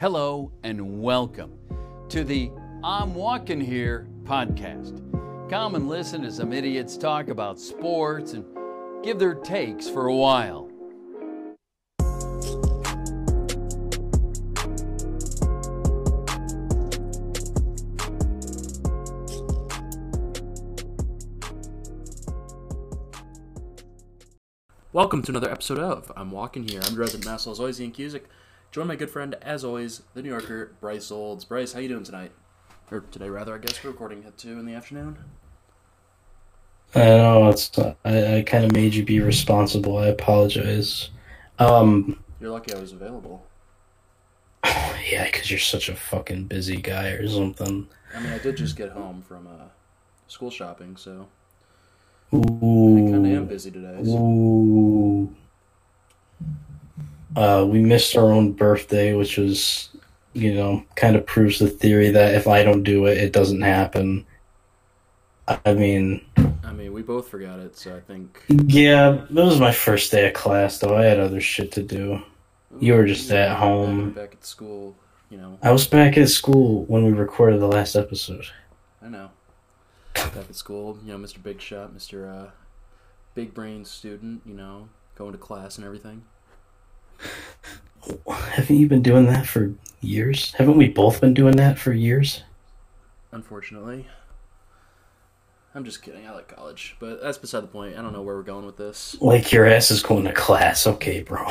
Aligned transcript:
Hello 0.00 0.50
and 0.64 1.00
welcome 1.00 1.56
to 2.08 2.24
the 2.24 2.50
I'm 2.82 3.14
Walking 3.14 3.60
Here 3.60 4.08
podcast. 4.24 5.00
Come 5.48 5.76
and 5.76 5.88
listen 5.88 6.24
as 6.24 6.38
some 6.38 6.52
idiots 6.52 6.96
talk 6.96 7.28
about 7.28 7.60
sports 7.60 8.32
and 8.32 8.44
give 9.04 9.20
their 9.20 9.34
takes 9.36 9.88
for 9.88 10.08
a 10.08 10.14
while. 10.14 10.68
Welcome 24.92 25.22
to 25.22 25.30
another 25.30 25.50
episode 25.52 25.78
of 25.78 26.10
I'm 26.16 26.32
Walking 26.32 26.66
Here. 26.68 26.80
I'm 26.82 26.96
resident 26.96 27.26
Master 27.26 27.50
as 27.50 27.58
Cusick. 27.92 28.22
Join 28.74 28.88
my 28.88 28.96
good 28.96 29.10
friend, 29.10 29.36
as 29.40 29.64
always, 29.64 30.02
the 30.14 30.22
New 30.22 30.30
Yorker, 30.30 30.72
Bryce 30.80 31.12
Olds. 31.12 31.44
Bryce, 31.44 31.72
how 31.72 31.78
you 31.78 31.86
doing 31.86 32.02
tonight? 32.02 32.32
Or 32.90 33.04
today, 33.12 33.28
rather, 33.28 33.54
I 33.54 33.58
guess 33.58 33.84
we're 33.84 33.90
recording 33.90 34.24
at 34.24 34.36
2 34.36 34.58
in 34.58 34.66
the 34.66 34.74
afternoon. 34.74 35.16
I 36.92 37.04
know 37.04 37.50
it's. 37.50 37.70
I, 37.78 38.38
I 38.38 38.42
kind 38.42 38.64
of 38.64 38.72
made 38.72 38.92
you 38.92 39.04
be 39.04 39.20
responsible. 39.20 39.98
I 39.98 40.08
apologize. 40.08 41.10
Um, 41.60 42.18
You're 42.40 42.50
lucky 42.50 42.74
I 42.74 42.80
was 42.80 42.90
available. 42.90 43.46
yeah, 44.64 45.26
because 45.26 45.52
you're 45.52 45.60
such 45.60 45.88
a 45.88 45.94
fucking 45.94 46.46
busy 46.46 46.78
guy 46.78 47.10
or 47.10 47.28
something. 47.28 47.88
I 48.12 48.18
mean, 48.18 48.32
I 48.32 48.38
did 48.38 48.56
just 48.56 48.74
get 48.74 48.90
home 48.90 49.22
from 49.22 49.46
uh, 49.46 49.66
school 50.26 50.50
shopping, 50.50 50.96
so 50.96 51.28
Ooh. 52.34 52.38
I 52.42 53.12
kind 53.12 53.24
of 53.24 53.32
am 53.32 53.46
busy 53.46 53.70
today. 53.70 54.00
So. 54.02 54.16
ooh. 54.16 55.36
Uh, 57.36 57.64
we 57.68 57.80
missed 57.80 58.16
our 58.16 58.30
own 58.32 58.52
birthday, 58.52 59.14
which 59.14 59.36
was, 59.38 59.88
you 60.34 60.54
know, 60.54 60.84
kind 60.94 61.16
of 61.16 61.26
proves 61.26 61.58
the 61.58 61.68
theory 61.68 62.10
that 62.10 62.34
if 62.34 62.46
I 62.46 62.62
don't 62.62 62.82
do 62.82 63.06
it, 63.06 63.18
it 63.18 63.32
doesn't 63.32 63.62
happen. 63.62 64.24
I 65.48 65.74
mean, 65.74 66.24
I 66.64 66.72
mean, 66.72 66.92
we 66.92 67.02
both 67.02 67.28
forgot 67.28 67.58
it, 67.58 67.76
so 67.76 67.94
I 67.96 68.00
think. 68.00 68.42
yeah, 68.48 69.24
that 69.30 69.44
was 69.44 69.60
my 69.60 69.72
first 69.72 70.10
day 70.10 70.26
of 70.28 70.34
class, 70.34 70.78
though. 70.78 70.96
I 70.96 71.04
had 71.04 71.20
other 71.20 71.40
shit 71.40 71.72
to 71.72 71.82
do. 71.82 72.22
You 72.80 72.94
were 72.94 73.06
just 73.06 73.30
at 73.30 73.50
Back- 73.50 73.58
home. 73.58 74.10
Back 74.12 74.32
at 74.32 74.44
school, 74.44 74.96
you 75.30 75.36
know. 75.36 75.58
I 75.62 75.70
was 75.70 75.86
back 75.86 76.16
at 76.16 76.28
school 76.28 76.84
when 76.86 77.04
we 77.04 77.12
recorded 77.12 77.60
the 77.60 77.66
last 77.68 77.94
episode. 77.94 78.46
I 79.02 79.08
know. 79.08 79.30
Back 80.14 80.36
at 80.36 80.54
school, 80.54 80.98
you 81.04 81.12
know, 81.12 81.18
Mr. 81.18 81.42
Big 81.42 81.60
Shot, 81.60 81.94
Mr. 81.94 82.46
Uh, 82.46 82.50
Big 83.34 83.52
Brain 83.52 83.84
student, 83.84 84.42
you 84.46 84.54
know, 84.54 84.88
going 85.16 85.32
to 85.32 85.38
class 85.38 85.76
and 85.76 85.84
everything. 85.84 86.22
Haven't 88.28 88.76
you 88.76 88.88
been 88.88 89.02
doing 89.02 89.26
that 89.26 89.46
for 89.46 89.74
years? 90.00 90.52
Haven't 90.54 90.76
we 90.76 90.88
both 90.88 91.20
been 91.20 91.34
doing 91.34 91.56
that 91.56 91.78
for 91.78 91.92
years? 91.92 92.42
Unfortunately. 93.32 94.06
I'm 95.74 95.84
just 95.84 96.02
kidding. 96.02 96.26
I 96.26 96.32
like 96.32 96.54
college, 96.54 96.94
but 97.00 97.20
that's 97.20 97.38
beside 97.38 97.64
the 97.64 97.68
point. 97.68 97.98
I 97.98 98.02
don't 98.02 98.12
know 98.12 98.22
where 98.22 98.36
we're 98.36 98.42
going 98.42 98.64
with 98.64 98.76
this. 98.76 99.16
Like 99.20 99.50
your 99.50 99.66
ass 99.66 99.90
is 99.90 100.02
going 100.02 100.24
to 100.24 100.32
class. 100.32 100.86
Okay, 100.86 101.22
bro. 101.22 101.44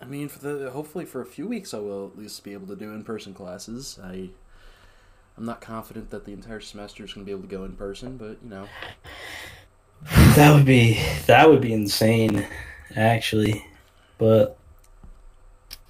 I 0.00 0.06
mean, 0.06 0.28
for 0.28 0.38
the 0.38 0.70
hopefully 0.70 1.04
for 1.04 1.20
a 1.20 1.26
few 1.26 1.46
weeks, 1.46 1.74
I 1.74 1.78
will 1.80 2.06
at 2.06 2.18
least 2.18 2.42
be 2.42 2.54
able 2.54 2.66
to 2.68 2.76
do 2.76 2.94
in-person 2.94 3.34
classes. 3.34 3.98
I, 4.02 4.30
I'm 5.36 5.44
not 5.44 5.60
confident 5.60 6.08
that 6.10 6.24
the 6.24 6.32
entire 6.32 6.60
semester 6.60 7.04
is 7.04 7.12
going 7.12 7.26
to 7.26 7.26
be 7.26 7.32
able 7.32 7.42
to 7.42 7.54
go 7.54 7.64
in 7.64 7.74
person, 7.74 8.16
but 8.16 8.38
you 8.42 8.48
know, 8.48 8.66
That 10.36 10.54
would 10.54 10.64
be 10.64 11.00
that 11.26 11.48
would 11.48 11.60
be 11.60 11.72
insane, 11.72 12.46
actually. 12.96 13.66
But 14.18 14.56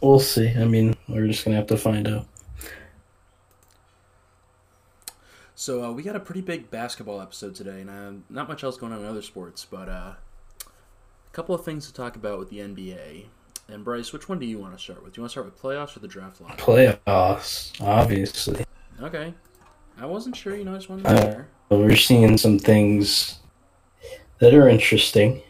we'll 0.01 0.21
see. 0.21 0.49
I 0.49 0.65
mean, 0.65 0.97
we're 1.09 1.27
just 1.27 1.45
gonna 1.45 1.57
have 1.57 1.67
to 1.69 1.77
find 1.77 2.09
out. 2.09 2.27
So 5.55 5.85
uh, 5.85 5.93
we 5.93 6.03
got 6.03 6.17
a 6.17 6.21
pretty 6.21 6.41
big 6.41 6.71
basketball 6.71 7.21
episode 7.21 7.55
today, 7.55 7.83
and 7.83 7.91
uh, 7.91 8.13
not 8.31 8.49
much 8.49 8.65
else 8.65 8.79
going 8.79 8.95
on 8.95 9.01
in 9.01 9.05
other 9.05 9.21
sports, 9.21 9.67
but 9.71 9.91
uh, 9.91 10.15
a 10.63 11.33
couple 11.33 11.55
of 11.55 11.65
things 11.65 11.87
to 11.87 11.93
talk 11.93 12.17
about 12.17 12.39
with 12.39 12.49
the 12.49 12.61
NBA. 12.61 13.27
And 13.69 13.85
Bryce, 13.85 14.13
which 14.13 14.27
one 14.29 14.39
do 14.39 14.47
you 14.47 14.59
want 14.59 14.77
to 14.77 14.83
start 14.83 15.05
with? 15.05 15.13
Do 15.13 15.19
you 15.19 15.23
want 15.23 15.31
to 15.31 15.33
start 15.33 15.47
with 15.47 15.61
playoffs 15.61 15.97
or 15.97 16.01
the 16.01 16.09
draft 16.09 16.41
lottery? 16.41 16.57
Playoffs, 17.07 17.79
obviously. 17.81 18.65
Okay, 19.03 19.35
I 19.99 20.07
wasn't 20.07 20.35
sure. 20.35 20.57
You 20.57 20.65
know, 20.65 20.73
I 20.73 20.77
just 20.77 20.89
wanted 20.89 21.05
to 21.05 21.47
Uh, 21.71 21.77
we're 21.77 21.95
seeing 21.95 22.39
some 22.39 22.59
things 22.59 23.39
that 24.41 24.55
are 24.55 24.69
interesting. 24.69 25.43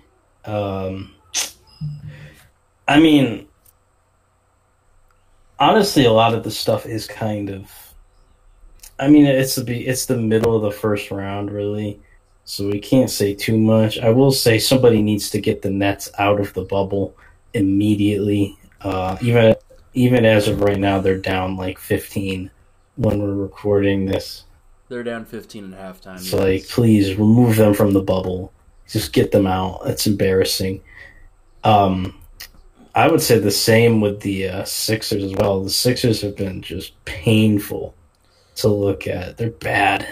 Um, 0.45 1.15
I 2.87 3.01
mean, 3.01 3.49
honestly, 5.59 6.05
a 6.05 6.13
lot 6.13 6.35
of 6.35 6.43
the 6.43 6.51
stuff 6.51 6.87
is 6.87 7.07
kind 7.07 7.51
of. 7.51 7.71
I 8.99 9.09
mean, 9.09 9.25
it's 9.25 9.57
the 9.57 9.87
it's 9.87 10.07
the 10.07 10.19
middle 10.19 10.55
of 10.55 10.63
the 10.63 10.79
first 10.79 11.11
round, 11.11 11.51
really, 11.51 12.01
so 12.45 12.69
we 12.69 12.79
can't 12.79 13.09
say 13.09 13.33
too 13.33 13.59
much. 13.59 13.99
I 13.99 14.11
will 14.11 14.33
say 14.33 14.59
somebody 14.59 15.01
needs 15.01 15.31
to 15.31 15.41
get 15.41 15.63
the 15.63 15.71
Nets 15.71 16.11
out 16.19 16.39
of 16.39 16.53
the 16.53 16.65
bubble 16.65 17.17
immediately. 17.55 18.59
Uh, 18.83 19.17
even 19.23 19.55
even 19.95 20.25
as 20.27 20.49
of 20.49 20.61
right 20.61 20.79
now, 20.79 21.01
they're 21.01 21.17
down 21.17 21.57
like 21.57 21.79
fifteen 21.79 22.51
when 22.97 23.23
we're 23.23 23.35
recording 23.35 24.05
this. 24.05 24.45
They're 24.91 25.05
down 25.05 25.25
15 25.25 25.73
at 25.73 25.97
halftime. 25.97 26.19
So 26.19 26.39
like, 26.39 26.69
please 26.69 27.15
remove 27.15 27.57
them 27.57 27.75
from 27.75 27.93
the 27.93 28.03
bubble. 28.03 28.53
Just 28.91 29.13
get 29.13 29.31
them 29.31 29.47
out. 29.47 29.85
That's 29.85 30.07
embarrassing. 30.07 30.83
Um, 31.63 32.21
I 32.95 33.09
would 33.09 33.23
say 33.23 33.39
the 33.39 33.51
same 33.51 34.01
with 34.01 34.21
the 34.21 34.49
uh, 34.49 34.65
Sixers 34.65 35.23
as 35.23 35.35
well. 35.35 35.63
The 35.63 35.71
Sixers 35.71 36.21
have 36.23 36.37
been 36.37 36.61
just 36.61 37.03
painful 37.05 37.95
to 38.57 38.69
look 38.69 39.07
at. 39.07 39.37
They're 39.37 39.51
bad. 39.51 40.07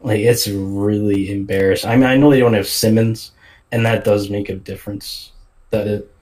Like 0.00 0.20
it's 0.20 0.48
really 0.48 1.30
embarrassing. 1.32 1.90
I 1.90 1.96
mean, 1.96 2.06
I 2.06 2.16
know 2.16 2.30
they 2.30 2.40
don't 2.40 2.54
have 2.54 2.68
Simmons, 2.68 3.32
and 3.72 3.84
that 3.84 4.04
does 4.04 4.30
make 4.30 4.48
a 4.48 4.54
difference. 4.54 5.32
That 5.70 5.86
it. 5.86 6.14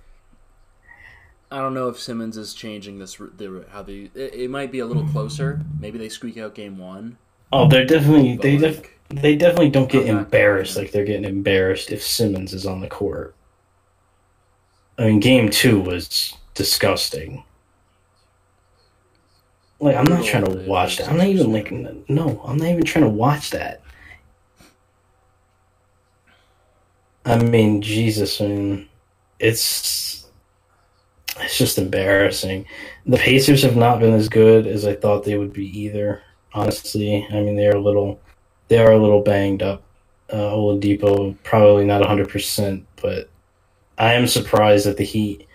I 1.50 1.58
don't 1.58 1.75
know 1.75 1.88
if 1.88 1.98
Simmons 1.98 2.36
is 2.36 2.54
changing 2.54 2.98
this. 2.98 3.16
The 3.16 3.64
how 3.70 3.82
they 3.82 4.10
it, 4.14 4.34
it 4.34 4.50
might 4.50 4.72
be 4.72 4.80
a 4.80 4.86
little 4.86 5.06
closer. 5.08 5.60
Maybe 5.78 5.98
they 5.98 6.08
squeak 6.08 6.38
out 6.38 6.54
game 6.54 6.78
one. 6.78 7.19
Oh, 7.53 7.69
they're 7.69 7.86
definitely 7.86 8.36
but, 8.36 8.42
they 8.42 8.56
def- 8.59 8.76
like, 8.76 9.00
they 9.10 9.36
definitely 9.36 9.70
don't 9.70 9.91
get 9.91 10.06
embarrassed 10.06 10.76
like 10.76 10.92
they're 10.92 11.04
getting 11.04 11.25
embarrassed 11.25 11.91
if 11.91 12.03
Simmons 12.03 12.53
is 12.53 12.66
on 12.66 12.81
the 12.81 12.88
court. 12.88 13.34
I 14.98 15.04
mean, 15.06 15.20
game 15.20 15.48
two 15.48 15.81
was 15.81 16.34
disgusting. 16.54 17.44
Like, 19.81 19.97
I'm 19.97 20.04
not 20.04 20.25
trying 20.25 20.44
to 20.44 20.69
watch 20.69 20.98
that. 20.98 21.08
I'm 21.08 21.16
not 21.16 21.28
even 21.28 21.53
like, 21.53 21.70
no, 21.70 22.42
I'm 22.44 22.56
not 22.56 22.69
even 22.69 22.84
trying 22.84 23.04
to 23.04 23.10
watch 23.10 23.50
that. 23.50 23.81
I 27.25 27.38
mean, 27.38 27.81
Jesus, 27.81 28.41
I 28.41 28.48
mean, 28.48 28.88
it's 29.38 30.26
it's 31.38 31.56
just 31.56 31.78
embarrassing. 31.78 32.66
The 33.06 33.19
Pacers 33.19 33.62
have 33.62 33.76
not 33.76 34.00
been 34.00 34.14
as 34.14 34.28
good 34.28 34.66
as 34.66 34.84
I 34.84 34.94
thought 34.94 35.25
they 35.25 35.38
would 35.38 35.53
be 35.53 35.66
either. 35.78 36.22
Honestly, 36.54 37.26
I 37.31 37.41
mean, 37.41 37.56
they 37.56 37.66
are 37.66 37.76
a 37.76 37.81
little 37.81 38.20
they 38.69 38.78
are 38.78 38.92
a 38.92 38.98
little 38.98 39.22
banged 39.22 39.62
up. 39.62 39.82
Uh, 40.31 40.50
Oladipo 40.53 41.34
probably 41.42 41.86
not 41.86 42.03
100%, 42.03 42.84
but 43.00 43.31
I 43.97 44.12
am 44.12 44.26
surprised 44.26 44.87
that 44.87 44.98
the 44.98 45.04
Heat 45.04 45.47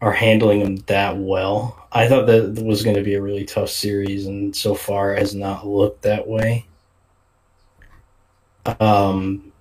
are 0.00 0.12
handling 0.12 0.60
them 0.60 0.76
that 0.86 1.16
well. 1.18 1.86
I 1.92 2.08
thought 2.08 2.26
that 2.26 2.62
was 2.62 2.82
going 2.82 2.96
to 2.96 3.02
be 3.02 3.14
a 3.14 3.22
really 3.22 3.44
tough 3.44 3.68
series, 3.68 4.26
and 4.26 4.54
so 4.54 4.74
far 4.74 5.14
has 5.14 5.34
not 5.34 5.66
looked 5.66 6.02
that 6.02 6.26
way. 6.26 6.66
Um, 8.80 9.52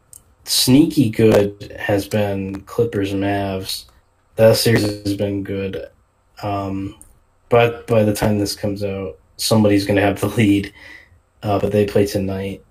sneaky 0.44 1.10
good 1.10 1.76
has 1.80 2.08
been 2.08 2.62
Clippers 2.62 3.14
Mavs. 3.14 3.86
That 4.36 4.56
series 4.56 4.84
has 4.84 5.16
been 5.16 5.44
good. 5.44 5.90
Um, 6.44 6.96
but 7.50 7.88
by 7.88 8.04
the 8.04 8.14
time 8.14 8.38
this 8.38 8.56
comes 8.56 8.84
out, 8.84 9.18
somebody's 9.38 9.86
going 9.86 9.96
to 9.96 10.02
have 10.02 10.20
the 10.20 10.28
lead. 10.28 10.74
Uh, 11.44 11.60
but 11.60 11.72
they 11.72 11.86
play 11.86 12.06
tonight. 12.06 12.64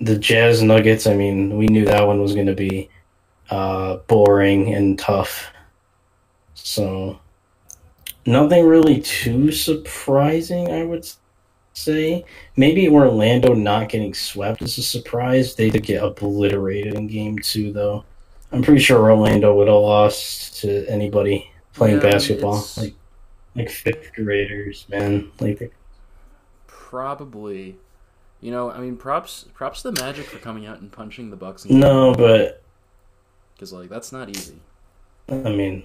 The 0.00 0.18
Jazz 0.18 0.62
Nuggets, 0.62 1.06
I 1.06 1.14
mean, 1.14 1.56
we 1.56 1.66
knew 1.66 1.84
that 1.84 2.06
one 2.06 2.20
was 2.20 2.34
going 2.34 2.46
to 2.46 2.54
be 2.54 2.88
uh, 3.50 3.96
boring 4.08 4.74
and 4.74 4.98
tough. 4.98 5.52
So, 6.54 7.18
nothing 8.26 8.66
really 8.66 9.00
too 9.00 9.52
surprising, 9.52 10.70
I 10.70 10.84
would 10.84 11.06
say. 11.74 12.24
Maybe 12.56 12.88
Orlando 12.88 13.54
not 13.54 13.88
getting 13.88 14.14
swept 14.14 14.62
is 14.62 14.78
a 14.78 14.82
surprise. 14.82 15.54
They 15.54 15.70
did 15.70 15.82
get 15.82 16.02
obliterated 16.02 16.94
in 16.94 17.06
game 17.06 17.38
two, 17.38 17.72
though. 17.72 18.04
I'm 18.52 18.62
pretty 18.62 18.80
sure 18.82 19.00
Orlando 19.10 19.54
would 19.54 19.68
have 19.68 19.76
lost 19.76 20.60
to 20.62 20.86
anybody 20.88 21.50
playing 21.74 21.96
Yeah, 21.96 22.10
basketball. 22.10 22.54
it's- 22.54 22.78
Like, 22.78 22.94
like 23.56 23.70
fifth 23.70 24.12
graders, 24.14 24.86
man. 24.88 25.30
Like, 25.40 25.72
probably. 26.94 27.76
You 28.40 28.52
know, 28.52 28.70
I 28.70 28.78
mean, 28.78 28.96
props 28.96 29.46
props 29.52 29.82
to 29.82 29.90
the 29.90 30.00
Magic 30.00 30.26
for 30.26 30.38
coming 30.38 30.64
out 30.64 30.80
and 30.80 30.92
punching 30.92 31.30
the 31.30 31.36
Bucks. 31.36 31.64
no, 31.64 32.14
but 32.14 32.62
because 33.54 33.72
like 33.72 33.88
that's 33.88 34.12
not 34.12 34.28
easy. 34.28 34.60
I 35.28 35.34
mean, 35.50 35.82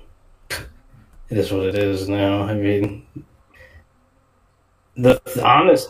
it 0.52 1.38
is 1.38 1.52
what 1.52 1.66
it 1.66 1.76
is 1.76 2.08
now. 2.10 2.44
I 2.44 2.54
mean, 2.54 3.08
the, 4.96 5.20
the 5.34 5.44
honest. 5.44 5.90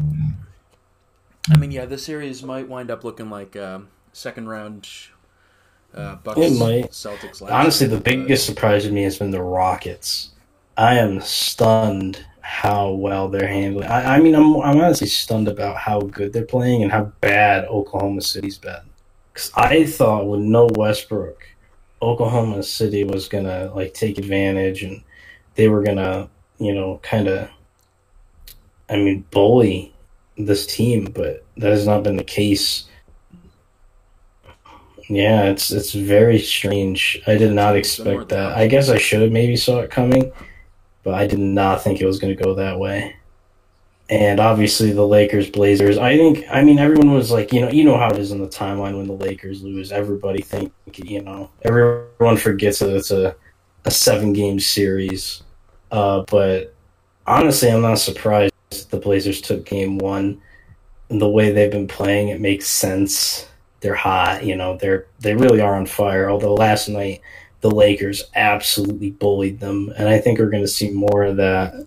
I 0.00 1.56
mean, 1.58 1.72
yeah, 1.72 1.84
this 1.84 2.04
series 2.04 2.42
might 2.42 2.68
wind 2.68 2.90
up 2.90 3.04
looking 3.04 3.28
like 3.28 3.54
um, 3.56 3.88
second 4.12 4.48
round 4.48 4.88
uh, 5.94 6.14
Bucks 6.16 6.38
It 6.38 6.58
might. 6.58 6.90
Celtics. 6.92 7.40
Last 7.42 7.50
Honestly, 7.52 7.86
the 7.86 7.94
year, 7.96 8.00
but- 8.00 8.04
biggest 8.04 8.46
surprise 8.46 8.84
to 8.84 8.92
me 8.92 9.02
has 9.02 9.18
been 9.18 9.30
the 9.30 9.42
Rockets. 9.42 10.30
I 10.76 10.94
am 10.98 11.20
stunned 11.20 12.24
how 12.48 12.92
well 12.92 13.28
they're 13.28 13.46
handling. 13.46 13.86
I, 13.86 14.16
I 14.16 14.20
mean, 14.20 14.34
I'm 14.34 14.56
I'm 14.62 14.80
honestly 14.80 15.06
stunned 15.06 15.48
about 15.48 15.76
how 15.76 16.00
good 16.00 16.32
they're 16.32 16.46
playing 16.46 16.82
and 16.82 16.90
how 16.90 17.12
bad 17.20 17.66
Oklahoma 17.66 18.22
City's 18.22 18.56
been. 18.56 18.80
Because 19.30 19.52
I 19.54 19.84
thought 19.84 20.26
with 20.26 20.40
no 20.40 20.66
Westbrook, 20.74 21.46
Oklahoma 22.00 22.62
City 22.62 23.04
was 23.04 23.28
gonna 23.28 23.70
like 23.74 23.92
take 23.92 24.16
advantage 24.16 24.82
and 24.82 25.02
they 25.56 25.68
were 25.68 25.82
gonna, 25.82 26.30
you 26.58 26.74
know, 26.74 27.00
kind 27.02 27.28
of, 27.28 27.50
I 28.88 28.96
mean, 28.96 29.26
bully 29.30 29.94
this 30.38 30.66
team, 30.66 31.04
but 31.04 31.44
that 31.58 31.70
has 31.70 31.86
not 31.86 32.02
been 32.02 32.16
the 32.16 32.24
case. 32.24 32.86
Yeah, 35.10 35.44
it's 35.44 35.70
it's 35.70 35.92
very 35.92 36.38
strange. 36.38 37.20
I 37.26 37.36
did 37.36 37.52
not 37.52 37.76
expect 37.76 38.30
that. 38.30 38.56
I 38.56 38.68
guess 38.68 38.88
I 38.88 38.96
should 38.96 39.20
have 39.20 39.32
maybe 39.32 39.56
saw 39.56 39.80
it 39.80 39.90
coming, 39.90 40.32
but 41.02 41.14
I 41.14 41.26
did 41.26 41.38
not 41.38 41.82
think 41.82 42.00
it 42.00 42.06
was 42.06 42.18
going 42.18 42.36
to 42.36 42.42
go 42.42 42.54
that 42.54 42.78
way. 42.78 43.16
And 44.10 44.40
obviously 44.40 44.92
the 44.92 45.06
Lakers 45.06 45.50
Blazers. 45.50 45.98
I 45.98 46.16
think 46.16 46.44
I 46.50 46.62
mean 46.62 46.78
everyone 46.78 47.12
was 47.12 47.30
like, 47.30 47.52
you 47.52 47.60
know, 47.60 47.70
you 47.70 47.84
know 47.84 47.98
how 47.98 48.08
it 48.08 48.18
is 48.18 48.32
in 48.32 48.40
the 48.40 48.48
timeline 48.48 48.96
when 48.96 49.06
the 49.06 49.12
Lakers 49.12 49.62
lose. 49.62 49.92
Everybody 49.92 50.40
think, 50.40 50.72
you 50.94 51.20
know, 51.20 51.50
everyone 51.62 52.38
forgets 52.38 52.78
that 52.78 52.94
it's 52.94 53.10
a 53.10 53.36
a 53.84 53.90
seven 53.90 54.32
game 54.32 54.60
series. 54.60 55.42
Uh, 55.90 56.24
but 56.30 56.74
honestly, 57.26 57.70
I'm 57.70 57.82
not 57.82 57.98
surprised 57.98 58.52
the 58.90 58.98
Blazers 58.98 59.40
took 59.40 59.64
game 59.64 59.98
one. 59.98 60.40
And 61.10 61.20
the 61.20 61.28
way 61.28 61.52
they've 61.52 61.70
been 61.70 61.88
playing, 61.88 62.28
it 62.28 62.40
makes 62.40 62.68
sense. 62.68 63.48
They're 63.80 63.94
hot, 63.94 64.44
you 64.44 64.56
know. 64.56 64.76
They're 64.76 65.06
they 65.20 65.34
really 65.34 65.60
are 65.60 65.74
on 65.74 65.86
fire. 65.86 66.28
Although 66.28 66.54
last 66.54 66.88
night 66.88 67.22
the 67.60 67.70
Lakers 67.70 68.24
absolutely 68.34 69.10
bullied 69.10 69.60
them, 69.60 69.92
and 69.96 70.08
I 70.08 70.18
think 70.18 70.38
we're 70.38 70.50
going 70.50 70.62
to 70.62 70.68
see 70.68 70.90
more 70.90 71.24
of 71.24 71.36
that. 71.36 71.86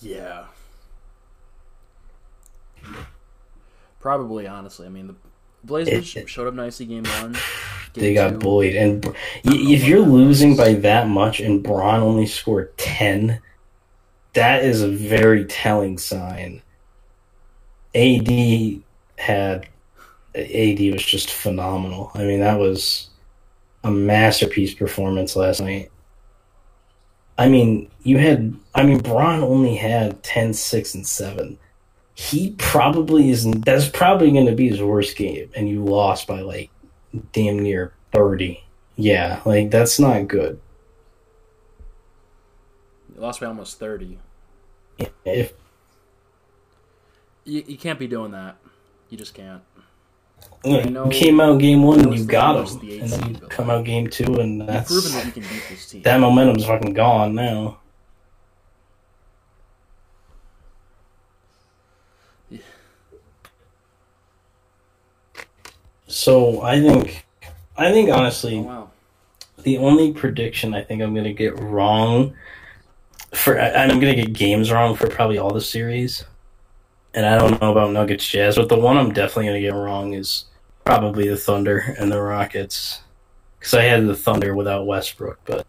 Yeah. 0.00 0.44
Probably, 4.00 4.46
honestly. 4.46 4.86
I 4.86 4.90
mean, 4.90 5.08
the 5.08 5.14
Blazers 5.64 6.14
It- 6.16 6.28
showed 6.28 6.46
up 6.46 6.54
nicely 6.54 6.86
game 6.86 7.04
one. 7.20 7.32
Game 7.92 8.04
They 8.04 8.14
got 8.14 8.30
two, 8.32 8.38
bullied, 8.38 8.76
and 8.76 9.02
y- 9.06 9.14
if 9.44 9.84
you're 9.84 10.00
losing 10.00 10.54
by 10.54 10.74
that 10.74 11.08
much, 11.08 11.40
and 11.40 11.62
Braun 11.62 12.00
only 12.02 12.26
scored 12.26 12.76
ten, 12.76 13.40
that 14.34 14.62
is 14.64 14.82
a 14.82 14.88
very 14.90 15.46
telling 15.46 15.96
sign. 15.96 16.60
AD 17.94 18.82
had 19.16 19.66
AD 20.36 20.92
was 20.92 21.04
just 21.04 21.30
phenomenal. 21.30 22.10
I 22.14 22.24
mean, 22.24 22.40
that 22.40 22.58
was 22.58 23.08
a 23.84 23.90
masterpiece 23.90 24.74
performance 24.74 25.36
last 25.36 25.60
night. 25.60 25.90
I 27.38 27.48
mean, 27.48 27.90
you 28.02 28.18
had 28.18 28.54
I 28.74 28.82
mean, 28.82 28.98
Braun 28.98 29.42
only 29.42 29.76
had 29.76 30.22
10, 30.22 30.54
6, 30.54 30.94
and 30.94 31.06
7. 31.06 31.58
He 32.14 32.52
probably 32.58 33.30
isn't 33.30 33.64
that's 33.64 33.88
probably 33.88 34.30
gonna 34.32 34.54
be 34.54 34.68
his 34.68 34.82
worst 34.82 35.16
game, 35.16 35.50
and 35.54 35.68
you 35.68 35.84
lost 35.84 36.26
by 36.26 36.40
like 36.40 36.70
damn 37.32 37.58
near 37.58 37.92
30. 38.12 38.62
Yeah, 38.96 39.42
like 39.44 39.70
that's 39.70 39.98
not 39.98 40.28
good. 40.28 40.60
They 43.14 43.20
lost 43.20 43.40
by 43.40 43.46
almost 43.46 43.78
30. 43.78 44.18
If 45.24 45.52
You, 47.44 47.64
you 47.66 47.76
can't 47.76 47.98
be 47.98 48.06
doing 48.06 48.32
that. 48.32 48.56
You 49.10 49.18
just 49.18 49.34
can't. 49.34 49.62
You 50.66 51.08
came 51.10 51.40
out 51.40 51.58
game 51.60 51.82
one 51.82 52.00
and 52.00 52.14
you 52.16 52.24
got 52.24 52.54
them, 52.54 52.80
the 52.80 53.00
and 53.00 53.10
then 53.10 53.34
you 53.34 53.40
come 53.48 53.70
out 53.70 53.84
game 53.84 54.08
two 54.08 54.40
and 54.40 54.60
that's 54.60 54.90
proven 54.90 55.12
that 55.12 55.26
you 55.26 55.32
can 55.32 55.42
beat 55.42 55.62
this 55.68 55.90
team. 55.90 56.02
that 56.02 56.18
momentum's 56.20 56.64
fucking 56.64 56.92
gone 56.94 57.34
now. 57.34 57.78
So 66.08 66.62
I 66.62 66.80
think, 66.80 67.26
I 67.76 67.92
think 67.92 68.08
oh, 68.10 68.14
honestly, 68.14 68.60
wow. 68.60 68.90
the 69.62 69.78
only 69.78 70.12
prediction 70.12 70.74
I 70.74 70.82
think 70.82 71.02
I'm 71.02 71.14
gonna 71.14 71.32
get 71.32 71.58
wrong 71.58 72.34
for 73.34 73.60
I- 73.60 73.72
I'm 73.72 74.00
gonna 74.00 74.14
get 74.14 74.32
games 74.32 74.70
wrong 74.70 74.94
for 74.94 75.08
probably 75.08 75.38
all 75.38 75.52
the 75.52 75.60
series, 75.60 76.24
and 77.12 77.26
I 77.26 77.38
don't 77.38 77.60
know 77.60 77.72
about 77.72 77.92
Nuggets 77.92 78.26
Jazz, 78.26 78.56
but 78.56 78.68
the 78.68 78.78
one 78.78 78.96
I'm 78.96 79.12
definitely 79.12 79.46
gonna 79.46 79.60
get 79.60 79.74
wrong 79.74 80.14
is 80.14 80.44
probably 80.86 81.28
the 81.28 81.36
Thunder 81.36 81.96
and 81.98 82.10
the 82.10 82.22
Rockets, 82.22 83.02
because 83.58 83.74
I 83.74 83.82
had 83.82 84.06
the 84.06 84.14
Thunder 84.14 84.54
without 84.54 84.86
Westbrook, 84.86 85.40
but 85.44 85.66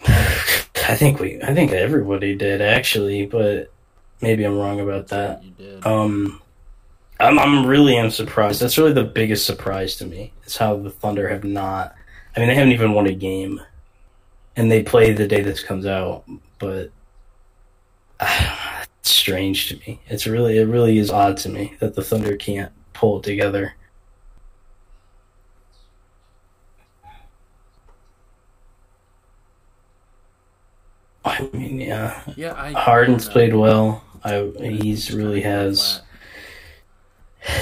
I 0.06 0.96
think 0.96 1.20
we 1.20 1.40
I 1.40 1.54
think 1.54 1.70
everybody 1.70 2.34
did 2.34 2.60
actually, 2.60 3.26
but 3.26 3.72
maybe 4.20 4.44
I'm 4.44 4.58
wrong 4.58 4.80
about 4.80 5.08
that. 5.08 5.42
Um, 5.84 6.42
I'm 7.20 7.38
I'm 7.38 7.64
really 7.64 7.96
am 7.96 8.10
surprised. 8.10 8.60
That's 8.60 8.76
really 8.76 8.92
the 8.92 9.04
biggest 9.04 9.46
surprise 9.46 9.94
to 9.96 10.06
me. 10.06 10.32
Is 10.44 10.56
how 10.56 10.76
the 10.76 10.90
Thunder 10.90 11.28
have 11.28 11.44
not. 11.44 11.94
I 12.36 12.40
mean, 12.40 12.48
they 12.48 12.56
haven't 12.56 12.72
even 12.72 12.92
won 12.92 13.06
a 13.06 13.14
game, 13.14 13.60
and 14.56 14.68
they 14.68 14.82
play 14.82 15.12
the 15.12 15.28
day 15.28 15.42
this 15.42 15.62
comes 15.62 15.86
out. 15.86 16.24
But 16.58 16.90
it's 18.20 19.10
strange 19.10 19.68
to 19.68 19.76
me. 19.76 20.00
It's 20.08 20.26
really 20.26 20.58
it 20.58 20.66
really 20.66 20.98
is 20.98 21.10
odd 21.10 21.36
to 21.38 21.48
me 21.48 21.76
that 21.78 21.94
the 21.94 22.02
Thunder 22.02 22.36
can't 22.36 22.72
pull 22.94 23.18
it 23.18 23.24
together. 23.24 23.74
I 31.24 31.48
mean, 31.52 31.80
yeah, 31.80 32.22
yeah, 32.36 32.54
I. 32.54 32.72
Harden's 32.72 33.28
I- 33.28 33.32
played 33.32 33.54
well. 33.54 34.02
I 34.22 34.50
he's 34.58 35.12
really 35.12 35.42
has 35.42 36.00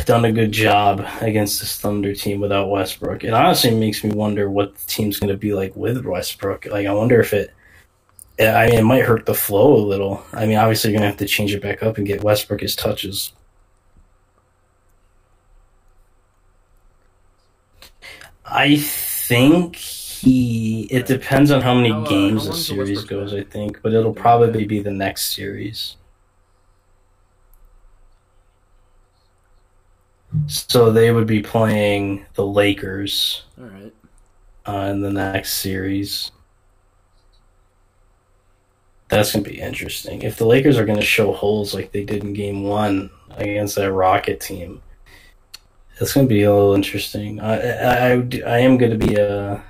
done 0.04 0.24
a 0.24 0.32
good 0.32 0.52
job 0.52 1.04
against 1.20 1.60
this 1.60 1.76
Thunder 1.80 2.14
team 2.14 2.40
without 2.40 2.70
Westbrook. 2.70 3.24
It 3.24 3.32
honestly 3.32 3.74
makes 3.74 4.04
me 4.04 4.10
wonder 4.10 4.48
what 4.48 4.74
the 4.76 4.86
team's 4.86 5.18
going 5.18 5.30
to 5.32 5.36
be 5.36 5.54
like 5.54 5.74
with 5.74 6.04
Westbrook. 6.04 6.66
Like, 6.66 6.86
I 6.86 6.92
wonder 6.92 7.20
if 7.20 7.32
it. 7.32 7.52
I 8.38 8.66
mean, 8.66 8.78
it 8.78 8.84
might 8.84 9.04
hurt 9.04 9.26
the 9.26 9.34
flow 9.34 9.74
a 9.74 9.84
little. 9.84 10.24
I 10.32 10.46
mean, 10.46 10.56
obviously, 10.56 10.90
you're 10.90 10.98
going 11.00 11.06
to 11.06 11.10
have 11.10 11.18
to 11.18 11.26
change 11.26 11.54
it 11.54 11.62
back 11.62 11.82
up 11.82 11.98
and 11.98 12.06
get 12.06 12.22
Westbrook 12.24 12.60
his 12.60 12.74
touches. 12.74 13.32
I 18.52 18.76
think 18.76 19.76
he. 19.76 20.82
It 20.90 21.06
depends 21.06 21.50
on 21.50 21.62
how 21.62 21.74
many 21.74 21.90
How, 21.90 22.02
uh, 22.02 22.08
games 22.08 22.46
how 22.46 22.52
the 22.52 22.58
series 22.58 23.04
goes. 23.04 23.32
I 23.32 23.42
think, 23.44 23.80
but 23.82 23.94
it'll 23.94 24.12
probably 24.12 24.66
be 24.66 24.78
the 24.80 24.90
next 24.90 25.34
series. 25.34 25.96
So 30.46 30.92
they 30.92 31.12
would 31.12 31.26
be 31.26 31.42
playing 31.42 32.26
the 32.34 32.46
Lakers 32.46 33.44
All 33.58 33.66
right. 33.66 33.92
uh, 34.66 34.90
in 34.90 35.00
the 35.02 35.12
next 35.12 35.54
series. 35.54 36.30
That's 39.08 39.32
gonna 39.32 39.44
be 39.44 39.60
interesting. 39.60 40.22
If 40.22 40.38
the 40.38 40.46
Lakers 40.46 40.78
are 40.78 40.86
gonna 40.86 41.02
show 41.02 41.32
holes 41.32 41.74
like 41.74 41.92
they 41.92 42.04
did 42.04 42.24
in 42.24 42.32
Game 42.32 42.64
One 42.64 43.10
against 43.30 43.76
that 43.76 43.92
Rocket 43.92 44.40
team, 44.40 44.82
it's 46.02 46.14
gonna 46.14 46.26
be 46.26 46.42
a 46.42 46.52
little 46.54 46.74
interesting. 46.74 47.40
I 47.40 47.54
I, 47.60 48.12
I, 48.14 48.40
I 48.46 48.58
am 48.58 48.76
gonna 48.78 48.96
be 48.96 49.16
a 49.16 49.62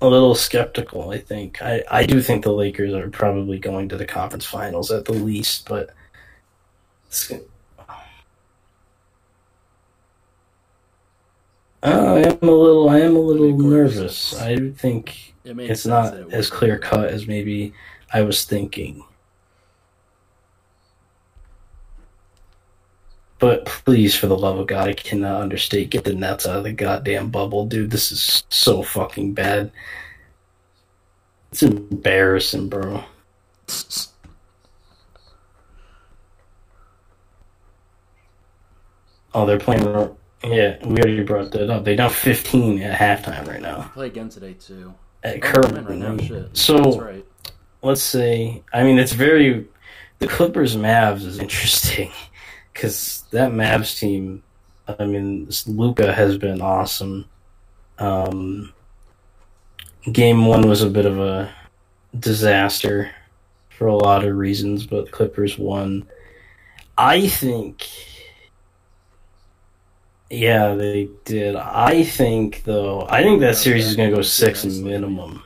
a 0.00 0.06
little 0.06 0.34
skeptical. 0.34 1.10
I 1.10 1.18
think 1.18 1.62
I 1.62 1.82
I 1.90 2.06
do 2.06 2.20
think 2.22 2.44
the 2.44 2.52
Lakers 2.52 2.94
are 2.94 3.10
probably 3.10 3.58
going 3.58 3.88
to 3.90 3.96
the 3.96 4.06
conference 4.06 4.44
finals 4.46 4.90
at 4.90 5.04
the 5.04 5.12
least, 5.12 5.68
but 5.68 5.90
it's 7.08 7.28
gonna, 7.28 7.42
Uh, 11.82 12.14
I 12.16 12.20
am 12.20 12.48
a 12.48 12.52
little. 12.52 12.88
I 12.90 13.00
am 13.00 13.14
a 13.16 13.20
little 13.20 13.56
nervous. 13.56 14.34
I 14.34 14.70
think 14.70 15.34
It 15.44 15.58
it's 15.60 15.86
not 15.86 16.14
as 16.32 16.50
clear 16.50 16.78
cut 16.78 17.08
as 17.08 17.26
maybe 17.28 17.72
I 18.12 18.22
was 18.22 18.44
thinking. 18.44 19.04
But 23.38 23.66
please, 23.66 24.16
for 24.16 24.26
the 24.26 24.36
love 24.36 24.58
of 24.58 24.66
God, 24.66 24.88
I 24.88 24.94
cannot 24.94 25.40
understate. 25.40 25.90
Get 25.90 26.04
the 26.04 26.14
Nets 26.14 26.46
out 26.46 26.56
of 26.58 26.64
the 26.64 26.72
goddamn 26.72 27.30
bubble, 27.30 27.66
dude. 27.66 27.90
This 27.90 28.10
is 28.10 28.42
so 28.48 28.82
fucking 28.82 29.34
bad. 29.34 29.70
It's 31.52 31.62
embarrassing, 31.62 32.68
bro. 32.68 33.04
Oh, 39.34 39.46
they're 39.46 39.58
playing. 39.58 39.84
Yeah, 40.42 40.84
we 40.84 40.98
already 41.00 41.22
brought 41.22 41.52
that 41.52 41.70
up. 41.70 41.84
They 41.84 41.96
down 41.96 42.10
15 42.10 42.82
at 42.82 42.98
halftime 42.98 43.46
right 43.46 43.60
now. 43.60 43.90
Play 43.94 44.06
again 44.06 44.28
today 44.28 44.54
too. 44.54 44.94
At 45.22 45.42
current 45.42 45.88
right 45.88 45.98
now, 45.98 46.16
shit. 46.16 46.56
So 46.56 46.76
That's 46.76 46.96
right. 46.96 47.26
let's 47.82 48.02
say, 48.02 48.62
I 48.72 48.82
mean, 48.82 48.98
it's 48.98 49.12
very 49.12 49.66
the 50.18 50.26
Clippers 50.26 50.76
Mavs 50.76 51.24
is 51.24 51.38
interesting 51.38 52.10
because 52.78 53.24
that 53.32 53.50
Mavs 53.50 53.98
team. 53.98 54.44
I 54.86 55.04
mean, 55.04 55.48
Luka 55.66 56.12
has 56.12 56.38
been 56.38 56.62
awesome. 56.62 57.24
Um, 57.98 58.72
game 60.12 60.46
one 60.46 60.68
was 60.68 60.82
a 60.82 60.88
bit 60.88 61.04
of 61.04 61.18
a 61.18 61.52
disaster 62.16 63.10
for 63.76 63.88
a 63.88 63.96
lot 63.96 64.24
of 64.24 64.36
reasons, 64.36 64.86
but 64.86 65.10
Clippers 65.10 65.58
won. 65.58 66.06
I 66.96 67.26
think. 67.26 67.88
Yeah, 70.30 70.76
they 70.76 71.08
did. 71.24 71.56
I 71.56 72.04
think 72.04 72.62
though. 72.62 73.08
I 73.10 73.24
think 73.24 73.40
that 73.40 73.56
series 73.56 73.88
is 73.88 73.96
going 73.96 74.10
to 74.10 74.16
go 74.16 74.22
six 74.22 74.64
minimum. 74.64 75.42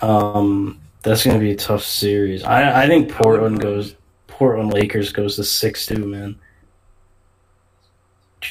Um, 0.00 0.80
that's 1.02 1.24
going 1.24 1.36
to 1.36 1.40
be 1.40 1.52
a 1.52 1.56
tough 1.56 1.84
series. 1.84 2.42
I 2.44 2.84
I 2.84 2.86
think 2.86 3.10
Portland 3.10 3.60
goes. 3.60 3.96
Portland 4.26 4.72
Lakers 4.72 5.12
goes 5.12 5.36
to 5.36 5.44
six 5.44 5.86
two. 5.86 6.04
Man. 6.04 6.38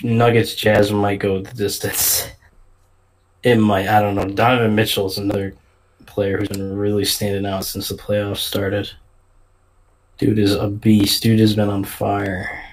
Nuggets 0.04 0.56
Jazz 0.56 0.92
might 0.92 1.20
go 1.20 1.42
the 1.42 1.54
distance. 1.54 2.28
It 3.44 3.58
might. 3.58 3.88
I 3.88 4.02
don't 4.02 4.16
know. 4.16 4.26
Donovan 4.26 4.76
Mitchell 4.76 5.08
is 5.08 5.18
another 5.18 5.56
player 6.06 6.38
who's 6.38 6.50
been 6.50 6.76
really 6.78 7.06
standing 7.06 7.46
out 7.46 7.66
since 7.66 7.90
the 7.90 7.96
playoffs 7.96 8.38
started. 8.38 8.90
Dude 10.18 10.40
is 10.40 10.54
a 10.54 10.68
beast. 10.68 11.24
Dude 11.24 11.40
has 11.40 11.56
been 11.56 11.70
on 11.70 11.84
fire. 11.84 12.64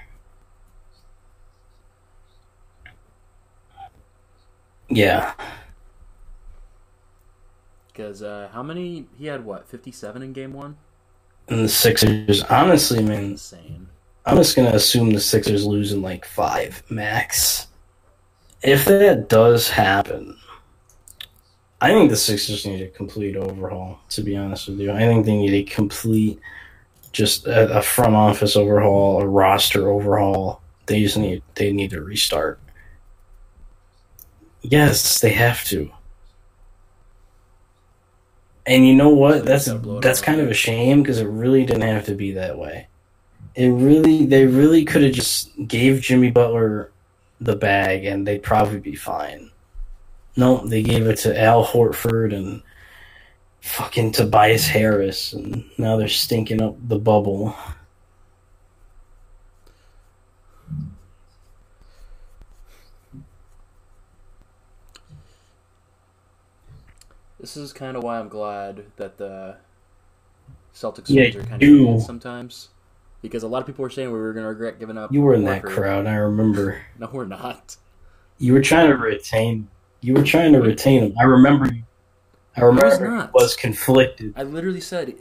Yeah. 4.91 5.33
Because 7.99 8.23
uh, 8.23 8.49
how 8.53 8.63
many? 8.63 9.07
He 9.19 9.27
had 9.27 9.45
what? 9.45 9.69
Fifty-seven 9.69 10.23
in 10.23 10.33
game 10.33 10.53
one. 10.53 10.77
And 11.49 11.65
the 11.65 11.69
Sixers, 11.69 12.45
honestly, 12.45 13.03
man, 13.03 13.33
Insane. 13.33 13.89
I'm 14.25 14.37
just 14.37 14.55
gonna 14.55 14.71
assume 14.71 15.11
the 15.11 15.19
Sixers 15.19 15.67
lose 15.67 15.93
in 15.93 16.01
like 16.01 16.25
five 16.25 16.85
max. 16.89 17.67
If 18.63 18.85
that 18.85 19.29
does 19.29 19.69
happen, 19.69 20.37
I 21.81 21.89
think 21.89 22.11
the 22.11 22.17
Sixers 22.17 22.65
need 22.65 22.83
a 22.83 22.89
complete 22.89 23.35
overhaul. 23.35 23.99
To 24.11 24.23
be 24.23 24.37
honest 24.37 24.69
with 24.69 24.79
you, 24.79 24.93
I 24.93 25.01
think 25.01 25.27
they 25.27 25.37
need 25.37 25.55
a 25.55 25.65
complete, 25.65 26.39
just 27.11 27.49
a, 27.49 27.79
a 27.79 27.83
front 27.83 28.15
office 28.15 28.55
overhaul, 28.55 29.21
a 29.21 29.27
roster 29.27 29.91
overhaul. 29.91 30.63
They 30.87 31.03
just 31.03 31.19
need 31.19 31.43
they 31.57 31.73
need 31.73 31.91
to 31.91 32.01
restart. 32.01 32.61
Yes, 34.63 35.21
they 35.21 35.33
have 35.33 35.65
to. 35.65 35.91
And 38.69 38.87
you 38.87 38.95
know 38.95 39.09
what? 39.09 39.45
That's 39.47 39.67
Gotta 39.67 39.79
blow 39.79 39.99
it 39.99 40.03
that's 40.03 40.21
kind 40.21 40.41
of 40.41 40.51
a 40.51 40.55
shame 40.55 41.03
because 41.03 41.19
it 41.19 41.27
really 41.27 41.65
didn't 41.65 41.83
have 41.83 42.05
to 42.07 42.15
be 42.15 42.33
that 42.33 42.59
way. 42.59 42.87
It 43.55 43.69
really, 43.71 44.27
they 44.27 44.47
really 44.47 44.85
could 44.85 45.03
have 45.03 45.15
just 45.15 45.51
gave 45.67 46.03
Jimmy 46.03 46.31
Butler 46.31 46.93
the 47.41 47.57
bag 47.57 48.05
and 48.05 48.27
they'd 48.27 48.43
probably 48.43 48.79
be 48.79 48.95
fine. 48.95 49.51
No, 50.37 50.59
they 50.59 50.83
gave 50.83 51.07
it 51.07 51.17
to 51.21 51.41
Al 51.41 51.65
Horford 51.65 52.37
and 52.37 52.63
fucking 53.61 54.13
Tobias 54.13 54.67
Harris, 54.67 55.33
and 55.33 55.65
now 55.79 55.97
they're 55.97 56.09
stinking 56.09 56.63
up 56.63 56.77
the 56.87 56.99
bubble. 56.99 57.57
This 67.41 67.57
is 67.57 67.73
kind 67.73 67.97
of 67.97 68.03
why 68.03 68.19
I'm 68.19 68.29
glad 68.29 68.85
that 68.97 69.17
the 69.19 69.57
Celtics 70.75 71.05
Yeah, 71.09 71.25
fans 71.25 71.37
are 71.37 71.43
kind 71.45 71.63
you- 71.63 71.89
of 71.91 72.03
sometimes. 72.03 72.69
Because 73.21 73.43
a 73.43 73.49
lot 73.49 73.59
of 73.61 73.67
people 73.67 73.83
were 73.83 73.91
saying 73.91 74.13
we 74.13 74.19
were 74.19 74.33
going 74.33 74.45
to 74.45 74.49
regret 74.49 74.79
giving 74.79 74.97
up. 74.97 75.13
You 75.13 75.23
were 75.23 75.35
in 75.35 75.43
that 75.45 75.65
crowd, 75.65 76.07
I 76.07 76.15
remember. 76.15 76.81
No, 77.01 77.09
we're 77.13 77.25
not. 77.27 77.77
You 78.39 78.53
were 78.53 78.63
trying 78.63 78.89
to 78.91 78.97
retain. 78.97 79.69
You 80.01 80.15
were 80.15 80.23
trying 80.23 80.53
to 80.53 80.61
retain 80.61 81.03
him. 81.03 81.15
I 81.21 81.25
remember. 81.25 81.69
I 82.57 82.61
remember 82.61 82.97
he 83.11 83.17
not. 83.17 83.35
was 83.35 83.57
conflicted. 83.57 84.35
I 84.37 84.45
literally 84.45 84.81
said, 84.81 85.15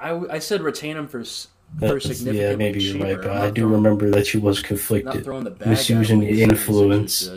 I, 0.00 0.10
I 0.30 0.38
said 0.40 0.60
retain 0.62 0.96
him 0.96 1.06
for 1.06 1.22
for 1.24 2.00
significantly 2.00 2.40
yeah, 2.40 2.56
maybe 2.56 2.82
you're 2.82 2.94
cheaper. 2.94 3.04
right, 3.04 3.16
but 3.22 3.30
I'm 3.30 3.54
do 3.54 3.60
throwing- 3.62 3.74
remember 3.74 4.10
that 4.10 4.34
you 4.34 4.40
was 4.40 4.58
Not 4.58 4.64
conflicted. 4.68 5.24
throwing 5.24 5.44
the 5.44 5.50
bag 5.50 5.68
misusing 5.68 6.18
the 6.20 6.26
like 6.26 6.34
the 6.34 6.42
76ers 6.42 6.50
influence. 6.50 7.30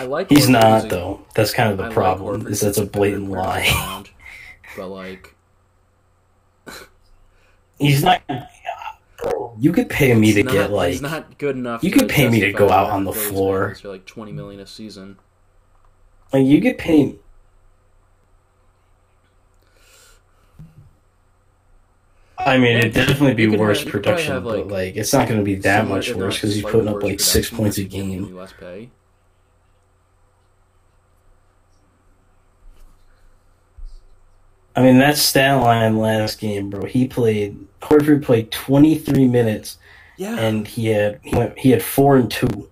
I 0.00 0.04
like. 0.04 0.30
He's 0.30 0.48
not 0.48 0.84
using- 0.84 0.88
though. 0.90 1.26
That's 1.34 1.52
kind 1.52 1.70
of 1.70 1.76
the 1.76 1.84
I 1.84 1.92
problem. 1.92 2.42
Horford 2.42 2.50
is 2.50 2.60
that's 2.60 2.78
a 2.78 2.86
blatant 2.86 3.30
lie. 3.30 3.66
around, 3.68 4.08
But 4.74 4.86
like, 4.88 5.34
He's 7.78 8.02
not. 8.02 8.22
You 9.58 9.72
could 9.72 9.90
pay 9.90 10.14
me 10.14 10.32
to 10.32 10.42
not, 10.42 10.52
get 10.52 10.70
like. 10.70 10.92
he's 10.92 11.02
not 11.02 11.36
good 11.36 11.54
enough. 11.54 11.84
you 11.84 11.90
could 11.90 12.08
pay 12.08 12.30
me 12.30 12.40
to 12.40 12.52
go 12.52 12.70
out 12.70 12.88
on 12.88 13.04
the 13.04 13.12
floor. 13.12 13.74
For 13.74 13.88
like 13.88 14.06
twenty 14.06 14.32
million 14.32 14.58
a 14.60 14.66
season. 14.66 15.18
Like 16.32 16.46
you 16.46 16.62
could 16.62 16.78
pay. 16.78 17.16
I 22.38 22.56
mean, 22.56 22.78
it'd 22.78 22.94
definitely 22.94 23.34
be 23.34 23.54
worse 23.54 23.80
have- 23.80 23.86
you 23.88 23.92
could 23.92 24.02
probably 24.02 24.22
production, 24.24 24.32
have, 24.32 24.44
but 24.44 24.58
like, 24.68 24.70
like 24.70 24.96
it's 24.96 25.12
not 25.12 25.28
going 25.28 25.40
to 25.40 25.44
be 25.44 25.56
that 25.56 25.86
much 25.86 26.14
worse 26.14 26.36
because 26.36 26.54
he's 26.54 26.64
putting 26.64 26.88
up 26.88 27.02
like 27.02 27.20
six 27.20 27.50
points 27.50 27.76
a 27.76 27.84
game. 27.84 28.24
you 28.24 28.34
Less 28.36 28.54
pay. 28.58 28.88
I 34.80 34.82
mean, 34.82 34.98
that 35.00 35.18
stat 35.18 35.60
line 35.60 35.98
last 35.98 36.38
game, 36.40 36.70
bro. 36.70 36.86
He 36.86 37.06
played. 37.06 37.66
Horford 37.82 38.22
played 38.24 38.50
twenty 38.50 38.96
three 38.96 39.28
minutes, 39.28 39.76
Yeah. 40.16 40.38
and 40.38 40.66
he 40.66 40.86
had 40.86 41.20
he, 41.22 41.36
went, 41.36 41.58
he 41.58 41.70
had 41.70 41.82
four 41.82 42.16
and 42.16 42.30
two. 42.30 42.70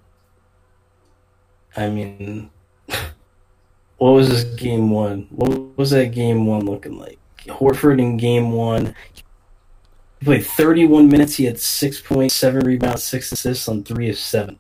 I 1.77 1.91
mean, 1.91 2.49
what 3.99 4.13
was 4.13 4.31
this 4.31 4.45
game 4.59 4.89
one? 4.89 5.27
What 5.29 5.77
was 5.77 5.91
that 5.91 6.13
game 6.13 6.47
one 6.47 6.65
looking 6.65 6.99
like? 6.99 7.19
Horford 7.47 8.01
in 8.01 8.17
game 8.17 8.53
one, 8.53 8.95
he 9.13 10.25
played 10.25 10.47
thirty 10.47 10.87
one 10.87 11.09
minutes. 11.09 11.35
He 11.37 11.45
had 11.45 11.61
six 11.61 12.01
point 12.01 12.33
seven 12.33 12.65
rebounds, 12.65 13.05
six 13.05 13.31
assists 13.33 13.69
on 13.69 13.85
three 13.85 14.09
of 14.09 14.17
seven 14.17 14.59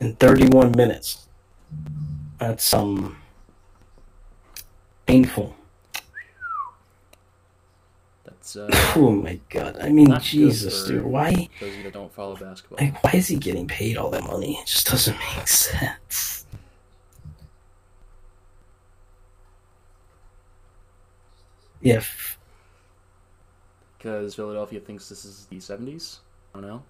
in 0.00 0.16
thirty 0.16 0.48
one 0.48 0.72
minutes. 0.72 1.28
That's 2.40 2.74
um 2.74 3.16
painful. 5.06 5.54
Uh, 8.56 8.68
Oh 8.96 9.10
my 9.12 9.40
god! 9.50 9.78
I 9.80 9.90
mean, 9.90 10.18
Jesus, 10.20 10.86
dude. 10.86 11.04
Why? 11.04 11.48
those 11.60 11.82
that 11.82 11.92
don't 11.92 12.12
follow 12.12 12.36
basketball. 12.36 12.78
Like, 12.80 13.02
why 13.04 13.12
is 13.14 13.28
he 13.28 13.36
getting 13.36 13.66
paid 13.66 13.96
all 13.96 14.10
that 14.10 14.24
money? 14.24 14.58
It 14.58 14.66
just 14.66 14.86
doesn't 14.88 15.16
make 15.36 15.48
sense. 15.48 16.46
Yeah, 21.80 22.02
Because 23.96 24.34
Philadelphia 24.34 24.80
thinks 24.80 25.08
this 25.08 25.24
is 25.24 25.46
the 25.46 25.60
seventies. 25.60 26.20
I 26.54 26.60
don't 26.60 26.68
know. 26.68 26.82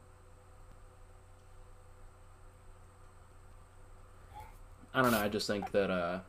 I 4.95 5.03
don't 5.03 5.13
know. 5.13 5.19
I 5.21 5.29
just 5.29 5.47
think 5.47 5.71
that 5.73 5.91
uh, 5.91 6.21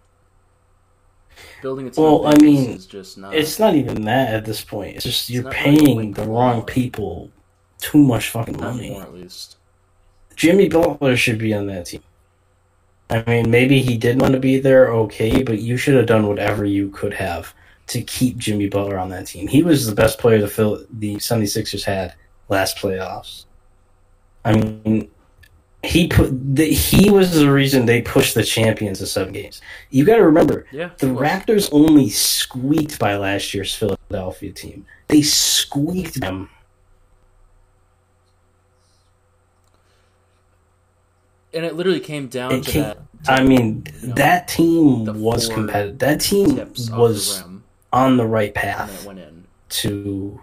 building 1.62 1.90
team 1.92 2.04
Well, 2.04 2.28
I 2.28 2.36
mean, 2.42 2.70
is 2.72 2.86
just 2.86 3.18
not. 3.18 3.34
it's 3.36 3.60
not 3.60 3.76
even 3.76 4.04
that 4.04 4.34
at 4.34 4.46
this 4.46 4.64
point. 4.64 4.96
It's 4.98 5.06
just 5.06 5.30
you're 5.30 5.50
paying 5.52 6.14
the 6.14 6.24
wrong 6.24 6.64
people 6.64 7.32
too 7.80 8.04
much 8.04 8.30
fucking 8.30 8.58
not 8.58 8.76
money. 8.76 8.88
anymore, 8.88 9.04
at 9.04 9.14
least. 9.14 9.58
Jimmy 10.36 10.70
Butler 10.70 11.16
should 11.18 11.38
be 11.38 11.54
on 11.54 11.68
that 11.68 11.88
team. 11.88 12.02
I 13.10 13.24
mean, 13.26 13.50
maybe 13.50 13.82
he 13.82 13.98
didn't 13.98 14.22
want 14.22 14.34
to 14.36 14.40
be 14.40 14.60
there, 14.60 14.94
okay, 14.94 15.42
but 15.44 15.60
you 15.60 15.78
should 15.78 15.96
have 15.96 16.06
done 16.06 16.28
whatever 16.28 16.64
you 16.64 16.90
could 16.92 17.14
have 17.14 17.54
to 17.88 18.02
keep 18.04 18.38
Jimmy 18.38 18.70
Butler 18.70 19.00
on 19.00 19.10
that 19.10 19.26
team. 19.28 19.48
He 19.48 19.64
was 19.64 19.88
the 19.88 19.96
best 19.96 20.20
player 20.20 20.40
the 20.40 20.48
Phil- 20.48 20.86
the 20.92 21.16
76ers 21.16 21.84
had 21.84 22.14
last 22.50 22.78
playoffs. 22.78 23.46
I 24.46 24.54
mean, 24.54 25.10
he 25.84 26.08
put 26.08 26.56
the, 26.56 26.66
he 26.66 27.10
was 27.10 27.34
the 27.34 27.50
reason 27.52 27.86
they 27.86 28.02
pushed 28.02 28.36
the 28.36 28.44
champions 28.44 29.00
to 29.00 29.06
seven 29.08 29.32
games. 29.34 29.62
You 29.90 30.04
got 30.06 30.18
to 30.18 30.24
remember, 30.26 30.66
Yeah. 30.72 30.90
the. 30.98 31.08
Raptors 31.08 31.70
only 31.72 32.10
squeaked 32.10 33.00
by 33.00 33.16
last 33.16 33.54
year's 33.54 33.74
Philadelphia 33.74 34.52
team. 34.52 34.86
They 35.08 35.22
squeaked 35.22 36.20
them. 36.20 36.50
and 41.54 41.66
it 41.66 41.76
literally 41.76 42.00
came 42.00 42.28
down 42.28 42.52
It 42.52 42.64
to 42.66 42.72
came- 42.72 42.84
that 42.84 43.00
I 43.28 43.44
mean, 43.44 43.86
you 44.02 44.08
know, 44.10 44.14
that 44.16 44.48
team 44.48 45.20
was 45.22 45.50
competitive. 45.50 45.98
That 46.00 46.22
team 46.22 46.56
was 46.92 47.42
the 47.44 47.60
on 47.92 48.18
the 48.18 48.26
right 48.26 48.54
path 48.54 49.06
went 49.06 49.20
in. 49.20 49.46
to 49.70 50.40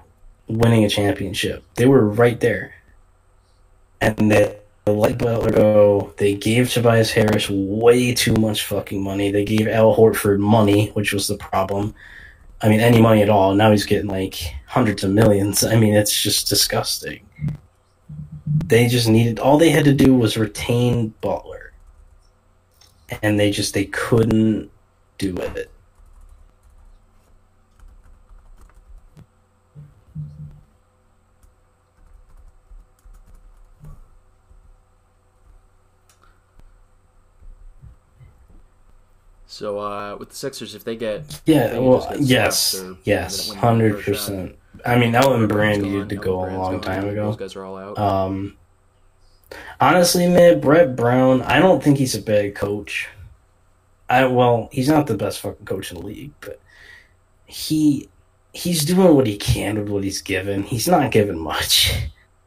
winning 0.49 0.85
a 0.85 0.88
championship. 0.88 1.62
They 1.76 1.87
were 1.87 2.05
right 2.07 2.38
there. 2.40 2.75
And 4.00 4.31
they 4.31 4.59
let 4.93 5.19
Butler 5.19 5.50
go. 5.50 6.14
They 6.16 6.35
gave 6.35 6.71
Tobias 6.71 7.11
Harris 7.11 7.50
way 7.50 8.14
too 8.14 8.35
much 8.35 8.64
fucking 8.64 9.02
money. 9.02 9.33
They 9.33 9.45
gave 9.45 9.66
Al 9.66 9.97
Horford 9.97 10.38
money, 10.38 10.90
which 10.90 11.12
was 11.12 11.26
the 11.26 11.37
problem. 11.37 11.95
I 12.62 12.69
mean, 12.69 12.81
any 12.81 13.02
money 13.02 13.21
at 13.23 13.28
all. 13.28 13.55
Now 13.55 13.73
he's 13.73 13.85
getting 13.85 14.09
like 14.09 14.55
hundreds 14.66 15.02
of 15.02 15.11
millions. 15.11 15.64
I 15.64 15.76
mean, 15.76 15.95
it's 15.95 16.16
just 16.16 16.49
disgusting. 16.49 17.26
They 18.47 18.87
just 18.87 19.09
needed 19.09 19.40
all 19.40 19.59
they 19.59 19.71
had 19.71 19.85
to 19.87 19.93
do 19.93 20.14
was 20.14 20.37
retain 20.37 21.14
Butler. 21.21 21.73
And 23.23 23.38
they 23.38 23.50
just 23.50 23.75
they 23.75 23.87
couldn't 23.87 24.71
do 25.19 25.37
it. 25.37 25.71
So 39.56 39.78
uh, 39.78 40.16
with 40.18 40.28
the 40.28 40.36
Sixers, 40.36 40.75
if 40.75 40.84
they 40.84 40.96
get 40.96 41.40
Yeah, 41.46 41.78
well, 41.78 42.06
yes, 42.20 42.78
yes, 43.04 43.54
hundred 43.54 44.02
percent. 44.02 44.54
I 44.84 44.98
mean, 44.98 45.14
Elton 45.14 45.48
Brand 45.48 45.80
needed 45.80 46.10
to 46.10 46.16
Brand's 46.16 46.25
go 46.26 46.44
a 46.44 46.52
long 46.58 46.80
time 46.82 47.08
ago. 47.08 47.25
Those 47.25 47.36
guys 47.36 47.56
are 47.56 47.64
all 47.64 47.78
out. 47.78 47.98
Um, 47.98 48.58
honestly, 49.80 50.28
man, 50.28 50.60
Brett 50.60 50.94
Brown, 50.94 51.40
I 51.40 51.58
don't 51.58 51.82
think 51.82 51.96
he's 51.96 52.14
a 52.14 52.20
bad 52.20 52.54
coach. 52.54 53.08
I 54.10 54.26
well, 54.26 54.68
he's 54.72 54.90
not 54.90 55.06
the 55.06 55.16
best 55.16 55.40
fucking 55.40 55.64
coach 55.64 55.90
in 55.90 56.00
the 56.00 56.06
league, 56.06 56.34
but 56.42 56.60
he 57.46 58.10
he's 58.52 58.84
doing 58.84 59.14
what 59.14 59.26
he 59.26 59.38
can 59.38 59.78
with 59.78 59.88
what 59.88 60.04
he's 60.04 60.20
given. 60.20 60.64
He's 60.64 60.86
not 60.86 61.10
given 61.12 61.38
much. 61.38 61.94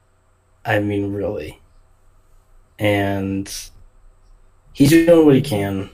I 0.63 0.77
mean, 0.77 1.11
really, 1.11 1.59
and 2.77 3.51
he's 4.73 4.91
doing 4.91 5.25
what 5.25 5.33
he 5.33 5.41
can. 5.41 5.89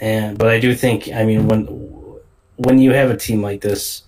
And 0.00 0.38
but 0.38 0.48
I 0.48 0.58
do 0.58 0.74
think, 0.74 1.08
I 1.12 1.24
mean, 1.24 1.46
when 1.46 1.66
when 2.56 2.78
you 2.78 2.92
have 2.92 3.10
a 3.10 3.16
team 3.16 3.42
like 3.42 3.60
this 3.60 4.02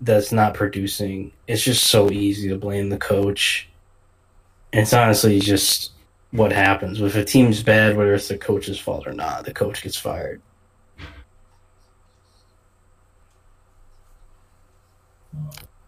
that's 0.00 0.32
not 0.32 0.54
producing, 0.54 1.32
it's 1.46 1.62
just 1.62 1.84
so 1.84 2.10
easy 2.10 2.48
to 2.48 2.56
blame 2.56 2.88
the 2.88 2.98
coach. 2.98 3.68
And 4.72 4.82
it's 4.82 4.92
honestly 4.92 5.40
just 5.40 5.92
what 6.30 6.52
happens. 6.52 7.00
If 7.00 7.16
a 7.16 7.24
team's 7.24 7.62
bad, 7.62 7.96
whether 7.96 8.14
it's 8.14 8.28
the 8.28 8.38
coach's 8.38 8.78
fault 8.78 9.06
or 9.06 9.12
not, 9.12 9.44
the 9.44 9.54
coach 9.54 9.82
gets 9.82 9.96
fired. 9.96 10.40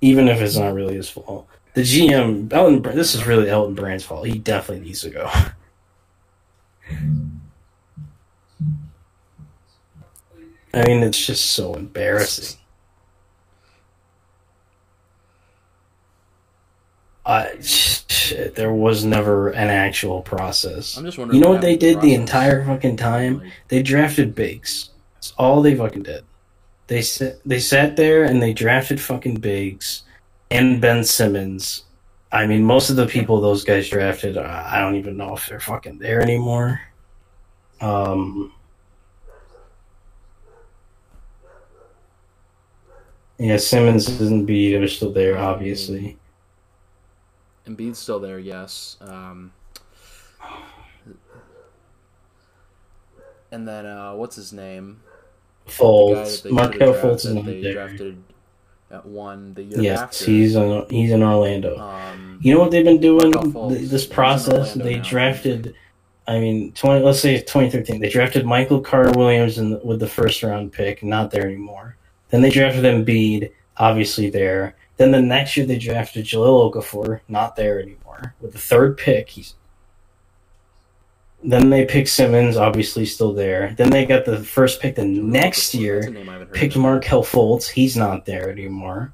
Even 0.01 0.29
if 0.29 0.41
it's 0.41 0.57
not 0.57 0.75
really 0.75 0.95
his 0.95 1.11
fault. 1.11 1.49
The 1.75 1.83
GM, 1.83 2.53
Elton, 2.53 2.83
this 2.83 3.15
is 3.15 3.27
really 3.27 3.51
Elton 3.51 3.75
Brand's 3.75 4.05
fault. 4.05 4.27
He 4.27 4.39
definitely 4.39 4.87
needs 4.87 5.03
to 5.03 5.11
go. 5.11 5.31
I 10.79 10.87
mean, 10.87 11.03
it's 11.03 11.25
just 11.25 11.47
so 11.53 11.75
embarrassing. 11.75 12.59
I, 17.27 17.59
there 18.55 18.73
was 18.73 19.05
never 19.05 19.51
an 19.51 19.69
actual 19.69 20.23
process. 20.23 20.97
I'm 20.97 21.05
just 21.05 21.19
wondering. 21.19 21.37
You 21.37 21.45
know 21.45 21.51
what 21.51 21.61
they 21.61 21.77
did 21.77 21.97
the 21.97 22.01
process. 22.01 22.21
entire 22.21 22.65
fucking 22.65 22.97
time? 22.97 23.41
Like, 23.41 23.53
They 23.69 23.83
drafted 23.83 24.35
Biggs. 24.35 24.91
That's 25.15 25.35
all 25.37 25.61
they 25.61 25.75
fucking 25.75 26.05
did. 26.05 26.25
They 26.87 27.03
sat, 27.03 27.41
they 27.45 27.59
sat 27.59 27.97
there 27.97 28.25
and 28.25 28.41
they 28.41 28.55
drafted 28.55 28.99
fucking 28.99 29.37
Biggs 29.37 30.05
and 30.51 30.81
Ben 30.81 31.05
Simmons. 31.05 31.85
I 32.33 32.47
mean, 32.47 32.65
most 32.65 32.89
of 32.89 32.97
the 32.97 33.07
people 33.07 33.41
those 33.41 33.65
guys 33.65 33.89
drafted, 33.91 34.39
I 34.39 34.81
don't 34.81 34.97
even 34.97 35.17
know 35.17 35.35
if 35.35 35.47
they're 35.47 35.61
fucking 35.61 35.99
there 35.99 36.23
anymore. 36.23 36.81
Um, 37.81 38.53
yeah, 43.39 43.57
Simmons 43.57 44.09
and 44.21 44.47
Embiid 44.49 44.83
are 44.83 44.89
still 44.89 45.13
there, 45.13 45.39
obviously. 45.39 46.17
And 47.67 47.77
Embiid's 47.77 47.99
still 47.99 48.19
there, 48.21 48.39
yes. 48.39 48.97
Um, 49.01 49.53
and 53.51 53.67
then 53.67 53.87
uh, 53.87 54.15
what's 54.15 54.37
his 54.37 54.53
name? 54.53 55.01
The 55.67 55.73
Fultz, 55.73 56.43
they 56.43 56.51
Markelle 56.51 56.95
Fultz 56.95 57.25
is 57.27 57.33
drafted- 57.33 57.35
not 57.35 57.45
there. 57.63 57.73
drafted 57.75 58.25
at 58.91 59.05
one 59.05 59.53
the 59.53 59.63
year 59.65 59.81
Yes, 59.83 60.01
after. 60.01 60.25
he's 60.25 60.55
in, 60.57 60.87
he's 60.89 61.11
in 61.11 61.23
Orlando. 61.23 61.79
Um, 61.79 62.39
You 62.43 62.55
know 62.55 62.61
what 62.61 62.71
they've 62.71 62.85
been 62.85 63.01
doing 63.01 63.33
Fultz. 63.33 63.89
this 63.91 64.07
process? 64.07 64.73
They 64.75 64.97
now. 64.97 65.03
drafted, 65.03 65.75
I 66.27 66.41
mean, 66.41 66.73
twenty. 66.73 67.05
Let's 67.05 67.21
say 67.21 67.43
twenty 67.43 67.69
thirteen. 67.71 68.01
They 68.01 68.09
drafted 68.09 68.47
Michael 68.47 68.81
Carter 68.81 69.13
Williams 69.19 69.59
in, 69.59 69.79
with 69.85 70.01
the 70.01 70.09
first 70.09 70.43
round 70.43 70.73
pick, 70.73 71.03
not 71.03 71.31
there 71.31 71.45
anymore. 71.47 71.97
Then 72.31 72.43
they 72.43 72.51
drafted 72.51 72.85
Embiid, 72.85 73.53
obviously 73.77 74.31
there. 74.31 74.77
Then 74.97 75.13
the 75.13 75.23
next 75.23 75.57
year 75.57 75.67
they 75.67 75.79
drafted 75.79 76.27
Jahlil 76.27 76.73
Okafor, 76.73 77.21
not 77.29 77.57
there 77.57 77.81
anymore. 77.81 78.35
With 78.41 78.53
the 78.53 78.59
third 78.59 78.99
pick, 78.99 79.31
he's. 79.31 79.55
Then 81.43 81.71
they 81.71 81.85
picked 81.85 82.09
Simmons, 82.09 82.57
obviously 82.57 83.07
still 83.07 83.33
there. 83.33 83.73
Then 83.79 83.91
they 83.91 84.05
got 84.05 84.25
the 84.25 84.43
first 84.43 84.81
pick 84.81 84.97
the 84.97 85.05
next 85.05 85.73
year 85.73 86.01
name 86.11 86.29
I 86.29 86.33
haven't 86.33 86.49
heard 86.49 86.57
picked. 86.57 86.77
Markelle 86.77 87.23
Fultz. 87.23 87.69
He's 87.69 87.97
not 87.97 88.27
there 88.27 88.51
anymore. 88.51 89.13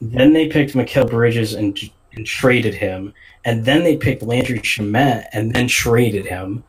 Then 0.00 0.32
they 0.32 0.48
picked 0.48 0.72
Mikal 0.72 1.08
Bridges 1.08 1.52
and, 1.52 1.78
and 2.14 2.26
traded 2.26 2.72
him. 2.72 3.12
And 3.44 3.62
then 3.62 3.84
they 3.84 3.96
picked 3.96 4.22
Landry 4.22 4.60
Shamet 4.60 5.26
and 5.32 5.52
then 5.54 5.68
traded 5.68 6.24
him. 6.24 6.64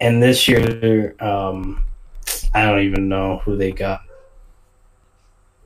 And 0.00 0.22
this 0.22 0.46
year, 0.46 1.14
um, 1.20 1.82
I 2.54 2.62
don't 2.62 2.80
even 2.80 3.08
know 3.08 3.38
who 3.38 3.56
they 3.56 3.72
got. 3.72 4.02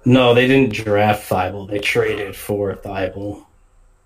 No, 0.04 0.34
they 0.34 0.46
didn't 0.46 0.72
draft 0.72 1.28
Thybulle. 1.30 1.68
They 1.70 1.78
traded 1.78 2.36
for 2.36 2.74
Thybulle. 2.74 3.44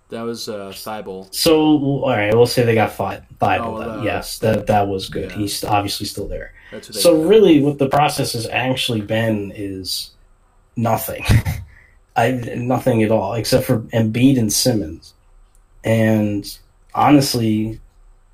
That 0.09 0.21
was 0.21 0.49
uh, 0.49 0.71
Thybulle. 0.73 1.33
So, 1.33 1.53
all 1.53 2.09
right, 2.09 2.33
we'll 2.33 2.47
say 2.47 2.63
they 2.63 2.73
got 2.73 2.93
Thi- 2.93 3.23
Thybulle. 3.39 3.85
Oh, 3.85 3.99
uh, 3.99 4.03
yes, 4.03 4.39
that 4.39 4.67
that 4.67 4.87
was 4.87 5.09
good. 5.09 5.29
yeah. 5.31 5.37
He's 5.37 5.63
obviously 5.63 6.05
still 6.07 6.27
there. 6.27 6.53
That's 6.71 6.87
who 6.87 6.93
they 6.93 6.99
So 6.99 7.21
really, 7.21 7.61
what 7.61 7.77
the 7.77 7.89
process 7.89 8.33
has 8.33 8.47
actually 8.47 9.01
been 9.01 9.51
is 9.55 10.11
nothing. 10.75 11.23
I 12.15 12.31
nothing 12.57 13.03
at 13.03 13.11
all 13.11 13.33
except 13.35 13.65
for 13.65 13.79
Embiid 13.93 14.39
and 14.39 14.51
Simmons, 14.51 15.13
and 15.83 16.57
honestly, 16.95 17.79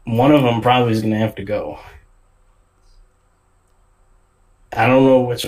one 0.06 0.32
of 0.32 0.44
them 0.44 0.62
probably 0.62 0.94
is 0.94 1.02
going 1.02 1.14
to 1.14 1.20
have 1.20 1.36
to 1.36 1.44
go. 1.44 1.78
I 4.72 4.88
don't 4.88 5.04
know 5.06 5.22
which. 5.22 5.46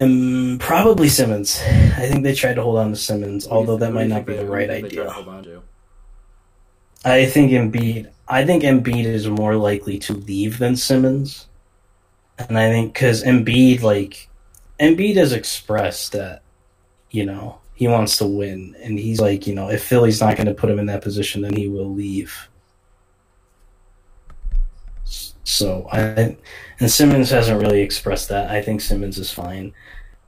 Um, 0.00 0.58
probably 0.60 1.08
Simmons. 1.08 1.60
I 1.62 2.06
think 2.06 2.22
they 2.22 2.34
tried 2.34 2.54
to 2.54 2.62
hold 2.62 2.78
on 2.78 2.90
to 2.90 2.96
Simmons, 2.96 3.48
although 3.48 3.78
that 3.78 3.92
might 3.92 4.08
not 4.08 4.26
be 4.26 4.34
the 4.34 4.44
who 4.44 4.46
do 4.46 4.46
you 4.46 4.52
right 4.54 4.68
think 4.68 4.88
they 4.90 4.96
tried 4.96 5.04
to 5.04 5.10
idea. 5.10 5.10
hold 5.10 5.28
on 5.28 5.44
to? 5.44 5.62
I 7.04 7.26
think 7.26 7.50
Embiid. 7.52 8.10
I 8.28 8.44
think 8.44 8.62
Embiid 8.62 9.04
is 9.04 9.26
more 9.28 9.56
likely 9.56 9.98
to 10.00 10.12
leave 10.12 10.58
than 10.58 10.76
Simmons, 10.76 11.46
and 12.38 12.58
I 12.58 12.70
think 12.70 12.92
because 12.92 13.24
Embiid, 13.24 13.80
like 13.82 14.28
Embiid, 14.78 15.16
has 15.16 15.32
expressed 15.32 16.12
that 16.12 16.42
you 17.10 17.24
know 17.24 17.58
he 17.74 17.88
wants 17.88 18.18
to 18.18 18.26
win, 18.26 18.76
and 18.82 18.98
he's 18.98 19.20
like, 19.20 19.46
you 19.46 19.54
know, 19.54 19.70
if 19.70 19.82
Philly's 19.82 20.20
not 20.20 20.36
going 20.36 20.46
to 20.46 20.54
put 20.54 20.70
him 20.70 20.78
in 20.78 20.86
that 20.86 21.02
position, 21.02 21.40
then 21.40 21.56
he 21.56 21.68
will 21.68 21.92
leave. 21.92 22.49
So 25.50 25.88
I 25.90 26.36
and 26.78 26.90
Simmons 26.90 27.30
hasn't 27.30 27.60
really 27.60 27.80
expressed 27.80 28.28
that. 28.28 28.50
I 28.50 28.62
think 28.62 28.80
Simmons 28.80 29.18
is 29.18 29.32
fine 29.32 29.74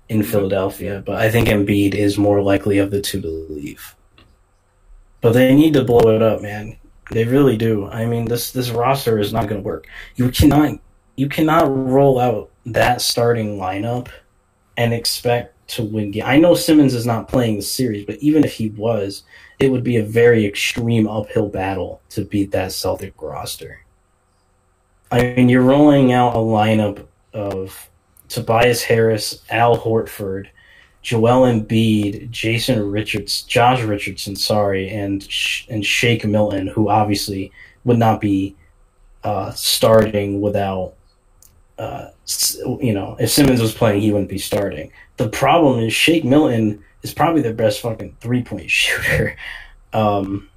in 0.08 0.20
mm-hmm. 0.20 0.30
Philadelphia, 0.30 1.02
but 1.06 1.16
I 1.16 1.30
think 1.30 1.48
Embiid 1.48 1.94
is 1.94 2.18
more 2.18 2.42
likely 2.42 2.78
of 2.78 2.90
the 2.90 3.00
two 3.00 3.20
to 3.20 3.28
leave. 3.28 3.94
But 5.20 5.32
they 5.32 5.54
need 5.54 5.74
to 5.74 5.84
blow 5.84 6.14
it 6.14 6.22
up, 6.22 6.42
man. 6.42 6.76
They 7.10 7.24
really 7.24 7.56
do. 7.56 7.86
I 7.86 8.04
mean, 8.04 8.24
this 8.24 8.50
this 8.50 8.70
roster 8.70 9.18
is 9.18 9.32
not 9.32 9.48
going 9.48 9.62
to 9.62 9.66
work. 9.66 9.86
You 10.16 10.30
cannot 10.30 10.80
you 11.16 11.28
cannot 11.28 11.68
roll 11.68 12.18
out 12.18 12.50
that 12.66 13.00
starting 13.00 13.58
lineup 13.58 14.08
and 14.76 14.92
expect 14.92 15.54
to 15.68 15.84
win. 15.84 16.10
Game. 16.10 16.24
I 16.26 16.38
know 16.38 16.54
Simmons 16.54 16.94
is 16.94 17.06
not 17.06 17.28
playing 17.28 17.56
the 17.56 17.62
series, 17.62 18.04
but 18.04 18.16
even 18.16 18.44
if 18.44 18.54
he 18.54 18.70
was, 18.70 19.22
it 19.60 19.70
would 19.70 19.84
be 19.84 19.98
a 19.98 20.04
very 20.04 20.44
extreme 20.44 21.06
uphill 21.06 21.48
battle 21.48 22.02
to 22.10 22.24
beat 22.24 22.50
that 22.50 22.72
Celtic 22.72 23.20
roster. 23.22 23.84
I 25.12 25.34
mean, 25.34 25.48
you're 25.48 25.62
rolling 25.62 26.12
out 26.12 26.34
a 26.34 26.38
lineup 26.38 27.06
of 27.34 27.90
Tobias 28.28 28.82
Harris, 28.82 29.42
Al 29.50 29.76
Horford, 29.76 30.48
Joel 31.02 31.42
Embiid, 31.52 32.30
Jason 32.30 32.90
Richards, 32.90 33.42
Josh 33.42 33.82
Richardson, 33.82 34.36
sorry, 34.36 34.88
and 34.88 35.22
and 35.68 35.84
Shake 35.84 36.24
Milton, 36.24 36.66
who 36.68 36.88
obviously 36.88 37.52
would 37.84 37.98
not 37.98 38.20
be 38.20 38.56
uh, 39.22 39.50
starting 39.52 40.40
without 40.40 40.94
uh, 41.78 42.10
you 42.80 42.92
know, 42.94 43.16
if 43.18 43.30
Simmons 43.30 43.60
was 43.60 43.74
playing, 43.74 44.00
he 44.00 44.12
wouldn't 44.12 44.30
be 44.30 44.38
starting. 44.38 44.92
The 45.16 45.28
problem 45.28 45.80
is 45.80 45.92
Shake 45.92 46.24
Milton 46.24 46.82
is 47.02 47.12
probably 47.12 47.42
the 47.42 47.52
best 47.52 47.80
fucking 47.80 48.16
three 48.20 48.42
point 48.42 48.70
shooter. 48.70 49.36
Um, 49.92 50.48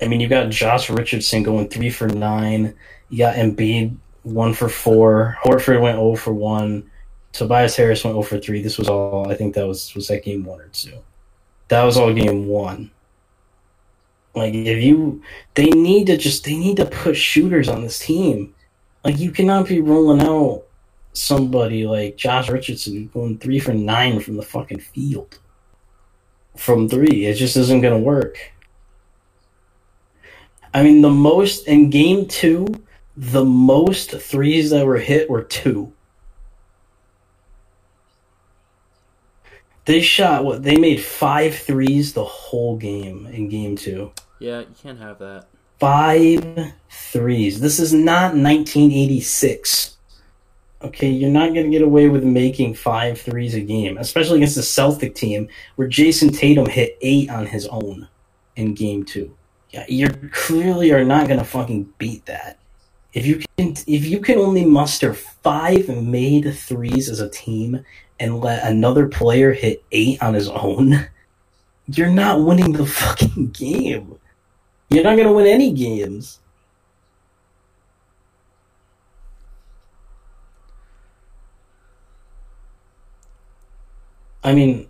I 0.00 0.08
mean, 0.08 0.20
you 0.20 0.28
got 0.28 0.50
Josh 0.50 0.88
Richardson 0.88 1.42
going 1.42 1.68
three 1.68 1.90
for 1.90 2.08
nine. 2.08 2.74
Got 3.16 3.36
Embiid 3.36 3.96
one 4.22 4.54
for 4.54 4.68
four. 4.68 5.36
Horford 5.42 5.80
went 5.80 5.96
0 5.96 6.16
for 6.16 6.32
one. 6.32 6.90
Tobias 7.32 7.76
Harris 7.76 8.04
went 8.04 8.14
0 8.14 8.22
for 8.22 8.38
three. 8.38 8.62
This 8.62 8.78
was 8.78 8.88
all. 8.88 9.30
I 9.30 9.34
think 9.34 9.54
that 9.54 9.66
was 9.66 9.94
was 9.94 10.08
that 10.08 10.24
game 10.24 10.44
one 10.44 10.60
or 10.60 10.68
two. 10.68 10.98
That 11.68 11.84
was 11.84 11.96
all 11.96 12.12
game 12.12 12.46
one. 12.46 12.90
Like 14.34 14.54
if 14.54 14.82
you, 14.82 15.22
they 15.54 15.70
need 15.70 16.06
to 16.06 16.16
just 16.16 16.44
they 16.44 16.56
need 16.56 16.76
to 16.76 16.86
put 16.86 17.16
shooters 17.16 17.68
on 17.68 17.82
this 17.82 17.98
team. 17.98 18.54
Like 19.04 19.18
you 19.18 19.32
cannot 19.32 19.66
be 19.66 19.80
rolling 19.80 20.22
out 20.22 20.64
somebody 21.12 21.86
like 21.86 22.16
Josh 22.16 22.48
Richardson 22.48 23.08
going 23.12 23.38
three 23.38 23.58
for 23.58 23.74
nine 23.74 24.20
from 24.20 24.36
the 24.36 24.42
fucking 24.42 24.80
field. 24.80 25.38
From 26.56 26.88
three, 26.88 27.26
it 27.26 27.34
just 27.34 27.56
isn't 27.56 27.80
gonna 27.80 27.98
work. 27.98 28.52
I 30.72 30.82
mean, 30.82 31.02
the 31.02 31.10
most 31.10 31.66
in 31.66 31.90
game 31.90 32.26
two, 32.26 32.66
the 33.16 33.44
most 33.44 34.12
threes 34.12 34.70
that 34.70 34.86
were 34.86 34.98
hit 34.98 35.28
were 35.28 35.42
two. 35.42 35.92
They 39.86 40.00
shot 40.00 40.44
what 40.44 40.62
they 40.62 40.76
made 40.76 41.02
five 41.02 41.54
threes 41.54 42.12
the 42.12 42.24
whole 42.24 42.76
game 42.76 43.26
in 43.26 43.48
game 43.48 43.76
two. 43.76 44.12
Yeah, 44.38 44.60
you 44.60 44.74
can't 44.80 44.98
have 45.00 45.18
that. 45.18 45.46
Five 45.78 46.74
threes. 46.90 47.60
This 47.60 47.80
is 47.80 47.92
not 47.92 48.34
1986. 48.34 49.96
Okay, 50.82 51.10
you're 51.10 51.30
not 51.30 51.52
going 51.52 51.64
to 51.64 51.70
get 51.70 51.82
away 51.82 52.08
with 52.08 52.24
making 52.24 52.74
five 52.74 53.20
threes 53.20 53.54
a 53.54 53.60
game, 53.60 53.98
especially 53.98 54.36
against 54.36 54.56
the 54.56 54.62
Celtic 54.62 55.14
team 55.14 55.48
where 55.76 55.88
Jayson 55.88 56.32
Tatum 56.32 56.66
hit 56.66 56.96
eight 57.02 57.28
on 57.28 57.46
his 57.46 57.66
own 57.66 58.08
in 58.56 58.74
game 58.74 59.04
two. 59.04 59.36
Yeah, 59.70 59.84
you 59.88 60.08
clearly 60.32 60.92
are 60.92 61.04
not 61.04 61.26
going 61.26 61.38
to 61.38 61.44
fucking 61.44 61.92
beat 61.98 62.26
that. 62.26 62.58
If 63.12 63.26
you 63.26 63.42
can, 63.56 63.74
if 63.86 64.06
you 64.06 64.20
can 64.20 64.38
only 64.38 64.64
muster 64.64 65.14
five 65.14 65.88
made 65.88 66.54
threes 66.54 67.08
as 67.08 67.20
a 67.20 67.28
team 67.28 67.84
and 68.20 68.40
let 68.40 68.64
another 68.64 69.08
player 69.08 69.52
hit 69.52 69.82
eight 69.90 70.22
on 70.22 70.34
his 70.34 70.48
own, 70.48 71.08
you're 71.86 72.10
not 72.10 72.44
winning 72.44 72.72
the 72.72 72.86
fucking 72.86 73.48
game. 73.48 74.16
You're 74.90 75.04
not 75.04 75.16
going 75.16 75.28
to 75.28 75.32
win 75.32 75.46
any 75.46 75.72
games. 75.72 76.40
I 84.42 84.54
mean, 84.54 84.88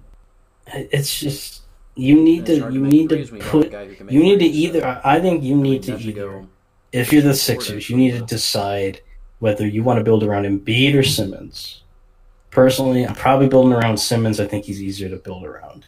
it's 0.66 1.18
just 1.18 1.62
you 1.96 2.22
need 2.22 2.46
to 2.46 2.70
you 2.72 2.86
need 2.86 3.08
to 3.10 3.26
put 3.40 3.72
you 4.10 4.22
need 4.22 4.38
to 4.38 4.46
either. 4.46 5.00
I 5.04 5.20
think 5.20 5.42
you 5.42 5.56
need 5.56 5.82
to 5.84 5.98
either. 5.98 6.46
If 6.92 7.12
you're 7.12 7.22
the 7.22 7.34
Sixers, 7.34 7.88
you 7.88 7.96
need 7.96 8.12
to 8.12 8.22
decide 8.22 9.00
whether 9.38 9.66
you 9.66 9.82
want 9.82 9.98
to 9.98 10.04
build 10.04 10.24
around 10.24 10.44
Embiid 10.44 10.94
or 10.94 11.02
Simmons. 11.02 11.82
Personally, 12.50 13.06
I'm 13.06 13.14
probably 13.14 13.48
building 13.48 13.72
around 13.72 13.98
Simmons. 13.98 14.40
I 14.40 14.46
think 14.46 14.64
he's 14.64 14.82
easier 14.82 15.08
to 15.08 15.16
build 15.16 15.44
around. 15.44 15.86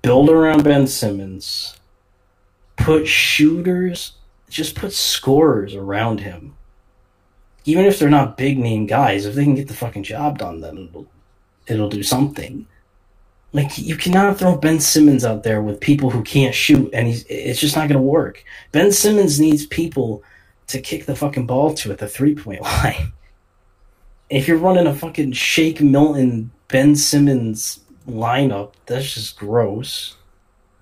Build 0.00 0.30
around 0.30 0.62
Ben 0.62 0.86
Simmons. 0.86 1.76
Put 2.76 3.06
shooters, 3.06 4.12
just 4.48 4.76
put 4.76 4.92
scorers 4.92 5.74
around 5.74 6.20
him. 6.20 6.56
Even 7.64 7.84
if 7.84 7.98
they're 7.98 8.10
not 8.10 8.36
big 8.36 8.58
name 8.58 8.86
guys, 8.86 9.26
if 9.26 9.34
they 9.34 9.44
can 9.44 9.54
get 9.54 9.68
the 9.68 9.74
fucking 9.74 10.02
job 10.02 10.38
done, 10.38 10.60
then 10.60 10.88
it'll, 10.88 11.06
it'll 11.66 11.88
do 11.88 12.02
something. 12.02 12.66
Like 13.52 13.76
you 13.76 13.96
cannot 13.96 14.38
throw 14.38 14.56
Ben 14.56 14.80
Simmons 14.80 15.24
out 15.24 15.42
there 15.42 15.60
with 15.60 15.80
people 15.80 16.10
who 16.10 16.22
can't 16.22 16.54
shoot, 16.54 16.90
and 16.94 17.06
he's 17.06 17.24
it's 17.28 17.60
just 17.60 17.76
not 17.76 17.88
going 17.88 18.00
to 18.00 18.02
work. 18.02 18.44
Ben 18.72 18.92
Simmons 18.92 19.38
needs 19.38 19.66
people 19.66 20.22
to 20.68 20.80
kick 20.80 21.04
the 21.04 21.14
fucking 21.14 21.46
ball 21.46 21.74
to 21.74 21.92
at 21.92 21.98
the 21.98 22.08
three 22.08 22.34
point 22.34 22.62
line. 22.62 23.12
If 24.30 24.48
you're 24.48 24.56
running 24.56 24.86
a 24.86 24.94
fucking 24.94 25.32
Shake 25.32 25.82
Milton 25.82 26.50
Ben 26.68 26.96
Simmons 26.96 27.80
lineup, 28.08 28.72
that's 28.86 29.12
just 29.12 29.38
gross. 29.38 30.16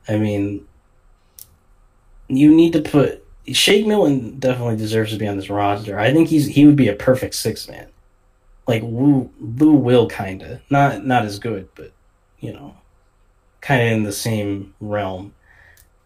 I 0.06 0.18
mean, 0.18 0.66
you 2.28 2.54
need 2.54 2.72
to 2.74 2.82
put 2.82 3.24
Shake 3.48 3.86
Milton 3.86 4.38
definitely 4.38 4.76
deserves 4.76 5.12
to 5.12 5.18
be 5.18 5.26
on 5.26 5.36
this 5.36 5.50
roster. 5.50 5.98
I 5.98 6.12
think 6.12 6.28
he's 6.28 6.46
he 6.46 6.66
would 6.66 6.76
be 6.76 6.88
a 6.88 6.94
perfect 6.94 7.34
six 7.34 7.68
man, 7.68 7.88
like 8.68 8.82
Lou 8.82 9.30
Lou 9.40 9.72
Will 9.72 10.08
kind 10.08 10.42
of 10.42 10.60
not 10.70 11.04
not 11.04 11.24
as 11.24 11.40
good, 11.40 11.68
but 11.74 11.92
you 12.40 12.52
know, 12.52 12.74
kind 13.60 13.82
of 13.82 13.88
in 13.88 14.02
the 14.02 14.12
same 14.12 14.74
realm. 14.80 15.34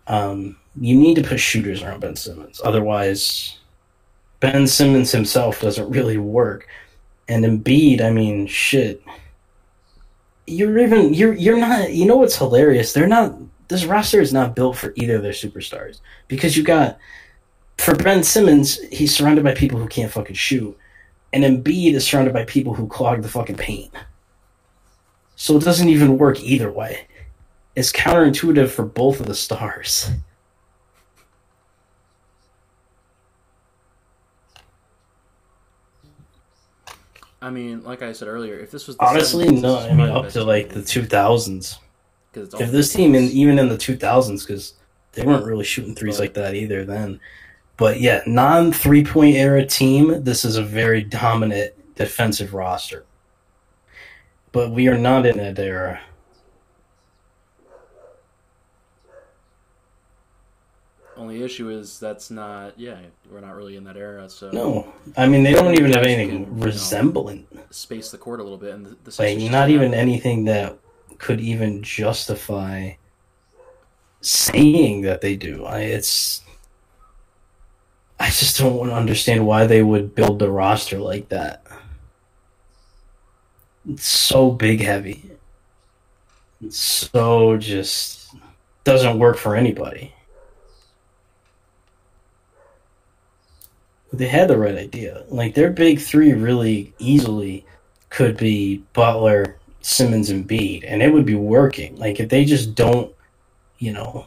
Um, 0.06 0.56
you 0.80 0.96
need 0.96 1.14
to 1.16 1.22
put 1.22 1.40
shooters 1.40 1.82
around 1.82 2.00
Ben 2.00 2.16
Simmons. 2.16 2.60
Otherwise, 2.64 3.58
Ben 4.40 4.66
Simmons 4.66 5.12
himself 5.12 5.60
doesn't 5.60 5.90
really 5.90 6.18
work. 6.18 6.68
And 7.28 7.44
Embiid, 7.44 8.00
I 8.02 8.10
mean, 8.10 8.46
shit. 8.46 9.02
You're 10.46 10.78
even 10.78 11.14
you're 11.14 11.32
you're 11.32 11.58
not. 11.58 11.92
You 11.92 12.04
know 12.04 12.16
what's 12.16 12.36
hilarious? 12.36 12.92
They're 12.92 13.06
not. 13.06 13.34
This 13.68 13.86
roster 13.86 14.20
is 14.20 14.32
not 14.32 14.54
built 14.54 14.76
for 14.76 14.92
either 14.96 15.16
of 15.16 15.22
their 15.22 15.32
superstars 15.32 16.00
because 16.28 16.54
you 16.54 16.62
got 16.62 16.98
for 17.78 17.94
Ben 17.94 18.22
Simmons, 18.22 18.78
he's 18.92 19.14
surrounded 19.14 19.44
by 19.44 19.54
people 19.54 19.78
who 19.78 19.88
can't 19.88 20.12
fucking 20.12 20.36
shoot, 20.36 20.76
and 21.32 21.44
Embiid 21.44 21.94
is 21.94 22.06
surrounded 22.06 22.32
by 22.32 22.44
people 22.44 22.74
who 22.74 22.86
clog 22.86 23.22
the 23.22 23.28
fucking 23.28 23.56
paint. 23.56 23.92
So 25.44 25.58
it 25.58 25.62
doesn't 25.62 25.90
even 25.90 26.16
work 26.16 26.40
either 26.40 26.72
way. 26.72 27.06
It's 27.76 27.92
counterintuitive 27.92 28.70
for 28.70 28.82
both 28.82 29.20
of 29.20 29.26
the 29.26 29.34
stars. 29.34 30.08
I 37.42 37.50
mean, 37.50 37.84
like 37.84 38.00
I 38.00 38.12
said 38.12 38.26
earlier, 38.26 38.58
if 38.58 38.70
this 38.70 38.86
was 38.86 38.96
honestly 38.98 39.44
70s, 39.44 39.60
no, 39.60 39.80
I 39.80 39.92
mean 39.92 40.08
up 40.08 40.30
to 40.30 40.42
like 40.42 40.70
the 40.70 40.80
two 40.80 41.04
thousands. 41.04 41.78
If 42.32 42.70
this 42.70 42.94
team, 42.94 43.14
in, 43.14 43.24
even 43.24 43.58
in 43.58 43.68
the 43.68 43.76
two 43.76 43.98
thousands, 43.98 44.46
because 44.46 44.72
they 45.12 45.26
weren't 45.26 45.44
really 45.44 45.64
shooting 45.64 45.94
threes 45.94 46.18
like 46.18 46.32
that 46.32 46.54
either 46.54 46.86
then. 46.86 47.20
But 47.76 48.00
yeah, 48.00 48.22
non 48.26 48.72
three 48.72 49.04
point 49.04 49.36
era 49.36 49.66
team. 49.66 50.24
This 50.24 50.46
is 50.46 50.56
a 50.56 50.64
very 50.64 51.02
dominant 51.02 51.74
defensive 51.96 52.54
roster 52.54 53.04
but 54.54 54.70
we 54.70 54.86
are 54.86 54.96
not 54.96 55.26
in 55.26 55.36
that 55.36 55.58
era. 55.58 56.00
Only 61.16 61.42
issue 61.42 61.70
is 61.70 61.98
that's 61.98 62.30
not 62.30 62.78
yeah 62.78 62.98
we're 63.30 63.40
not 63.40 63.56
really 63.56 63.76
in 63.76 63.84
that 63.84 63.96
era 63.96 64.28
so. 64.30 64.50
No. 64.52 64.92
I 65.16 65.26
mean 65.26 65.42
they 65.42 65.52
don't 65.52 65.74
even 65.74 65.92
have 65.92 66.04
anything 66.04 66.44
can, 66.44 66.60
resembling 66.60 67.46
know, 67.52 67.62
space 67.70 68.10
the 68.10 68.18
court 68.18 68.40
a 68.40 68.42
little 68.44 68.58
bit 68.58 68.74
and 68.74 68.86
the, 68.86 69.10
the 69.10 69.22
like 69.22 69.38
not 69.50 69.70
even 69.70 69.92
anything 69.92 70.44
that 70.44 70.78
could 71.18 71.40
even 71.40 71.82
justify 71.82 72.92
saying 74.20 75.02
that 75.02 75.20
they 75.20 75.34
do. 75.34 75.64
I 75.64 75.80
it's 75.80 76.42
I 78.20 78.26
just 78.26 78.58
don't 78.58 78.76
want 78.76 78.90
to 78.90 78.96
understand 78.96 79.46
why 79.46 79.66
they 79.66 79.82
would 79.82 80.14
build 80.14 80.38
the 80.38 80.50
roster 80.50 80.98
like 80.98 81.28
that 81.30 81.63
it's 83.88 84.06
so 84.06 84.50
big 84.50 84.80
heavy. 84.80 85.30
It's 86.64 86.78
so 86.78 87.56
just 87.56 88.34
doesn't 88.84 89.18
work 89.18 89.36
for 89.36 89.54
anybody. 89.56 90.14
They 94.12 94.28
had 94.28 94.48
the 94.48 94.58
right 94.58 94.76
idea. 94.76 95.24
Like 95.28 95.54
their 95.54 95.70
big 95.70 96.00
three 96.00 96.32
really 96.32 96.94
easily 96.98 97.66
could 98.10 98.36
be 98.36 98.84
Butler, 98.92 99.56
Simmons, 99.80 100.30
and 100.30 100.46
Bede, 100.46 100.84
and 100.84 101.02
it 101.02 101.12
would 101.12 101.26
be 101.26 101.34
working. 101.34 101.96
Like 101.96 102.20
if 102.20 102.28
they 102.28 102.44
just 102.44 102.74
don't, 102.74 103.12
you 103.78 103.92
know, 103.92 104.26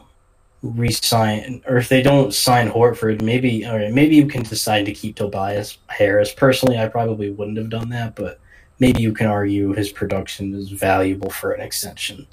resign 0.62 1.62
or 1.66 1.78
if 1.78 1.88
they 1.88 2.02
don't 2.02 2.34
sign 2.34 2.70
Horford, 2.70 3.22
maybe 3.22 3.64
or 3.64 3.90
maybe 3.90 4.16
you 4.16 4.26
can 4.26 4.42
decide 4.42 4.84
to 4.86 4.92
keep 4.92 5.16
Tobias 5.16 5.78
Harris. 5.86 6.32
Personally, 6.32 6.78
I 6.78 6.88
probably 6.88 7.30
wouldn't 7.30 7.56
have 7.56 7.70
done 7.70 7.88
that, 7.90 8.14
but 8.14 8.40
maybe 8.78 9.02
you 9.02 9.12
can 9.12 9.26
argue 9.26 9.72
his 9.72 9.90
production 9.90 10.54
is 10.54 10.70
valuable 10.70 11.30
for 11.30 11.52
an 11.52 11.60
extension. 11.60 12.26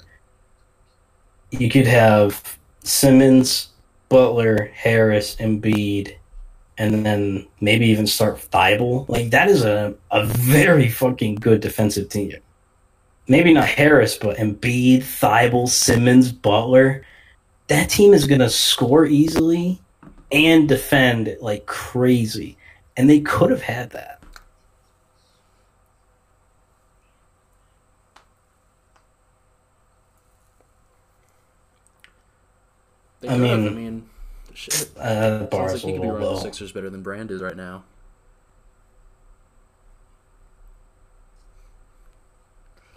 You 1.50 1.68
could 1.70 1.86
have 1.86 2.58
Simmons, 2.82 3.68
Butler, 4.08 4.70
Harris, 4.74 5.36
Embiid, 5.36 6.16
and 6.78 7.04
then 7.06 7.46
maybe 7.60 7.86
even 7.86 8.06
start 8.06 8.36
Thybulle. 8.36 9.08
Like 9.08 9.30
that 9.30 9.48
is 9.48 9.64
a, 9.64 9.94
a 10.10 10.26
very 10.26 10.88
fucking 10.88 11.36
good 11.36 11.60
defensive 11.60 12.08
team. 12.08 12.32
Maybe 13.28 13.52
not 13.52 13.68
Harris, 13.68 14.16
but 14.16 14.36
Embiid, 14.36 14.98
Thybulle, 14.98 15.68
Simmons, 15.68 16.30
Butler. 16.30 17.04
That 17.68 17.90
team 17.90 18.12
is 18.12 18.26
gonna 18.26 18.50
score 18.50 19.06
easily 19.06 19.80
and 20.30 20.68
defend 20.68 21.36
like 21.40 21.66
crazy. 21.66 22.56
And 22.96 23.10
they 23.10 23.20
could 23.20 23.50
have 23.50 23.62
had 23.62 23.90
that. 23.90 24.15
They 33.26 33.34
I 33.34 33.38
mean- 33.38 33.66
I 33.66 33.70
mean, 33.70 34.08
shit. 34.54 34.90
Uh, 34.96 35.04
the 35.04 35.38
Sounds 35.38 35.50
bar's 35.50 35.72
like 35.72 35.82
he 35.82 35.92
could 35.92 36.02
be 36.02 36.08
running 36.08 36.28
the. 36.34 36.36
Sixers 36.40 36.72
better 36.72 36.90
than 36.90 37.02
Brand 37.02 37.30
is 37.30 37.42
right 37.42 37.56
now. 37.56 37.84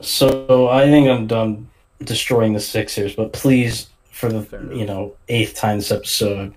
So 0.02 0.70
I 0.70 0.86
think 0.86 1.10
I'm 1.10 1.28
done 1.28 1.70
destroying 2.04 2.54
the 2.54 2.60
Sixers, 2.60 3.16
but 3.16 3.34
please, 3.34 3.90
for 4.12 4.30
the 4.30 4.42
Fair 4.42 4.72
you 4.72 4.86
know 4.86 5.16
eighth 5.28 5.56
time 5.56 5.78
this 5.80 5.92
episode, 5.92 6.54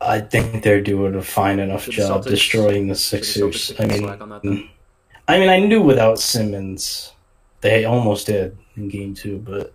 I 0.00 0.20
think 0.20 0.62
they're 0.62 0.80
doing 0.80 1.14
a 1.14 1.22
fine 1.22 1.58
enough 1.58 1.84
Should 1.84 1.94
the 1.94 1.96
job 2.08 2.22
Celtics- 2.24 2.28
destroying 2.30 2.88
the 2.88 2.94
Should 2.94 3.20
the 3.20 3.24
Sixers. 3.24 3.80
I 3.80 3.84
mean, 3.86 3.98
slack 4.04 4.20
on 4.22 4.28
that 4.30 4.42
then? 4.42 4.68
I 5.28 5.38
mean, 5.38 5.48
I 5.50 5.60
knew 5.60 5.82
without 5.82 6.18
Simmons, 6.18 7.12
they 7.60 7.84
almost 7.84 8.26
did 8.26 8.56
in 8.76 8.88
Game 8.88 9.14
Two, 9.14 9.38
but 9.38 9.74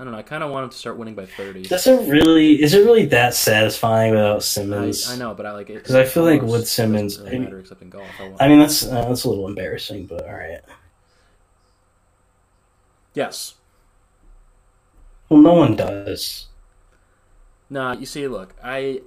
I, 0.00 0.02
I 0.02 0.04
don't 0.04 0.12
know. 0.12 0.18
I 0.18 0.22
kind 0.22 0.42
of 0.42 0.50
want 0.50 0.64
him 0.64 0.70
to 0.70 0.76
start 0.76 0.96
winning 0.96 1.14
by 1.14 1.26
thirty. 1.26 1.62
does 1.62 1.86
it 1.86 2.08
really? 2.10 2.62
Is 2.62 2.72
it 2.74 2.84
really 2.84 3.04
that 3.06 3.34
satisfying 3.34 4.12
without 4.12 4.42
Simmons? 4.42 5.10
I 5.10 5.16
know, 5.16 5.34
but 5.34 5.44
I 5.46 5.52
like 5.52 5.68
it 5.70 5.74
because 5.74 5.94
I 5.94 6.04
feel 6.04 6.24
like 6.24 6.42
with 6.42 6.66
Simmons- 6.68 7.18
really 7.18 7.30
I 7.30 7.32
mean- 7.34 7.44
matter 7.44 7.58
except 7.60 7.82
in 7.82 7.90
golf. 7.90 8.06
I 8.18 8.32
I 8.46 8.48
mean, 8.48 8.58
that's 8.60 8.84
uh, 8.86 9.04
that's 9.08 9.24
a 9.24 9.28
little 9.28 9.46
embarrassing, 9.48 10.06
but 10.06 10.26
all 10.26 10.34
right. 10.34 10.60
yes. 13.14 13.54
Well, 15.28 15.40
no 15.40 15.54
one 15.54 15.76
does. 15.76 16.46
Nah, 17.68 17.92
you 17.92 18.04
see, 18.06 18.26
look, 18.26 18.54
I, 18.64 19.02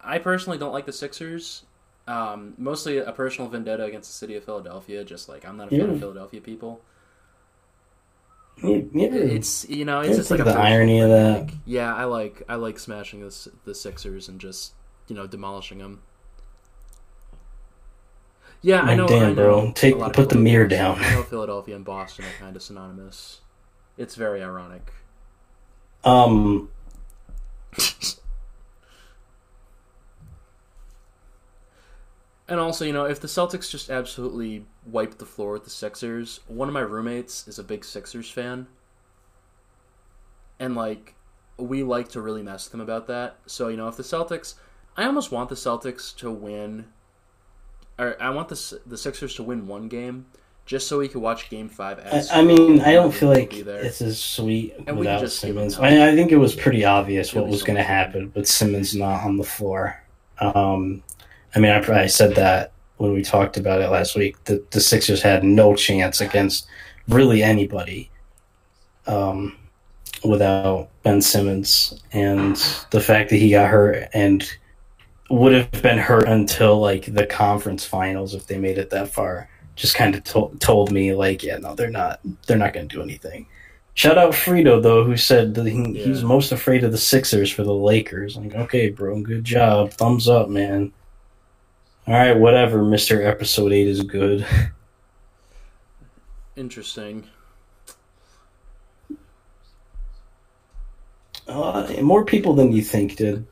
I 0.00 0.18
personally 0.18 0.58
don't 0.58 0.72
like 0.72 0.86
the 0.86 0.92
Sixers. 0.92 1.62
Um, 2.08 2.54
mostly 2.58 2.98
a 2.98 3.12
personal 3.12 3.48
vendetta 3.48 3.84
against 3.84 4.10
the 4.10 4.14
city 4.14 4.34
of 4.34 4.42
Philadelphia. 4.44 5.04
Just 5.04 5.28
like 5.28 5.44
I'm 5.46 5.56
not 5.56 5.68
a 5.68 5.70
fan 5.70 5.78
Yeah. 5.80 5.84
of 5.92 6.00
Philadelphia 6.00 6.40
people. 6.40 6.80
You, 8.62 8.90
you 8.92 9.06
ever- 9.06 9.16
It's 9.16 9.68
you 9.68 9.84
know, 9.84 10.00
it's 10.00 10.16
just 10.16 10.30
like 10.30 10.44
the 10.44 10.50
irony 10.58 11.00
of 11.00 11.08
that? 11.10 11.40
like, 11.46 11.50
yeah, 11.64 11.94
I 11.94 12.04
like 12.04 12.42
I 12.48 12.56
like 12.56 12.78
smashing 12.78 13.20
the 13.20 13.50
the 13.64 13.74
Sixers 13.74 14.28
and 14.28 14.40
just 14.40 14.72
you 15.08 15.14
know 15.16 15.26
demolishing 15.26 15.78
them. 15.78 16.02
Yeah, 18.62 18.82
I 18.82 18.88
Like, 18.88 18.96
know. 18.98 19.08
damn, 19.08 19.22
I 19.22 19.28
know 19.28 19.34
bro. 19.34 19.72
Take- 19.74 19.94
a 19.94 19.98
lot 19.98 20.10
of 20.10 20.16
put 20.16 20.28
the 20.28 20.36
mirror 20.36 20.66
down. 20.66 20.98
I 21.00 21.14
know 21.14 21.22
Philadelphia 21.30 21.76
and 21.76 21.84
Boston 21.84 22.26
are 22.26 22.38
kind 22.44 22.54
of 22.56 22.62
synonymous. 22.62 23.40
It's 23.96 24.14
very 24.16 24.42
ironic. 24.42 24.92
um, 26.04 26.70
And 32.50 32.58
also, 32.58 32.84
you 32.84 32.92
know, 32.92 33.04
if 33.04 33.20
the 33.20 33.28
Celtics 33.28 33.70
just 33.70 33.90
absolutely 33.90 34.66
wiped 34.84 35.20
the 35.20 35.24
floor 35.24 35.52
with 35.52 35.64
the 35.64 35.70
Sixers, 35.70 36.40
one 36.48 36.66
of 36.66 36.74
my 36.74 36.80
roommates 36.80 37.46
is 37.46 37.60
a 37.60 37.64
big 37.64 37.84
Sixers 37.84 38.28
fan. 38.28 38.66
And, 40.58 40.74
like, 40.74 41.14
we 41.56 41.84
like 41.84 42.08
to 42.08 42.20
really 42.20 42.42
mess 42.42 42.66
with 42.66 42.74
him 42.74 42.80
about 42.80 43.06
that. 43.06 43.38
So, 43.46 43.68
you 43.68 43.76
know, 43.76 43.86
if 43.86 43.96
the 43.96 44.02
Celtics. 44.02 44.54
I 44.96 45.04
almost 45.04 45.30
want 45.30 45.48
the 45.48 45.54
Celtics 45.54 46.14
to 46.16 46.28
win. 46.28 46.86
Or 47.98 48.20
I 48.20 48.30
want 48.30 48.48
the, 48.48 48.80
the 48.84 48.98
Sixers 48.98 49.36
to 49.36 49.44
win 49.44 49.68
one 49.68 49.86
game 49.86 50.26
just 50.66 50.88
so 50.88 50.98
we 50.98 51.08
could 51.08 51.22
watch 51.22 51.50
game 51.50 51.68
five 51.68 52.00
I, 52.00 52.02
as. 52.02 52.30
I 52.32 52.42
mean, 52.42 52.80
I 52.80 52.92
don't 52.94 53.12
feel 53.12 53.28
like 53.28 53.54
it's 53.54 54.02
as 54.02 54.20
sweet 54.20 54.74
And 54.88 54.98
without 54.98 55.30
Simmons. 55.30 55.78
I, 55.78 56.08
I 56.10 56.14
think 56.16 56.32
it 56.32 56.36
was 56.36 56.56
pretty 56.56 56.84
obvious 56.84 57.28
It'll 57.28 57.42
what 57.42 57.50
was 57.50 57.62
going 57.62 57.76
to 57.76 57.82
happen 57.84 58.32
with 58.34 58.48
Simmons 58.48 58.94
not 58.94 59.22
on 59.24 59.36
the 59.36 59.44
floor. 59.44 60.02
Um, 60.40 61.04
I 61.54 61.58
mean, 61.58 61.70
I 61.70 61.80
probably 61.80 62.08
said 62.08 62.34
that 62.36 62.72
when 62.96 63.12
we 63.12 63.22
talked 63.22 63.56
about 63.56 63.80
it 63.80 63.88
last 63.88 64.14
week. 64.14 64.42
The, 64.44 64.62
the 64.72 64.80
Sixers 64.80 65.22
had 65.22 65.42
no 65.42 65.74
chance 65.74 66.20
against 66.20 66.66
really 67.08 67.42
anybody 67.42 68.10
um, 69.06 69.56
without 70.22 70.90
Ben 71.02 71.22
Simmons, 71.22 72.00
and 72.12 72.56
the 72.90 73.00
fact 73.00 73.30
that 73.30 73.36
he 73.36 73.50
got 73.50 73.70
hurt 73.70 74.08
and 74.12 74.48
would 75.30 75.52
have 75.52 75.70
been 75.82 75.98
hurt 75.98 76.28
until 76.28 76.78
like 76.78 77.12
the 77.14 77.26
conference 77.26 77.86
finals 77.86 78.34
if 78.34 78.46
they 78.46 78.58
made 78.58 78.78
it 78.78 78.90
that 78.90 79.08
far. 79.08 79.48
Just 79.76 79.94
kind 79.94 80.14
of 80.14 80.24
to- 80.24 80.54
told 80.60 80.92
me 80.92 81.14
like, 81.14 81.42
yeah, 81.42 81.56
no, 81.56 81.74
they're 81.74 81.88
not. 81.90 82.20
They're 82.46 82.58
not 82.58 82.74
going 82.74 82.86
to 82.86 82.94
do 82.94 83.02
anything. 83.02 83.46
Shout 83.94 84.18
out 84.18 84.32
Frito 84.32 84.82
though, 84.82 85.04
who 85.04 85.16
said 85.16 85.54
that 85.54 85.66
he, 85.66 85.94
he's 85.94 86.22
most 86.22 86.52
afraid 86.52 86.84
of 86.84 86.92
the 86.92 86.98
Sixers 86.98 87.50
for 87.50 87.64
the 87.64 87.74
Lakers. 87.74 88.36
Like, 88.36 88.54
okay, 88.54 88.90
bro, 88.90 89.20
good 89.22 89.44
job, 89.44 89.92
thumbs 89.92 90.28
up, 90.28 90.48
man. 90.50 90.92
All 92.06 92.14
right, 92.14 92.36
whatever, 92.36 92.82
Mister 92.82 93.22
Episode 93.26 93.72
Eight 93.72 93.86
is 93.86 94.02
good. 94.02 94.46
Interesting. 96.56 97.26
Uh, 101.46 101.92
more 102.02 102.24
people 102.24 102.54
than 102.54 102.72
you 102.72 102.82
think 102.82 103.16
did. 103.16 103.46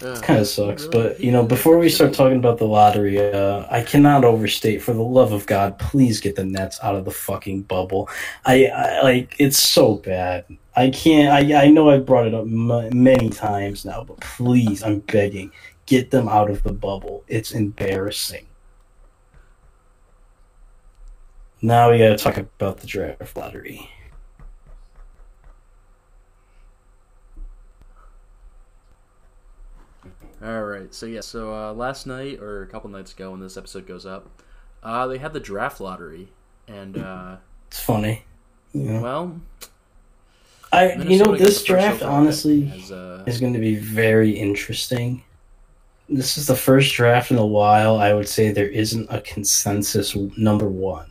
Ugh. 0.00 0.22
kind 0.22 0.38
of 0.38 0.46
sucks. 0.46 0.86
But 0.86 1.20
you 1.20 1.32
know, 1.32 1.44
before 1.44 1.78
we 1.78 1.88
start 1.88 2.12
talking 2.14 2.38
about 2.38 2.58
the 2.58 2.66
lottery, 2.66 3.18
uh, 3.18 3.66
I 3.70 3.82
cannot 3.82 4.24
overstate. 4.24 4.80
For 4.82 4.92
the 4.92 5.02
love 5.02 5.32
of 5.32 5.46
God, 5.46 5.78
please 5.78 6.20
get 6.20 6.36
the 6.36 6.44
Nets 6.44 6.78
out 6.82 6.94
of 6.94 7.04
the 7.04 7.10
fucking 7.10 7.62
bubble. 7.62 8.08
I, 8.44 8.66
I 8.66 9.02
like 9.02 9.34
it's 9.38 9.58
so 9.58 9.96
bad. 9.96 10.44
I 10.76 10.90
can't. 10.90 11.32
I 11.32 11.64
I 11.64 11.68
know 11.70 11.90
I've 11.90 12.06
brought 12.06 12.28
it 12.28 12.34
up 12.34 12.44
m- 12.44 13.02
many 13.02 13.28
times 13.28 13.84
now, 13.84 14.04
but 14.04 14.20
please, 14.20 14.82
I'm 14.82 15.00
begging, 15.00 15.50
get 15.88 16.10
them 16.10 16.28
out 16.28 16.50
of 16.50 16.62
the 16.62 16.72
bubble. 16.72 17.24
It's 17.28 17.52
embarrassing. 17.52 18.46
Now 21.62 21.90
we 21.90 21.98
gotta 21.98 22.16
talk 22.16 22.36
about 22.36 22.78
the 22.78 22.86
draft 22.86 23.36
lottery. 23.36 23.90
All 30.44 30.62
right. 30.62 30.94
So 30.94 31.06
yeah. 31.06 31.20
So 31.20 31.52
uh, 31.52 31.72
last 31.72 32.06
night 32.06 32.38
or 32.38 32.62
a 32.62 32.66
couple 32.66 32.90
nights 32.90 33.12
ago, 33.12 33.32
when 33.32 33.40
this 33.40 33.56
episode 33.56 33.86
goes 33.86 34.06
up, 34.06 34.28
uh, 34.82 35.06
they 35.08 35.18
had 35.18 35.32
the 35.32 35.40
draft 35.40 35.80
lottery, 35.80 36.28
and 36.68 36.96
uh, 36.96 37.36
It's 37.66 37.80
funny. 37.80 38.24
Know, 38.72 39.00
well, 39.00 39.40
I 40.70 40.92
you 40.94 41.24
know 41.24 41.34
this 41.34 41.64
draft 41.64 42.02
honestly. 42.02 42.66
pick 42.66 42.82
as, 42.82 42.92
uh, 42.92 43.24
is 43.26 43.40
going 43.40 43.54
to 43.54 43.58
be 43.58 43.74
very 43.74 44.30
interesting. 44.30 45.24
This 46.08 46.38
is 46.38 46.46
the 46.46 46.56
first 46.56 46.94
draft 46.94 47.30
in 47.30 47.38
a 47.38 47.46
while 47.46 47.98
I 47.98 48.14
would 48.14 48.28
say 48.28 48.50
there 48.50 48.68
isn't 48.68 49.08
a 49.10 49.20
consensus 49.20 50.16
number 50.36 50.68
one. 50.68 51.10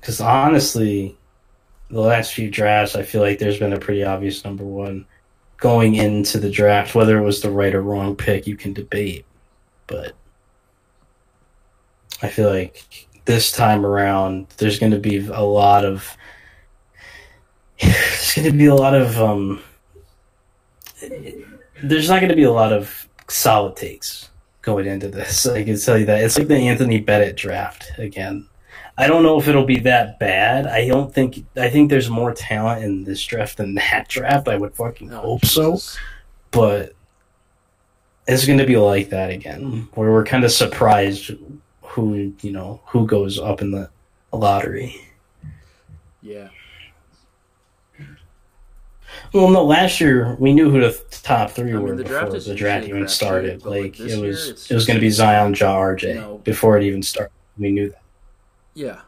Because 0.00 0.20
honestly, 0.20 1.18
the 1.90 2.00
last 2.00 2.32
few 2.32 2.50
drafts, 2.50 2.96
I 2.96 3.02
feel 3.02 3.20
like 3.20 3.38
there's 3.38 3.58
been 3.58 3.74
a 3.74 3.78
pretty 3.78 4.02
obvious 4.02 4.44
number 4.44 4.64
one 4.64 5.06
going 5.58 5.94
into 5.94 6.38
the 6.38 6.50
draft. 6.50 6.94
Whether 6.94 7.18
it 7.18 7.24
was 7.24 7.42
the 7.42 7.50
right 7.50 7.74
or 7.74 7.82
wrong 7.82 8.16
pick, 8.16 8.46
you 8.46 8.56
can 8.56 8.72
debate. 8.72 9.26
But 9.86 10.14
I 12.22 12.28
feel 12.28 12.48
like 12.48 13.08
this 13.26 13.52
time 13.52 13.84
around, 13.84 14.46
there's 14.56 14.78
going 14.78 14.92
to 14.92 14.98
be 14.98 15.26
a 15.26 15.42
lot 15.42 15.84
of. 15.84 16.16
There's 17.80 18.34
going 18.34 18.52
to 18.52 18.58
be 18.58 18.66
a 18.66 18.74
lot 18.74 18.94
of. 18.94 19.20
Um, 19.20 19.60
there's 21.82 22.08
not 22.08 22.20
going 22.20 22.30
to 22.30 22.36
be 22.36 22.44
a 22.44 22.52
lot 22.52 22.72
of 22.72 23.08
solid 23.30 23.76
takes 23.76 24.30
going 24.62 24.86
into 24.86 25.08
this. 25.08 25.46
I 25.46 25.64
can 25.64 25.78
tell 25.78 25.98
you 25.98 26.06
that 26.06 26.22
it's 26.22 26.38
like 26.38 26.48
the 26.48 26.56
Anthony 26.56 27.00
Bennett 27.00 27.36
draft 27.36 27.92
again. 27.98 28.46
I 28.98 29.06
don't 29.06 29.22
know 29.22 29.40
if 29.40 29.48
it'll 29.48 29.64
be 29.64 29.78
that 29.80 30.18
bad. 30.18 30.66
I 30.66 30.86
don't 30.86 31.12
think. 31.12 31.44
I 31.56 31.70
think 31.70 31.88
there's 31.88 32.10
more 32.10 32.34
talent 32.34 32.84
in 32.84 33.04
this 33.04 33.24
draft 33.24 33.56
than 33.56 33.74
that 33.76 34.08
draft. 34.08 34.48
I 34.48 34.56
would 34.56 34.74
fucking 34.74 35.12
oh, 35.12 35.20
hope 35.20 35.46
so, 35.46 35.78
but 36.50 36.94
it's 38.26 38.46
going 38.46 38.58
to 38.58 38.66
be 38.66 38.76
like 38.76 39.08
that 39.10 39.30
again, 39.30 39.88
where 39.94 40.10
we're 40.12 40.24
kind 40.24 40.44
of 40.44 40.52
surprised 40.52 41.32
who 41.82 42.34
you 42.42 42.52
know 42.52 42.80
who 42.86 43.06
goes 43.06 43.38
up 43.38 43.62
in 43.62 43.70
the 43.70 43.88
lottery. 44.32 45.00
Yeah. 46.22 46.48
Well, 49.32 49.48
no, 49.50 49.64
last 49.64 50.00
year 50.00 50.36
we 50.38 50.52
knew 50.52 50.70
who 50.70 50.80
the 50.80 50.92
top 51.22 51.50
three 51.50 51.72
I 51.72 51.76
mean, 51.76 51.82
were 51.82 51.94
the 51.96 52.04
before 52.04 52.30
draft 52.30 52.44
the 52.44 52.54
draft 52.54 52.86
even 52.88 53.04
crapshoot, 53.04 53.10
started. 53.10 53.62
but, 53.62 53.70
like, 53.70 53.98
Like 53.98 54.00
it 54.00 54.20
was, 54.20 54.70
it 54.70 54.74
was 54.74 54.86
going 54.86 54.96
to 54.96 55.00
be 55.00 55.10
Zion, 55.10 55.54
Ja, 55.54 55.76
RJ 55.76 56.44
before 56.44 56.76
it 56.78 56.84
even 56.84 57.02
started. 57.02 57.32
We 57.58 57.70
knew 57.72 57.90
that. 57.90 58.02
Yeah. 58.74 59.00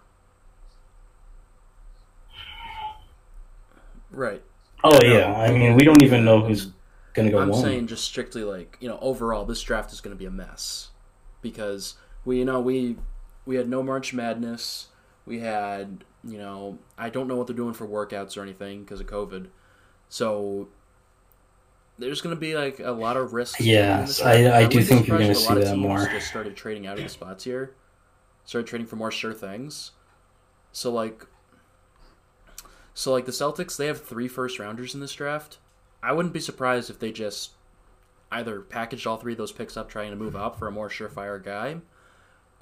Right. 4.11 4.43
Oh 4.85 4.99
No, 4.99 5.01
yeah, 5.03 5.33
I 5.35 5.51
mean 5.53 5.75
we 5.77 5.85
don't 5.85 6.03
even 6.03 6.25
know 6.25 6.45
who's 6.45 6.67
going 7.15 7.27
to 7.27 7.33
go 7.33 7.39
I'm 7.39 7.49
one. 7.49 7.63
saying 7.63 7.87
just 7.87 8.05
strictly 8.05 8.45
like 8.45 8.77
you 8.81 8.89
know 8.89 8.99
overall 9.01 9.45
this 9.45 9.63
draft 9.63 9.93
is 9.93 10.01
going 10.01 10.15
to 10.15 10.19
be 10.19 10.27
a 10.27 10.31
mess 10.31 10.91
because 11.41 11.95
we 12.25 12.39
you 12.39 12.45
know 12.45 12.61
we 12.61 12.97
we 13.47 13.57
had 13.57 13.69
no 13.69 13.83
March 13.83 14.13
Madness. 14.13 14.89
We 15.25 15.41
had 15.41 16.05
you 16.25 16.39
know 16.39 16.79
I 16.99 17.11
don't 17.11 17.29
know 17.29 17.37
what 17.37 17.47
they're 17.47 17.57
doing 17.57 17.75
for 17.75 17.87
workouts 17.87 18.37
or 18.37 18.43
anything 18.43 18.83
because 18.83 19.01
of 19.01 19.07
COVID. 19.07 19.49
So 20.13 20.69
there's 21.99 22.21
going 22.21 22.37
to 22.37 22.41
be 22.41 22.55
like 22.55 22.81
a 22.81 22.91
lot 22.91 23.17
of 23.17 23.33
risk. 23.33 23.59
Yes, 23.61 24.21
I- 24.21 24.35
I 24.59 24.67
do 24.67 24.77
really 24.77 24.85
think 24.87 25.07
you're 25.09 25.17
gonna 25.19 25.35
see 25.35 25.47
that 25.65 25.77
more. 25.79 26.07
Just 26.13 26.29
started 26.29 26.55
trading 26.55 26.87
out 26.87 26.99
of 26.99 27.05
the 27.05 27.09
spots 27.09 27.45
here. 27.45 27.75
Started 28.45 28.67
trading 28.69 28.87
for 28.87 28.97
more 28.97 29.11
sure 29.11 29.33
things. 29.33 29.93
So 30.71 30.93
like 30.93 31.27
So 32.93 33.11
like 33.11 33.25
the 33.25 33.33
Celtics, 33.33 33.79
they 33.79 33.87
have 33.87 34.03
three 34.05 34.29
first 34.29 34.59
rounders 34.59 34.93
in 34.95 35.01
this 35.01 35.15
draft. 35.15 35.57
I 36.03 36.13
wouldn't 36.13 36.35
be 36.35 36.41
surprised 36.41 36.91
if 36.91 36.99
they 36.99 37.11
just 37.11 37.53
either 38.31 38.61
packaged 38.61 39.07
all 39.07 39.17
three 39.17 39.33
of 39.33 39.39
those 39.39 39.51
picks 39.53 39.79
up, 39.79 39.89
trying 39.89 40.11
to 40.11 40.17
move 40.17 40.37
up 40.37 40.59
for 40.59 40.69
a 40.69 40.73
more 40.73 40.91
surefire 40.91 41.43
guy, 41.43 41.77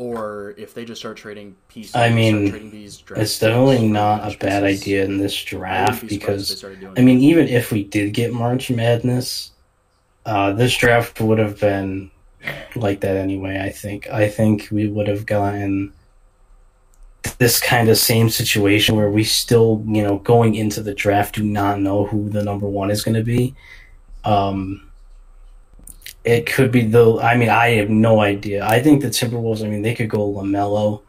or 0.00 0.54
if 0.56 0.72
they 0.72 0.82
just 0.82 1.02
start 1.02 1.18
trading 1.18 1.54
pieces. 1.68 1.94
I 1.94 2.08
mean, 2.08 2.48
trading 2.48 2.70
these 2.70 3.04
It's 3.16 3.38
definitely 3.38 3.86
not 3.86 4.20
a 4.20 4.38
bad 4.38 4.62
pieces. 4.62 4.82
idea 4.82 5.04
in 5.04 5.18
this 5.18 5.44
draft 5.44 6.00
be 6.08 6.18
surprised 6.18 6.52
if 6.52 6.58
they 6.58 6.74
because 6.74 6.98
I 6.98 7.02
mean, 7.02 7.20
even 7.20 7.48
if 7.48 7.70
we 7.70 7.84
did 7.84 8.14
get 8.14 8.32
March 8.32 8.70
Madness, 8.70 9.50
uh, 10.24 10.54
this 10.54 10.74
draft 10.74 11.20
would 11.20 11.38
have 11.38 11.60
been 11.60 12.10
like 12.74 13.00
that 13.00 13.16
anyway. 13.16 13.60
I 13.62 13.68
think. 13.68 14.08
I 14.08 14.30
think 14.30 14.68
we 14.72 14.88
would 14.88 15.06
have 15.06 15.26
gotten 15.26 15.92
this 17.36 17.60
kind 17.60 17.90
of 17.90 17.98
same 17.98 18.30
situation 18.30 18.96
where 18.96 19.10
we 19.10 19.22
still, 19.22 19.84
you 19.86 20.02
know, 20.02 20.16
going 20.20 20.54
into 20.54 20.82
the 20.82 20.94
draft, 20.94 21.34
do 21.34 21.44
not 21.44 21.78
know 21.78 22.06
who 22.06 22.30
the 22.30 22.42
number 22.42 22.66
one 22.66 22.90
is 22.90 23.04
going 23.04 23.16
to 23.16 23.22
be. 23.22 23.54
Um, 24.24 24.89
it 26.24 26.46
could 26.46 26.70
be 26.70 26.84
the. 26.84 27.18
I 27.20 27.36
mean, 27.36 27.48
I 27.48 27.70
have 27.76 27.90
no 27.90 28.20
idea. 28.20 28.66
I 28.66 28.82
think 28.82 29.02
the 29.02 29.08
Timberwolves. 29.08 29.64
I 29.64 29.68
mean, 29.68 29.82
they 29.82 29.94
could 29.94 30.10
go 30.10 30.32
LaMelo, 30.32 31.02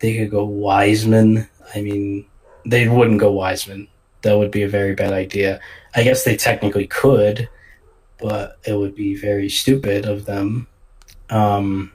they 0.00 0.16
could 0.16 0.30
go 0.30 0.44
Wiseman. 0.44 1.48
I 1.74 1.80
mean, 1.80 2.26
they 2.64 2.88
wouldn't 2.88 3.20
go 3.20 3.32
Wiseman. 3.32 3.88
That 4.22 4.36
would 4.36 4.50
be 4.50 4.62
a 4.62 4.68
very 4.68 4.94
bad 4.94 5.12
idea. 5.12 5.60
I 5.94 6.02
guess 6.02 6.24
they 6.24 6.36
technically 6.36 6.86
could, 6.86 7.48
but 8.18 8.58
it 8.66 8.74
would 8.74 8.94
be 8.94 9.16
very 9.16 9.48
stupid 9.48 10.06
of 10.06 10.24
them. 10.26 10.66
Um, 11.30 11.92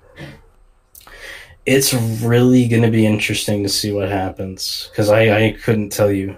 it's 1.65 1.93
really 1.93 2.67
going 2.67 2.83
to 2.83 2.91
be 2.91 3.05
interesting 3.05 3.63
to 3.63 3.69
see 3.69 3.91
what 3.91 4.09
happens 4.09 4.89
because 4.91 5.09
I, 5.09 5.45
I 5.45 5.51
couldn't 5.63 5.91
tell 5.91 6.11
you. 6.11 6.37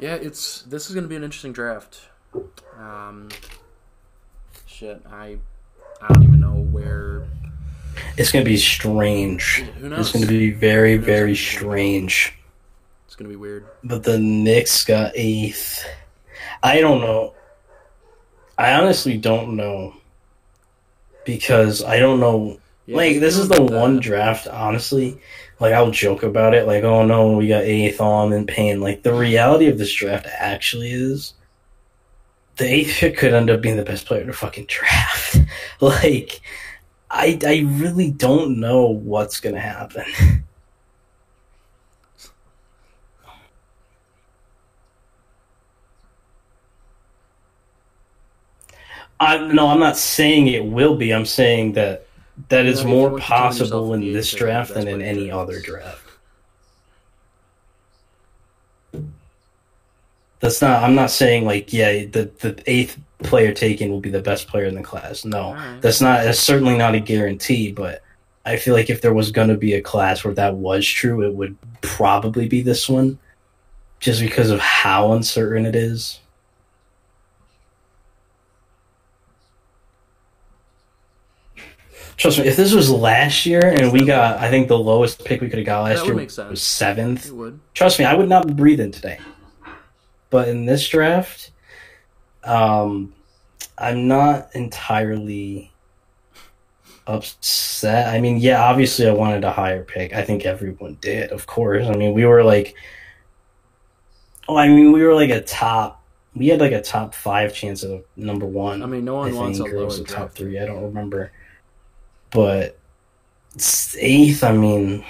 Yeah, 0.00 0.14
it's 0.14 0.62
this 0.62 0.88
is 0.88 0.94
going 0.94 1.04
to 1.04 1.08
be 1.08 1.16
an 1.16 1.24
interesting 1.24 1.52
draft. 1.52 2.00
Um, 2.78 3.28
shit, 4.66 5.02
I 5.10 5.38
I 6.00 6.08
don't 6.12 6.22
even 6.22 6.40
know 6.40 6.54
where. 6.70 7.26
It's 8.16 8.32
going 8.32 8.44
to 8.44 8.50
be 8.50 8.56
strange. 8.56 9.56
Who 9.78 9.88
knows? 9.90 10.00
It's 10.00 10.12
going 10.12 10.22
to 10.24 10.28
be 10.28 10.50
very, 10.52 10.96
very 10.96 11.32
what's 11.32 11.40
gonna 11.54 11.58
happen. 11.58 12.08
strange. 12.08 12.34
It's 13.06 13.16
going 13.16 13.28
to 13.30 13.36
be 13.36 13.36
weird. 13.36 13.66
But 13.84 14.04
the 14.04 14.18
Knicks 14.18 14.84
got 14.84 15.12
eighth. 15.14 15.84
I 16.62 16.80
don't 16.80 17.00
know. 17.00 17.34
I 18.56 18.74
honestly 18.74 19.18
don't 19.18 19.56
know. 19.56 19.94
Because 21.26 21.84
I 21.84 21.98
don't 21.98 22.20
know. 22.20 22.58
Yeah, 22.86 22.96
like, 22.96 23.20
this 23.20 23.36
is 23.36 23.48
the 23.48 23.56
that. 23.56 23.62
one 23.72 24.00
draft, 24.00 24.46
honestly. 24.48 25.20
Like, 25.60 25.74
I'll 25.74 25.90
joke 25.90 26.22
about 26.22 26.54
it. 26.54 26.66
Like, 26.66 26.84
oh 26.84 27.04
no, 27.04 27.36
we 27.36 27.48
got 27.48 27.64
eighth. 27.64 28.00
I'm 28.00 28.32
in 28.32 28.46
pain. 28.46 28.80
Like, 28.80 29.02
the 29.02 29.14
reality 29.14 29.68
of 29.68 29.78
this 29.78 29.92
draft 29.92 30.26
actually 30.38 30.90
is 30.90 31.34
the 32.56 32.64
eighth 32.64 32.96
pick 32.98 33.18
could 33.18 33.34
end 33.34 33.50
up 33.50 33.60
being 33.60 33.76
the 33.76 33.84
best 33.84 34.06
player 34.06 34.22
in 34.22 34.26
the 34.26 34.32
fucking 34.32 34.66
draft. 34.66 35.38
like, 35.80 36.40
I, 37.10 37.38
I 37.44 37.66
really 37.66 38.10
don't 38.10 38.58
know 38.58 38.86
what's 38.86 39.40
to 39.54 39.60
happen. 39.60 40.04
I 49.20 49.36
no, 49.36 49.68
I'm 49.68 49.80
not 49.80 49.98
saying 49.98 50.46
it 50.46 50.64
will 50.64 50.96
be. 50.96 51.12
I'm 51.12 51.26
saying 51.26 51.74
that 51.74 52.06
that 52.48 52.66
is 52.66 52.84
more 52.84 53.08
you 53.08 53.12
want 53.12 53.22
to 53.22 53.28
tell 53.28 53.44
yourself 53.46 53.58
possible 53.58 53.94
in 53.94 54.12
this 54.12 54.32
draft 54.32 54.74
than 54.74 54.88
in 54.88 55.02
any 55.02 55.30
other 55.30 55.60
draft. 55.60 56.04
That's 60.40 60.62
not. 60.62 60.82
I'm 60.82 60.94
not 60.94 61.10
saying 61.10 61.44
like 61.44 61.72
yeah, 61.72 62.06
the 62.06 62.30
the 62.40 62.62
eighth 62.66 62.98
player 63.22 63.52
taken 63.52 63.90
will 63.90 64.00
be 64.00 64.10
the 64.10 64.22
best 64.22 64.48
player 64.48 64.64
in 64.64 64.74
the 64.74 64.82
class. 64.82 65.24
No, 65.24 65.38
Alright. 65.38 65.82
that's 65.82 66.00
not. 66.00 66.24
That's 66.24 66.40
certainly 66.40 66.76
not 66.76 66.94
a 66.94 67.00
guarantee. 67.00 67.72
But 67.72 68.02
I 68.46 68.56
feel 68.56 68.74
like 68.74 68.88
if 68.88 69.02
there 69.02 69.12
was 69.12 69.30
going 69.30 69.48
to 69.48 69.56
be 69.56 69.74
a 69.74 69.82
class 69.82 70.24
where 70.24 70.34
that 70.34 70.56
was 70.56 70.86
true, 70.86 71.22
it 71.22 71.34
would 71.34 71.56
probably 71.82 72.48
be 72.48 72.62
this 72.62 72.88
one, 72.88 73.18
just 74.00 74.20
because 74.20 74.50
of 74.50 74.60
how 74.60 75.12
uncertain 75.12 75.66
it 75.66 75.76
is. 75.76 76.19
Trust 82.20 82.38
me, 82.38 82.46
if 82.46 82.54
this 82.54 82.74
was 82.74 82.90
last 82.90 83.46
year 83.46 83.62
and 83.64 83.90
we 83.92 84.04
got, 84.04 84.38
I 84.38 84.50
think 84.50 84.68
the 84.68 84.78
lowest 84.78 85.24
pick 85.24 85.40
we 85.40 85.48
could 85.48 85.58
have 85.58 85.64
got 85.64 85.84
last 85.84 86.04
year 86.04 86.14
was 86.14 86.62
seventh. 86.62 87.32
Trust 87.72 87.98
me, 87.98 88.04
I 88.04 88.12
would 88.12 88.28
not 88.28 88.46
be 88.46 88.52
breathing 88.52 88.90
today. 88.90 89.18
But 90.28 90.48
in 90.48 90.66
this 90.66 90.86
draft, 90.86 91.50
um, 92.44 93.14
I'm 93.78 94.06
not 94.06 94.54
entirely 94.54 95.72
upset. 97.06 98.14
I 98.14 98.20
mean, 98.20 98.36
yeah, 98.36 98.64
obviously 98.64 99.08
I 99.08 99.12
wanted 99.12 99.42
a 99.42 99.50
higher 99.50 99.82
pick. 99.82 100.14
I 100.14 100.22
think 100.22 100.44
everyone 100.44 100.98
did, 101.00 101.30
of 101.30 101.46
course. 101.46 101.86
I 101.86 101.96
mean, 101.96 102.12
we 102.12 102.26
were 102.26 102.44
like, 102.44 102.74
oh, 104.46 104.58
I 104.58 104.68
mean, 104.68 104.92
we 104.92 105.02
were 105.02 105.14
like 105.14 105.30
a 105.30 105.40
top. 105.40 106.04
We 106.34 106.48
had 106.48 106.60
like 106.60 106.72
a 106.72 106.82
top 106.82 107.14
five 107.14 107.54
chance 107.54 107.82
of 107.82 108.04
number 108.14 108.44
one. 108.44 108.82
I 108.82 108.86
mean, 108.86 109.06
no 109.06 109.14
one 109.14 109.30
I 109.30 109.34
wants 109.34 109.58
a 109.58 109.62
think, 109.62 109.74
or 109.74 109.88
lower 109.88 110.04
top 110.04 110.32
three? 110.32 110.58
I 110.58 110.66
don't 110.66 110.82
remember. 110.82 111.32
But 112.30 112.78
eighth, 113.98 114.44
I 114.44 114.52
mean, 114.52 115.04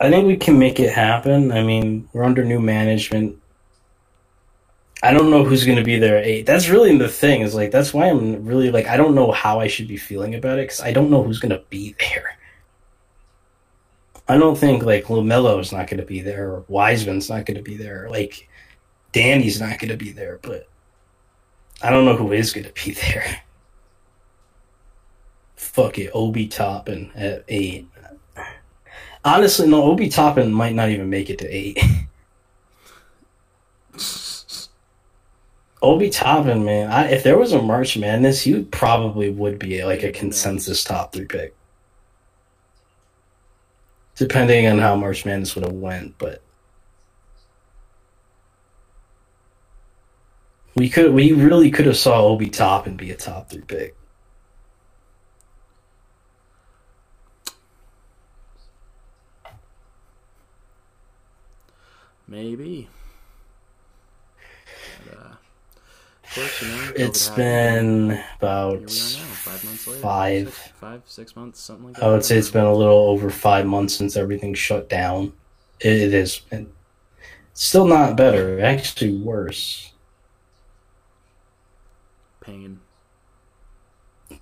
I 0.00 0.10
think 0.10 0.26
we 0.26 0.36
can 0.36 0.58
make 0.58 0.80
it 0.80 0.92
happen. 0.92 1.52
I 1.52 1.62
mean, 1.62 2.08
we're 2.12 2.24
under 2.24 2.44
new 2.44 2.60
management. 2.60 3.36
I 5.02 5.12
don't 5.12 5.30
know 5.30 5.44
who's 5.44 5.64
going 5.64 5.78
to 5.78 5.84
be 5.84 5.98
there 5.98 6.18
at 6.18 6.26
eight. 6.26 6.46
That's 6.46 6.68
really 6.68 6.96
the 6.96 7.08
thing. 7.08 7.40
Is 7.40 7.54
like 7.54 7.70
that's 7.70 7.94
why 7.94 8.08
I'm 8.08 8.44
really 8.44 8.70
like 8.70 8.86
I 8.86 8.96
don't 8.96 9.14
know 9.14 9.32
how 9.32 9.60
I 9.60 9.66
should 9.66 9.88
be 9.88 9.96
feeling 9.96 10.34
about 10.34 10.58
it 10.58 10.68
because 10.68 10.80
I 10.80 10.92
don't 10.92 11.10
know 11.10 11.22
who's 11.22 11.38
going 11.38 11.50
to 11.50 11.62
be 11.70 11.94
there. 11.98 12.38
I 14.28 14.36
don't 14.36 14.56
think 14.56 14.84
like 14.84 15.04
LaMelo's 15.04 15.72
not 15.72 15.88
going 15.88 16.00
to 16.00 16.06
be 16.06 16.20
there, 16.20 16.50
or 16.52 16.64
Wiseman's 16.68 17.28
not 17.28 17.46
going 17.46 17.56
to 17.56 17.62
be 17.62 17.76
there, 17.76 18.08
like 18.10 18.48
Danny's 19.12 19.60
not 19.60 19.78
going 19.78 19.88
to 19.90 19.96
be 19.96 20.12
there, 20.12 20.38
but 20.42 20.68
I 21.82 21.90
don't 21.90 22.04
know 22.04 22.16
who 22.16 22.32
is 22.32 22.52
going 22.52 22.66
to 22.66 22.84
be 22.84 22.92
there. 23.12 23.42
Fuck 25.60 25.98
it, 25.98 26.10
Obi 26.14 26.48
Toppin 26.48 27.12
at 27.14 27.40
uh, 27.40 27.42
eight. 27.48 27.86
Honestly, 29.24 29.68
no, 29.68 29.84
Obi 29.84 30.08
Toppin 30.08 30.50
might 30.52 30.74
not 30.74 30.88
even 30.88 31.10
make 31.10 31.28
it 31.28 31.38
to 31.38 31.46
eight. 31.46 31.78
Obi 35.82 36.08
Toppin, 36.08 36.64
man, 36.64 36.90
I, 36.90 37.10
if 37.10 37.22
there 37.22 37.38
was 37.38 37.52
a 37.52 37.60
March 37.60 37.96
Madness, 37.96 38.46
would 38.46 38.72
probably 38.72 39.28
would 39.30 39.58
be 39.58 39.84
like 39.84 40.02
a 40.02 40.10
consensus 40.10 40.82
top 40.82 41.12
three 41.12 41.26
pick, 41.26 41.54
depending 44.16 44.66
on 44.66 44.78
how 44.78 44.96
March 44.96 45.26
Madness 45.26 45.54
would 45.54 45.66
have 45.66 45.74
went. 45.74 46.16
But 46.16 46.42
we 50.74 50.88
could, 50.88 51.12
we 51.12 51.32
really 51.32 51.70
could 51.70 51.86
have 51.86 51.98
saw 51.98 52.22
Obi 52.22 52.48
Toppin 52.48 52.96
be 52.96 53.10
a 53.10 53.16
top 53.16 53.50
three 53.50 53.60
pick. 53.60 53.94
Maybe. 62.30 62.88
But, 65.04 65.18
uh, 65.18 65.20
of 66.24 66.34
course, 66.34 66.62
you 66.62 66.68
know, 66.68 66.92
It's 66.96 67.28
happened. 67.28 68.08
been 68.08 68.10
Here 68.16 68.24
about 68.38 68.80
now, 68.80 68.86
five 68.86 69.64
months 69.64 69.86
later. 69.88 70.00
five. 70.00 70.48
Six, 70.54 70.68
five, 70.80 71.02
six 71.06 71.36
months, 71.36 71.60
something 71.60 71.86
like 71.88 71.96
that. 71.96 72.04
I 72.04 72.08
would 72.08 72.24
say 72.24 72.38
it's 72.38 72.50
been 72.50 72.64
a 72.64 72.72
little 72.74 72.96
over 73.08 73.30
five 73.30 73.66
months 73.66 73.94
since 73.94 74.16
everything 74.16 74.54
shut 74.54 74.88
down. 74.88 75.32
It, 75.80 75.92
it 75.92 76.14
is. 76.14 76.40
Still 77.52 77.86
not 77.86 78.16
better. 78.16 78.60
Actually, 78.60 79.16
worse. 79.18 79.92
pain. 82.40 82.80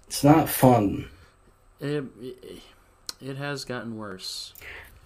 It's 0.06 0.22
not 0.22 0.48
fun. 0.48 1.08
It, 1.80 2.04
it, 2.20 2.62
it 3.20 3.36
has 3.36 3.64
gotten 3.64 3.96
worse. 3.96 4.52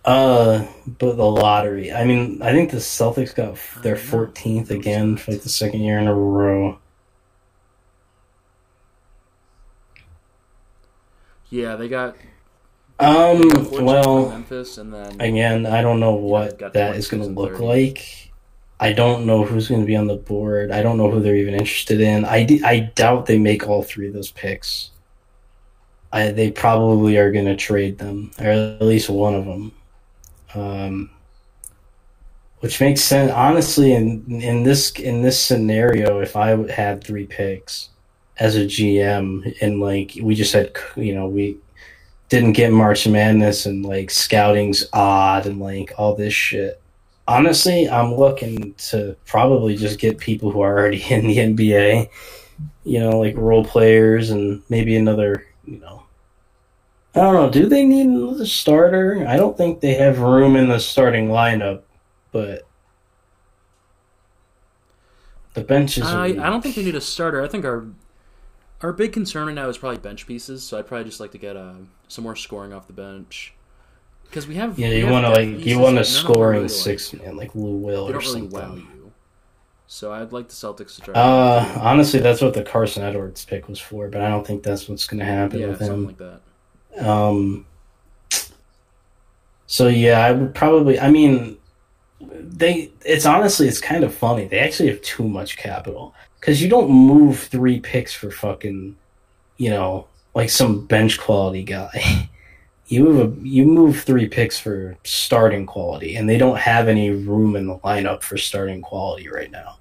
Uh, 0.05 0.67
but 0.99 1.17
the 1.17 1.25
lottery. 1.25 1.93
I 1.93 2.05
mean, 2.05 2.43
I 2.43 2.53
think 2.53 2.71
the 2.71 2.79
Celtics 2.79 3.35
got 3.35 3.57
their 3.83 3.95
14th 3.97 4.71
again 4.71 5.17
for 5.17 5.33
like 5.33 5.43
the 5.43 5.49
second 5.49 5.81
year 5.81 5.99
in 5.99 6.09
a 6.09 6.15
row. 6.15 6.79
Yeah, 11.51 11.77
they 11.77 11.89
got 11.89 12.17
Um, 12.99 13.41
well, 13.71 14.31
Memphis, 14.31 14.79
and 14.79 14.93
then 14.93 15.21
again, 15.21 15.67
I 15.67 15.83
don't 15.83 16.01
know 16.01 16.15
what 16.15 16.59
got 16.59 16.73
that 16.73 16.97
is 16.97 17.09
going 17.09 17.23
to 17.23 17.29
look 17.29 17.53
30. 17.53 17.65
like. 17.65 18.31
I 18.81 18.93
don't 18.93 19.27
know 19.27 19.45
who's 19.45 19.69
going 19.69 19.81
to 19.83 19.87
be 19.87 19.95
on 19.95 20.09
the 20.09 20.17
board. 20.17 20.73
I 20.73 20.83
don't 20.83 20.97
know 20.99 21.11
who 21.11 21.21
they're 21.21 21.37
even 21.37 21.55
interested 21.55 22.01
in. 22.01 22.25
I, 22.25 22.43
d- 22.43 22.65
I 22.65 22.81
doubt 22.81 23.27
they 23.27 23.39
make 23.39 23.69
all 23.69 23.83
three 23.85 24.09
of 24.09 24.15
those 24.15 24.33
picks. 24.33 24.91
I, 26.13 26.33
they 26.33 26.51
probably 26.51 27.17
are 27.17 27.31
going 27.31 27.45
to 27.45 27.55
trade 27.57 27.99
them, 27.99 28.33
or 28.41 28.47
at 28.47 28.83
least 28.83 29.09
one 29.09 29.35
of 29.37 29.45
them. 29.45 29.73
Um, 30.55 31.11
which 32.63 32.81
makes 32.81 33.01
sense. 33.01 33.33
Honestly, 33.33 33.93
in 33.93 34.25
in 34.41 34.63
this 34.63 34.93
in 34.93 35.21
this 35.21 35.39
scenario, 35.41 36.21
if 36.21 36.37
I 36.37 36.51
had 36.71 37.03
three 37.03 37.27
picks 37.27 37.89
as 38.39 38.57
a 38.57 38.65
GM, 38.65 39.57
and 39.61 39.81
like 39.81 40.17
we 40.23 40.37
just 40.37 40.53
had, 40.53 40.73
you 40.95 41.13
know, 41.13 41.27
we 41.27 41.59
didn't 42.29 42.53
get 42.53 42.73
March 42.73 43.07
Madness, 43.07 43.67
and 43.67 43.85
like 43.85 44.11
scouting's 44.11 44.87
odd, 44.93 45.47
and 45.47 45.59
like 45.59 45.93
all 45.99 46.15
this 46.15 46.35
shit. 46.35 46.81
Honestly, 47.27 47.89
I'm 47.89 48.15
looking 48.15 48.75
to 48.75 49.17
probably 49.27 49.77
just 49.77 49.99
get 49.99 50.19
people 50.19 50.53
who 50.53 50.61
are 50.61 50.79
already 50.79 51.03
in 51.11 51.27
the 51.27 51.39
NBA, 51.39 52.09
you 52.85 53.01
know, 53.01 53.19
like 53.19 53.37
role 53.37 53.65
players, 53.65 54.31
and 54.31 54.63
maybe 54.69 54.95
another, 54.97 55.47
you 55.65 55.81
know, 55.81 56.02
I 57.15 57.21
don't 57.21 57.35
know. 57.35 57.51
Do 57.51 57.69
they 57.69 57.85
need 57.85 58.07
another 58.07 58.47
starter? 58.47 59.25
I 59.29 59.37
don't 59.37 59.57
think 59.57 59.81
they 59.81 59.95
have 59.95 60.21
room 60.21 60.57
in 60.57 60.69
the 60.69 60.81
starting 60.81 61.29
lineup, 61.29 61.83
but 62.31 62.67
the 65.55 65.63
bench 65.63 65.99
is. 65.99 66.05
I, 66.05 66.27
I 66.27 66.33
don't 66.33 66.63
think 66.63 66.75
they 66.75 66.85
need 66.85 66.95
a 66.95 67.01
starter. 67.03 67.43
I 67.43 67.49
think 67.49 67.67
our 67.67 67.85
our 68.81 68.93
big 68.93 69.13
concern 69.13 69.47
right 69.47 69.55
now 69.55 69.69
is 69.69 69.77
probably 69.77 69.99
bench 69.99 70.27
pieces. 70.27 70.65
So 70.65 70.79
I'd 70.79 70.87
probably 70.87 71.05
just 71.05 71.21
like 71.21 71.33
to 71.33 71.39
get 71.39 71.57
uh, 71.57 71.75
some 72.09 72.25
more 72.25 72.37
scoring 72.37 72.73
off 72.73 72.87
the 72.87 72.95
bench 72.95 73.53
because 74.25 74.47
we 74.47 74.55
have. 74.55 74.79
Yeah, 74.79 74.89
we 74.89 75.01
you 75.01 75.07
want 75.07 75.27
to 75.27 75.31
like 75.31 75.67
you 75.67 75.79
want 75.79 75.99
a 75.99 76.01
but 76.01 76.05
none 76.05 76.05
of 76.05 76.05
them 76.05 76.05
scoring 76.05 76.57
really, 76.57 76.69
six 76.69 77.13
man 77.13 77.37
like 77.37 77.55
Lou 77.55 77.77
Will 77.77 78.09
or 78.09 78.13
really 78.13 78.25
something. 78.25 78.51
wow 78.51 78.75
you. 78.75 79.13
So 79.87 80.11
I'd 80.11 80.33
like 80.33 80.49
the 80.49 80.55
Celtics 80.55 80.95
to 80.95 81.03
try. 81.03 81.15
Uh, 81.15 81.79
honestly, 81.79 82.21
that's 82.21 82.41
what 82.41 82.55
the 82.55 82.63
Carson 82.63 83.03
Edwards 83.03 83.45
pick 83.45 83.69
was 83.69 83.79
for, 83.79 84.09
but 84.09 84.23
I 84.23 84.31
don't 84.31 84.47
think 84.47 84.63
that's 84.63 84.89
what's 84.89 85.07
going 85.07 85.21
to 85.21 85.27
happen 85.27 85.61
yeah, 85.61 85.67
with 85.67 85.81
something 85.81 85.95
him. 85.95 86.07
like 86.07 86.17
that. 86.17 86.41
Um. 86.99 87.67
So 89.67 89.89
yeah, 89.89 90.21
I 90.21 90.33
would 90.33 90.55
probably. 90.55 90.99
I 91.01 91.11
mean, 91.11 91.57
they. 92.21 92.91
It's 93.05 93.27
honestly, 93.27 93.69
it's 93.69 93.81
kind 93.81 94.05
of 94.05 94.15
funny. 94.15 94.47
They 94.47 94.59
actually 94.59 94.91
have 94.91 95.03
too 95.03 95.29
much 95.29 95.57
capital 95.57 96.15
because 96.41 96.63
you 96.63 96.69
don't 96.69 96.91
move 96.91 97.39
three 97.39 97.81
picks 97.81 98.13
for 98.13 98.31
fucking, 98.31 98.97
you 99.59 99.71
know, 99.71 100.09
like 100.35 100.51
some 100.51 100.87
bench 100.87 101.19
quality 101.19 101.63
guy. 101.65 102.29
You 102.89 103.05
move 103.05 103.21
a, 103.21 103.49
you 103.49 103.65
move 103.65 104.03
three 104.03 104.29
picks 104.29 104.59
for 104.59 104.99
starting 105.03 105.65
quality, 105.65 106.17
and 106.17 106.29
they 106.29 106.37
don't 106.37 106.59
have 106.59 106.89
any 106.89 107.11
room 107.11 107.57
in 107.57 107.67
the 107.67 107.79
lineup 107.79 108.23
for 108.23 108.37
starting 108.37 108.83
quality 108.83 109.31
right 109.31 109.51
now. 109.51 109.79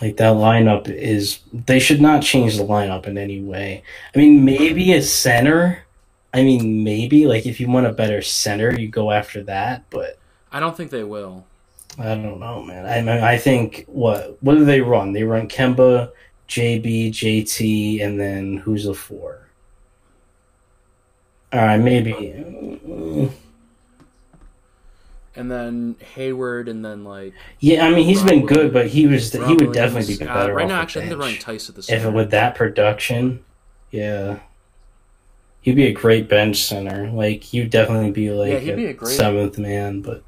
Like 0.00 0.16
that 0.16 0.34
lineup 0.34 0.88
is 0.88 1.40
they 1.52 1.78
should 1.78 2.00
not 2.00 2.22
change 2.22 2.56
the 2.56 2.64
lineup 2.64 3.06
in 3.06 3.16
any 3.16 3.40
way. 3.40 3.82
I 4.14 4.18
mean, 4.18 4.44
maybe 4.44 4.92
a 4.92 5.02
center. 5.02 5.84
I 6.32 6.42
mean, 6.42 6.82
maybe 6.82 7.26
like 7.26 7.46
if 7.46 7.60
you 7.60 7.68
want 7.68 7.86
a 7.86 7.92
better 7.92 8.20
center, 8.20 8.78
you 8.78 8.88
go 8.88 9.12
after 9.12 9.42
that. 9.44 9.84
But 9.90 10.18
I 10.50 10.60
don't 10.60 10.76
think 10.76 10.90
they 10.90 11.04
will. 11.04 11.44
I 11.96 12.14
don't 12.16 12.40
know, 12.40 12.62
man. 12.62 12.86
I 12.86 13.00
mean, 13.00 13.22
I 13.22 13.38
think 13.38 13.84
what 13.86 14.36
what 14.42 14.56
do 14.56 14.64
they 14.64 14.80
run? 14.80 15.12
They 15.12 15.22
run 15.22 15.48
Kemba, 15.48 16.10
JB, 16.48 17.10
JT, 17.10 18.04
and 18.04 18.18
then 18.18 18.56
who's 18.56 18.84
the 18.84 18.94
four? 18.94 19.48
All 21.52 21.60
right, 21.60 21.78
maybe. 21.78 23.30
And 25.36 25.50
then 25.50 25.96
Hayward, 26.14 26.68
and 26.68 26.84
then 26.84 27.02
like 27.04 27.34
Yeah, 27.58 27.86
I 27.86 27.90
mean 27.90 28.04
he's 28.04 28.22
been 28.22 28.46
good, 28.46 28.72
but 28.72 28.86
he 28.88 29.06
was 29.08 29.32
he 29.32 29.38
would 29.38 29.48
Williams. 29.48 29.74
definitely 29.74 30.16
be 30.16 30.24
Uh, 30.24 30.34
better. 30.34 30.54
right 30.54 30.64
off 30.64 30.68
now, 30.68 30.80
actually, 30.80 31.00
I 31.00 31.08
think 31.08 31.10
they're 31.10 31.18
running. 31.26 31.40
Theis 31.40 31.68
at 31.68 31.74
the 31.74 31.94
if 31.94 32.12
with 32.12 32.30
that 32.30 32.54
production, 32.54 33.44
yeah, 33.90 34.38
he'd 35.60 35.74
be 35.74 35.86
a 35.86 35.92
great 35.92 36.28
bench 36.28 36.58
center. 36.62 37.10
Like 37.10 37.42
he'd 37.42 37.70
definitely 37.70 38.12
be 38.12 38.30
like 38.30 38.52
Yeah, 38.52 38.58
he'd 38.60 38.76
be 38.76 38.86
a 38.86 38.92
great- 38.92 39.10
seventh 39.16 39.58
man, 39.58 40.02
but 40.02 40.22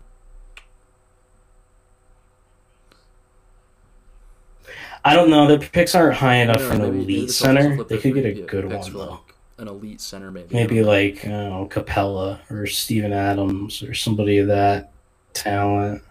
I 5.05 5.15
don't 5.15 5.31
know. 5.31 5.47
The 5.47 5.65
picks 5.69 5.95
aren't 5.95 6.17
high 6.17 6.37
enough 6.37 6.61
for 6.61 6.75
an 6.75 6.81
elite 6.83 7.31
center. 7.31 7.83
They 7.85 7.99
could 7.99 8.15
get 8.15 8.27
a 8.27 8.33
good 8.43 8.65
one 8.73 8.93
though. 8.93 9.21
an 9.59 9.69
elite 9.69 10.01
center, 10.01 10.31
maybe. 10.33 10.53
Maybe 10.53 10.83
like 10.83 11.25
I 11.25 11.29
don't 11.29 11.51
know 11.51 11.69
Capela 11.71 12.41
or 12.51 12.67
Steven 12.67 13.13
Adams 13.13 13.83
or 13.85 13.95
somebody 13.95 14.39
of 14.39 14.49
that 14.49 14.91
talent. 15.37 16.03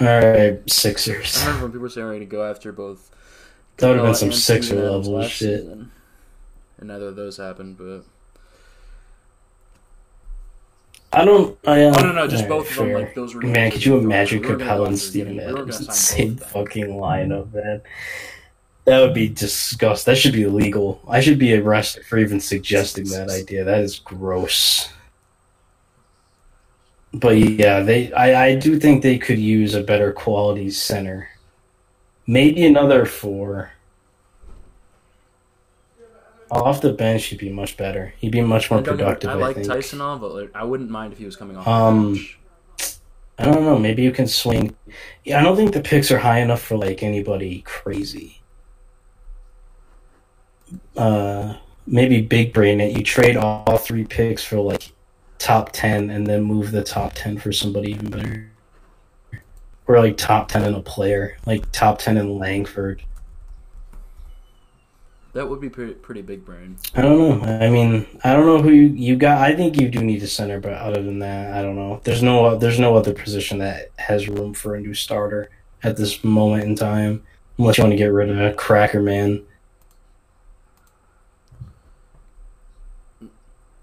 All 0.00 0.06
right, 0.06 0.58
Sixers. 0.70 1.36
I 1.38 1.46
remember 1.46 1.62
when 1.64 1.72
people 1.72 1.82
were 1.82 1.88
saying 1.90 2.06
ready 2.06 2.20
to 2.20 2.26
go 2.26 2.48
after 2.48 2.72
both. 2.72 3.10
That 3.76 3.88
would 3.88 3.96
have 3.96 4.06
been 4.06 4.14
some 4.14 4.32
Sixer 4.32 4.74
level 4.76 5.22
shit. 5.22 5.60
season. 5.60 5.90
And 6.78 6.88
neither 6.88 7.08
of 7.08 7.16
those 7.16 7.36
happened, 7.36 7.76
but 7.76 8.04
I 11.12 11.24
don't. 11.24 11.58
I, 11.66 11.82
uh, 11.84 11.94
Oh, 11.98 12.02
no, 12.02 12.12
no, 12.12 12.26
just 12.28 12.44
alright, 12.44 12.48
both 12.48 12.70
of 12.70 12.76
them, 12.76 12.92
like, 12.92 13.14
those 13.14 13.34
were 13.34 13.42
Man, 13.42 13.70
could 13.70 13.84
you 13.84 13.98
imagine 13.98 14.42
Capela 14.42 14.86
and 14.86 14.98
Steven 14.98 15.34
getting- 15.34 15.48
we 15.48 15.52
were 15.54 15.58
Adams 15.60 15.80
in 15.80 15.86
the 15.86 15.92
same 15.92 16.36
fucking 16.36 16.86
lineup, 16.86 17.52
man? 17.52 17.82
That 18.86 19.00
would 19.00 19.12
be 19.12 19.28
disgusting. 19.28 20.10
That 20.12 20.18
should 20.18 20.32
be 20.32 20.44
illegal. 20.44 21.02
I 21.08 21.20
should 21.20 21.38
be 21.38 21.54
arrested 21.54 22.06
for 22.06 22.16
even 22.16 22.40
suggesting 22.40 23.04
that 23.10 23.28
idea. 23.28 23.64
That 23.64 23.80
is 23.80 23.98
gross. 23.98 24.88
But 27.12 27.38
yeah, 27.38 27.80
they. 27.80 28.12
I, 28.12 28.46
I 28.50 28.54
do 28.54 28.78
think 28.78 29.02
they 29.02 29.18
could 29.18 29.38
use 29.38 29.74
a 29.74 29.82
better 29.82 30.12
quality 30.12 30.70
center. 30.70 31.28
Maybe 32.26 32.64
another 32.64 33.04
four. 33.04 33.72
Off 36.52 36.80
the 36.80 36.92
bench, 36.92 37.26
he'd 37.26 37.38
be 37.38 37.48
much 37.50 37.76
better. 37.76 38.12
He'd 38.18 38.32
be 38.32 38.40
much 38.40 38.70
more 38.70 38.78
And 38.78 38.86
don't 38.86 38.96
get 38.96 39.02
me- 39.02 39.06
productive. 39.14 39.30
I 39.30 39.32
I, 39.34 39.36
like 39.36 39.56
think. 39.56 39.68
Tyson 39.68 40.00
on, 40.00 40.20
but 40.20 40.50
I 40.54 40.64
wouldn't 40.64 40.90
mind 40.90 41.12
if 41.12 41.18
he 41.18 41.24
was 41.24 41.36
coming 41.36 41.56
off 41.56 41.66
Um, 41.66 42.12
the 42.14 42.18
bench. 42.18 42.36
I 43.38 43.44
don't 43.46 43.64
know. 43.64 43.78
Maybe 43.78 44.02
you 44.02 44.10
can 44.12 44.26
swing. 44.26 44.76
Yeah, 45.24 45.40
I 45.40 45.42
don't 45.42 45.56
think 45.56 45.72
the 45.72 45.80
picks 45.80 46.10
are 46.10 46.18
high 46.18 46.40
enough 46.40 46.60
for 46.60 46.76
like 46.76 47.02
anybody 47.02 47.62
crazy. 47.62 48.40
Uh, 50.96 51.54
maybe 51.86 52.20
big 52.20 52.52
brain 52.52 52.80
it. 52.80 52.96
You 52.96 53.02
trade 53.02 53.36
all 53.36 53.78
three 53.78 54.04
picks 54.04 54.44
for 54.44 54.58
like 54.58 54.92
top 55.40 55.72
ten, 55.72 56.10
and 56.10 56.24
then 56.24 56.42
move 56.42 56.70
the 56.70 56.84
top 56.84 57.14
ten 57.14 57.36
for 57.38 57.50
somebody 57.50 57.90
even 57.90 58.10
better, 58.10 58.52
or 59.88 59.98
like 59.98 60.16
top 60.16 60.46
ten 60.46 60.62
in 60.62 60.74
a 60.74 60.80
player, 60.80 61.36
like 61.46 61.72
top 61.72 61.98
ten 61.98 62.16
in 62.16 62.38
Langford. 62.38 63.02
That 65.32 65.48
would 65.48 65.60
be 65.60 65.70
pretty, 65.70 65.94
pretty 65.94 66.22
big 66.22 66.44
brain. 66.44 66.76
I 66.94 67.02
don't 67.02 67.18
know. 67.18 67.46
I 67.46 67.70
mean, 67.70 68.04
I 68.24 68.32
don't 68.32 68.46
know 68.46 68.60
who 68.60 68.70
you, 68.70 68.88
you 68.88 69.16
got. 69.16 69.38
I 69.38 69.54
think 69.54 69.80
you 69.80 69.88
do 69.88 70.02
need 70.02 70.22
a 70.22 70.26
center, 70.26 70.60
but 70.60 70.72
other 70.72 71.02
than 71.02 71.20
that, 71.20 71.54
I 71.54 71.62
don't 71.62 71.76
know. 71.76 72.00
There's 72.04 72.22
no 72.22 72.56
there's 72.56 72.80
no 72.80 72.96
other 72.96 73.14
position 73.14 73.58
that 73.58 73.90
has 73.96 74.28
room 74.28 74.54
for 74.54 74.74
a 74.74 74.80
new 74.80 74.92
starter 74.92 75.48
at 75.82 75.96
this 75.96 76.22
moment 76.22 76.64
in 76.64 76.74
time, 76.74 77.22
unless 77.58 77.78
you 77.78 77.84
want 77.84 77.92
to 77.92 77.96
get 77.96 78.12
rid 78.12 78.28
of 78.28 78.38
a 78.38 78.52
Cracker 78.54 79.00
Man. 79.00 79.44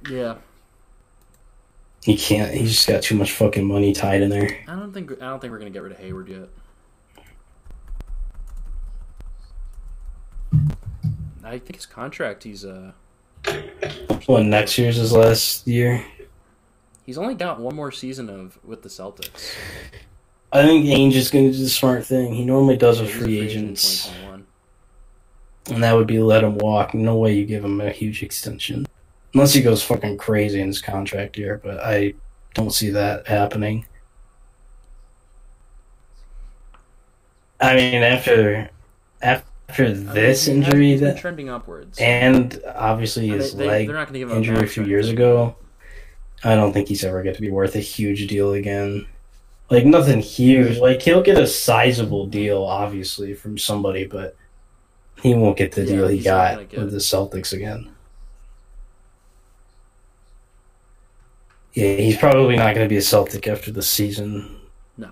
Yeah, 0.09 0.35
He 2.07 2.15
can't. 2.15 2.53
He's 2.53 2.71
just 2.73 2.87
got 2.87 3.03
too 3.03 3.15
much 3.17 3.33
fucking 3.33 3.65
money 3.65 3.91
tied 3.91 4.21
in 4.21 4.29
there. 4.29 4.59
I 4.65 4.75
don't 4.75 4.93
think 4.93 5.11
I 5.21 5.25
don't 5.25 5.41
think 5.41 5.51
we're 5.51 5.59
gonna 5.59 5.71
get 5.71 5.81
rid 5.83 5.91
of 5.91 5.97
Hayward 5.97 6.29
yet. 6.29 6.47
I 11.43 11.59
think 11.59 11.75
his 11.75 11.85
contract. 11.85 12.45
He's 12.45 12.63
uh, 12.63 12.93
What 14.25 14.45
next 14.45 14.77
year's 14.77 14.95
his 14.95 15.11
last 15.11 15.67
year? 15.67 16.01
he's 17.05 17.17
only 17.17 17.35
got 17.35 17.59
one 17.59 17.75
more 17.75 17.91
season 17.91 18.29
of 18.29 18.57
with 18.63 18.83
the 18.83 18.89
Celtics. 18.89 19.53
I 20.53 20.61
think 20.63 20.85
Ainge 20.85 21.15
is 21.15 21.29
going 21.29 21.51
to 21.51 21.57
do 21.57 21.61
the 21.61 21.69
smart 21.69 22.05
thing. 22.05 22.33
He 22.33 22.45
normally 22.45 22.77
does 22.77 23.01
with 23.01 23.09
a 23.09 23.13
free 23.13 23.39
agent 23.41 23.65
agents, 23.65 24.05
2021. 24.05 24.45
and 25.75 25.83
that 25.83 25.93
would 25.93 26.07
be 26.07 26.19
let 26.19 26.45
him 26.45 26.57
walk. 26.57 26.93
No 26.93 27.17
way 27.17 27.33
you 27.35 27.45
give 27.45 27.65
him 27.65 27.81
a 27.81 27.89
huge 27.91 28.23
extension, 28.23 28.86
unless 29.33 29.53
he 29.53 29.61
goes 29.61 29.83
fucking 29.83 30.17
crazy 30.17 30.59
in 30.61 30.67
his 30.67 30.81
contract 30.81 31.37
year. 31.37 31.59
But 31.63 31.79
I 31.83 32.13
don't 32.53 32.71
see 32.71 32.89
that 32.91 33.27
happening. 33.27 33.85
I 37.59 37.75
mean, 37.75 38.03
after 38.03 38.69
after 39.21 39.85
I 39.85 39.89
mean, 39.93 40.05
this 40.05 40.47
injury 40.47 40.95
that, 40.97 41.17
trending 41.17 41.49
upwards. 41.49 41.97
and 41.99 42.61
obviously 42.75 43.27
his 43.29 43.53
they, 43.53 43.63
they, 43.63 43.67
leg 43.67 43.87
they're 43.87 43.95
not 43.95 44.07
gonna 44.07 44.19
give 44.19 44.29
him 44.29 44.35
a 44.35 44.37
injury 44.39 44.63
a 44.63 44.67
few 44.67 44.83
years 44.85 45.09
ago, 45.09 45.55
I 46.43 46.55
don't 46.55 46.71
think 46.71 46.87
he's 46.87 47.03
ever 47.03 47.23
going 47.23 47.35
to 47.35 47.41
be 47.41 47.49
worth 47.51 47.75
a 47.75 47.79
huge 47.79 48.27
deal 48.27 48.53
again. 48.53 49.07
Like 49.69 49.85
nothing 49.85 50.21
huge. 50.21 50.77
Like 50.77 51.01
he'll 51.01 51.21
get 51.23 51.37
a 51.37 51.47
sizable 51.47 52.27
deal, 52.27 52.63
obviously, 52.63 53.33
from 53.33 53.57
somebody, 53.57 54.05
but 54.05 54.35
he 55.21 55.33
won't 55.33 55.57
get 55.57 55.73
the 55.73 55.83
Yeah, 55.83 55.87
deal 55.87 56.07
he 56.07 56.21
got 56.21 56.59
with 56.59 56.73
it. 56.73 56.91
the 56.91 56.97
Celtics 56.97 57.51
again. 57.53 57.89
Yeah, 61.73 61.95
he's 61.95 62.17
probably 62.17 62.55
not 62.55 62.73
going 62.73 62.85
to 62.85 62.89
be 62.89 62.97
a 62.97 63.01
Celtic 63.01 63.47
after 63.47 63.71
the 63.71 63.83
season. 63.83 64.61
No. 64.97 65.11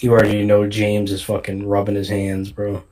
You 0.00 0.12
already 0.12 0.44
know 0.44 0.66
James 0.66 1.10
is 1.10 1.22
fucking 1.22 1.66
rubbing 1.66 1.94
his 1.94 2.10
hands, 2.10 2.52
bro. 2.52 2.84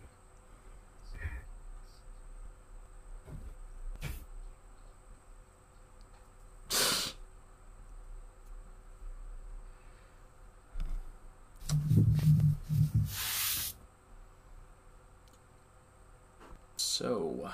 So, 16.77 17.51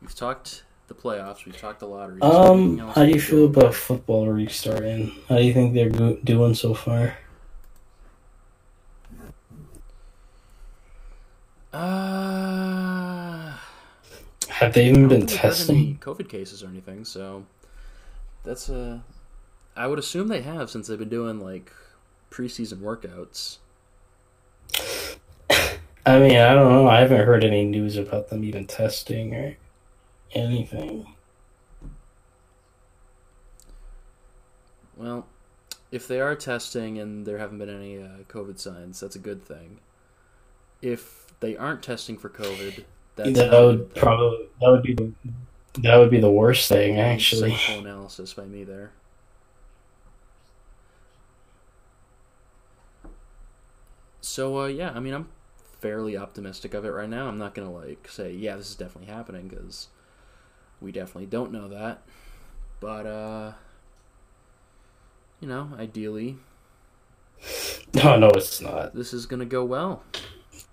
we've 0.00 0.14
talked 0.14 0.62
the 0.92 1.00
playoffs. 1.02 1.44
We've 1.44 1.56
talked 1.56 1.80
the 1.80 1.86
lottery. 1.86 2.20
Um, 2.20 2.78
how 2.78 3.04
do 3.04 3.10
you 3.10 3.20
feel 3.20 3.46
about 3.46 3.74
football 3.74 4.28
restarting? 4.28 5.12
How 5.28 5.36
do 5.36 5.44
you 5.44 5.52
think 5.52 5.74
they're 5.74 5.90
go- 5.90 6.18
doing 6.22 6.54
so 6.54 6.74
far? 6.74 7.16
Uh, 11.72 13.56
Have 14.48 14.74
they 14.74 14.88
even 14.88 15.08
been 15.08 15.26
think 15.26 15.30
they've 15.30 15.38
had 15.38 15.46
any 15.46 15.54
testing? 15.54 15.98
COVID 15.98 16.28
cases 16.28 16.62
or 16.62 16.68
anything. 16.68 17.04
So, 17.04 17.46
that's 18.44 18.68
a. 18.68 19.02
I 19.74 19.86
would 19.86 19.98
assume 19.98 20.28
they 20.28 20.42
have 20.42 20.70
since 20.70 20.88
they've 20.88 20.98
been 20.98 21.08
doing 21.08 21.40
like 21.40 21.72
preseason 22.30 22.78
workouts. 22.78 23.56
I 26.04 26.18
mean, 26.18 26.36
I 26.36 26.52
don't 26.52 26.70
know. 26.70 26.88
I 26.88 27.00
haven't 27.00 27.24
heard 27.24 27.42
any 27.44 27.64
news 27.64 27.96
about 27.96 28.28
them 28.28 28.44
even 28.44 28.66
testing 28.66 29.34
or 29.34 29.56
anything. 30.34 31.06
Well, 34.96 35.26
if 35.90 36.06
they 36.08 36.20
are 36.20 36.34
testing 36.34 36.98
and 36.98 37.26
there 37.26 37.38
haven't 37.38 37.58
been 37.58 37.68
any 37.68 37.98
uh, 37.98 38.24
COVID 38.28 38.58
signs, 38.58 39.00
that's 39.00 39.16
a 39.16 39.18
good 39.18 39.44
thing. 39.44 39.78
If 40.80 41.32
they 41.40 41.56
aren't 41.56 41.82
testing 41.82 42.16
for 42.16 42.28
COVID, 42.28 42.84
that's 43.16 43.32
that 43.32 43.52
would 43.52 43.94
probably 43.94 44.48
that 44.60 44.70
would 44.70 44.82
be 44.82 44.94
the 44.94 45.12
that 45.80 45.96
would 45.96 46.10
be 46.10 46.20
the 46.20 46.30
worst 46.30 46.68
thing 46.68 46.98
actually. 46.98 47.56
Analysis 47.68 48.34
by 48.34 48.44
me 48.44 48.64
there. 48.64 48.92
So 54.20 54.60
uh, 54.60 54.66
yeah, 54.66 54.92
I 54.94 55.00
mean, 55.00 55.14
I'm 55.14 55.28
fairly 55.80 56.16
optimistic 56.16 56.74
of 56.74 56.84
it 56.84 56.90
right 56.90 57.08
now. 57.08 57.28
I'm 57.28 57.38
not 57.38 57.54
gonna 57.54 57.72
like 57.72 58.08
say, 58.08 58.32
yeah, 58.32 58.56
this 58.56 58.70
is 58.70 58.76
definitely 58.76 59.12
happening 59.12 59.48
because 59.48 59.88
we 60.82 60.92
definitely 60.92 61.26
don't 61.26 61.52
know 61.52 61.68
that. 61.68 62.02
But 62.80 63.06
uh, 63.06 63.52
you 65.40 65.48
know, 65.48 65.70
ideally, 65.78 66.36
No, 67.94 68.16
no, 68.18 68.28
it's 68.30 68.60
not. 68.60 68.94
this 68.94 69.12
is 69.12 69.26
gonna 69.26 69.44
go 69.44 69.64
well. 69.64 70.02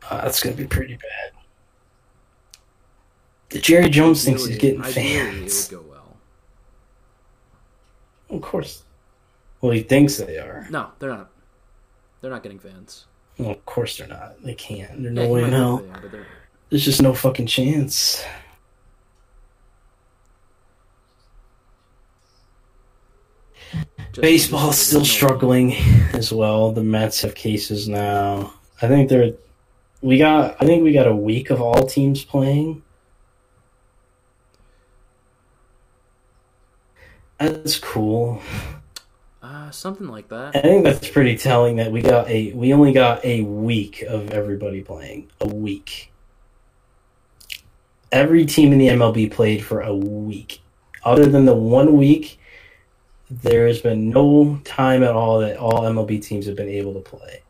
Uh, 0.10 0.22
that's 0.22 0.42
gonna 0.42 0.56
be 0.56 0.66
pretty 0.66 0.96
bad. 0.96 1.32
The 3.50 3.60
Jerry 3.60 3.90
Jones 3.90 4.24
thinks 4.24 4.46
he's 4.46 4.58
getting 4.58 4.84
fans. 4.84 5.66
it 5.72 5.76
would 5.76 5.84
go 5.86 5.90
well. 5.92 6.18
Of 8.30 8.42
course. 8.42 8.84
Well, 9.62 9.72
he 9.72 9.82
thinks 9.82 10.18
they 10.18 10.38
are. 10.38 10.68
No, 10.70 10.92
they're 11.00 11.10
not. 11.10 11.30
They're 12.22 12.32
not 12.32 12.44
getting 12.44 12.60
fans. 12.60 13.06
Well, 13.38 13.52
of 13.52 13.66
course 13.66 13.98
they're 13.98 14.08
not. 14.08 14.42
They 14.44 14.54
can't. 14.54 15.02
There's 15.02 15.14
no 15.14 15.26
he 15.26 15.32
way 15.32 15.44
in 15.44 15.50
hell. 15.52 15.78
they 15.78 15.90
are, 15.90 16.00
but 16.02 16.12
they're 16.12 16.22
not. 16.22 16.30
There's 16.70 16.86
just 16.86 17.02
no 17.02 17.14
fucking 17.16 17.48
chance. 17.48 18.24
Baseball's 24.14 24.78
still 24.78 25.06
struggling 25.06 25.74
as 26.14 26.32
well. 26.34 26.72
The 26.72 26.84
Mets 26.84 27.22
have 27.22 27.36
cases 27.36 27.88
now. 27.88 28.54
I 28.82 28.88
think 28.88 29.10
they're. 29.10 29.34
We 30.02 30.18
got. 30.18 30.56
I 30.60 30.66
think 30.66 30.84
we 30.84 30.92
got 30.92 31.08
a 31.08 31.16
week 31.16 31.50
of 31.50 31.62
all 31.62 31.86
teams 31.86 32.24
playing. 32.24 32.82
That's 37.38 37.78
cool. 37.80 38.42
Uh, 39.42 39.72
something 39.72 40.08
like 40.08 40.28
that. 40.30 40.56
I 40.56 40.62
think 40.62 40.84
that's 40.84 41.08
pretty 41.08 41.38
telling 41.38 41.78
that 41.78 41.92
we 41.92 42.02
got 42.02 42.28
a. 42.30 42.52
We 42.54 42.74
only 42.74 42.92
got 42.92 43.24
a 43.24 43.42
week 43.44 44.02
of 44.02 44.32
everybody 44.32 44.82
playing. 44.82 45.30
A 45.42 45.48
week. 45.48 46.12
Every 48.12 48.46
team 48.46 48.74
in 48.74 48.80
the 48.80 48.88
MLB 48.88 49.32
played 49.32 49.64
for 49.64 49.82
a 49.82 49.96
week. 49.96 50.62
Other 51.04 51.28
than 51.28 51.46
the 51.46 51.54
one 51.54 51.96
week, 51.96 52.40
there 53.30 53.68
has 53.68 53.80
been 53.82 54.10
no 54.10 54.60
time 54.64 55.04
at 55.04 55.12
all 55.12 55.40
that 55.40 55.58
all 55.58 55.82
MLB 55.82 56.22
teams 56.22 56.46
have 56.48 56.56
been 56.56 56.70
able 56.70 56.94
to 56.94 57.00
play. 57.00 57.44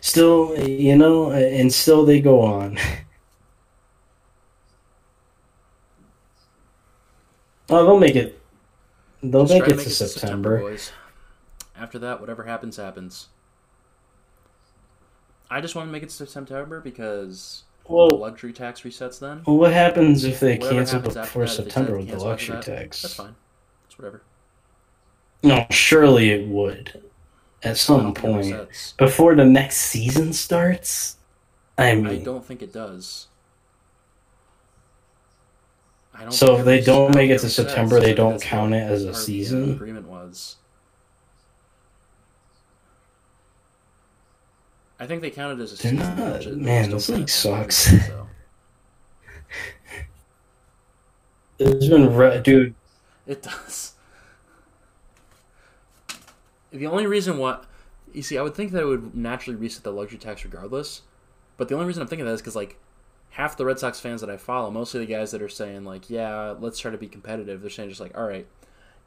Still, 0.00 0.56
you 0.58 0.96
know, 0.96 1.32
and 1.32 1.72
still 1.72 2.04
they 2.04 2.20
go 2.20 2.40
on. 2.40 2.78
Oh, 7.68 7.84
they'll 7.84 7.98
make 7.98 8.14
it. 8.14 8.40
They'll 9.24 9.48
make 9.48 9.66
it 9.66 9.78
to 9.78 9.90
September. 9.90 10.60
boys. 10.60 10.92
After 11.76 11.98
that, 11.98 12.20
whatever 12.20 12.44
happens, 12.44 12.76
happens. 12.76 13.26
I 15.50 15.60
just 15.60 15.74
want 15.74 15.88
to 15.88 15.92
make 15.92 16.02
it 16.02 16.10
to 16.10 16.26
September 16.26 16.80
because 16.80 17.64
Well, 17.88 18.08
the 18.08 18.14
luxury 18.16 18.52
tax 18.52 18.80
resets 18.82 19.18
then. 19.18 19.42
well, 19.46 19.56
what 19.56 19.72
happens 19.72 20.24
if 20.24 20.40
they 20.40 20.58
Whatever 20.58 20.74
cancel 20.74 21.00
before 21.00 21.44
that, 21.44 21.50
if 21.52 21.56
they 21.56 21.64
September 21.64 21.98
with 21.98 22.08
the 22.08 22.18
luxury 22.18 22.56
that, 22.56 22.64
tax? 22.64 23.02
That's 23.02 23.14
fine. 23.14 23.34
That's 23.84 23.98
whatever. 23.98 24.22
No, 25.42 25.66
surely 25.70 26.30
it 26.30 26.48
would. 26.48 27.02
At 27.62 27.76
some 27.76 28.12
don't 28.12 28.18
think 28.18 28.46
it 28.46 28.56
point. 28.56 28.94
Before 28.98 29.34
the 29.34 29.44
next 29.44 29.76
season 29.78 30.32
starts? 30.32 31.16
I 31.78 31.94
mean, 31.94 32.06
I 32.06 32.24
don't 32.24 32.44
think 32.44 32.62
it 32.62 32.72
does. 32.72 33.28
I 36.14 36.22
don't 36.22 36.32
So 36.32 36.58
if 36.58 36.64
they 36.64 36.80
don't 36.80 37.14
make 37.14 37.30
it 37.30 37.38
to. 37.40 37.50
September, 37.50 38.00
they 38.00 38.14
don't 38.14 38.40
count 38.40 38.74
it 38.74 38.78
as 38.78 39.04
a 39.04 39.14
season? 39.14 39.72
agreement 39.72 40.08
was. 40.08 40.56
I 44.98 45.06
think 45.06 45.20
they 45.22 45.30
counted 45.30 45.60
as 45.60 45.72
a 45.72 45.82
They're 45.82 45.92
season. 45.92 46.16
not- 46.18 46.32
which 46.38 46.46
is- 46.46 46.56
man, 46.56 46.84
still 46.84 46.96
this 46.96 47.08
league 47.10 47.28
sucks. 47.28 47.76
season, 47.76 48.00
so. 48.00 48.26
there's 51.58 51.88
been. 51.88 52.14
Re- 52.14 52.40
dude, 52.42 52.74
It 53.26 53.42
does. 53.42 53.92
The 56.70 56.86
only 56.86 57.06
reason 57.06 57.38
why, 57.38 57.60
you 58.12 58.22
see, 58.22 58.36
I 58.36 58.42
would 58.42 58.54
think 58.54 58.72
that 58.72 58.82
it 58.82 58.86
would 58.86 59.14
naturally 59.14 59.56
reset 59.58 59.82
the 59.82 59.92
luxury 59.92 60.18
tax 60.18 60.44
regardless, 60.44 61.02
but 61.56 61.68
the 61.68 61.74
only 61.74 61.86
reason 61.86 62.02
I'm 62.02 62.08
thinking 62.08 62.26
that 62.26 62.32
is 62.32 62.40
because 62.42 62.56
like 62.56 62.76
half 63.30 63.56
the 63.56 63.64
Red 63.64 63.78
Sox 63.78 63.98
fans 64.00 64.20
that 64.20 64.28
I 64.30 64.36
follow, 64.36 64.70
mostly 64.70 65.00
the 65.00 65.06
guys 65.06 65.30
that 65.30 65.40
are 65.40 65.48
saying 65.48 65.84
like, 65.84 66.10
yeah, 66.10 66.54
let's 66.58 66.78
try 66.78 66.90
to 66.90 66.98
be 66.98 67.08
competitive. 67.08 67.60
They're 67.62 67.70
saying 67.70 67.88
just 67.88 68.00
like, 68.00 68.16
all 68.16 68.26
right, 68.26 68.46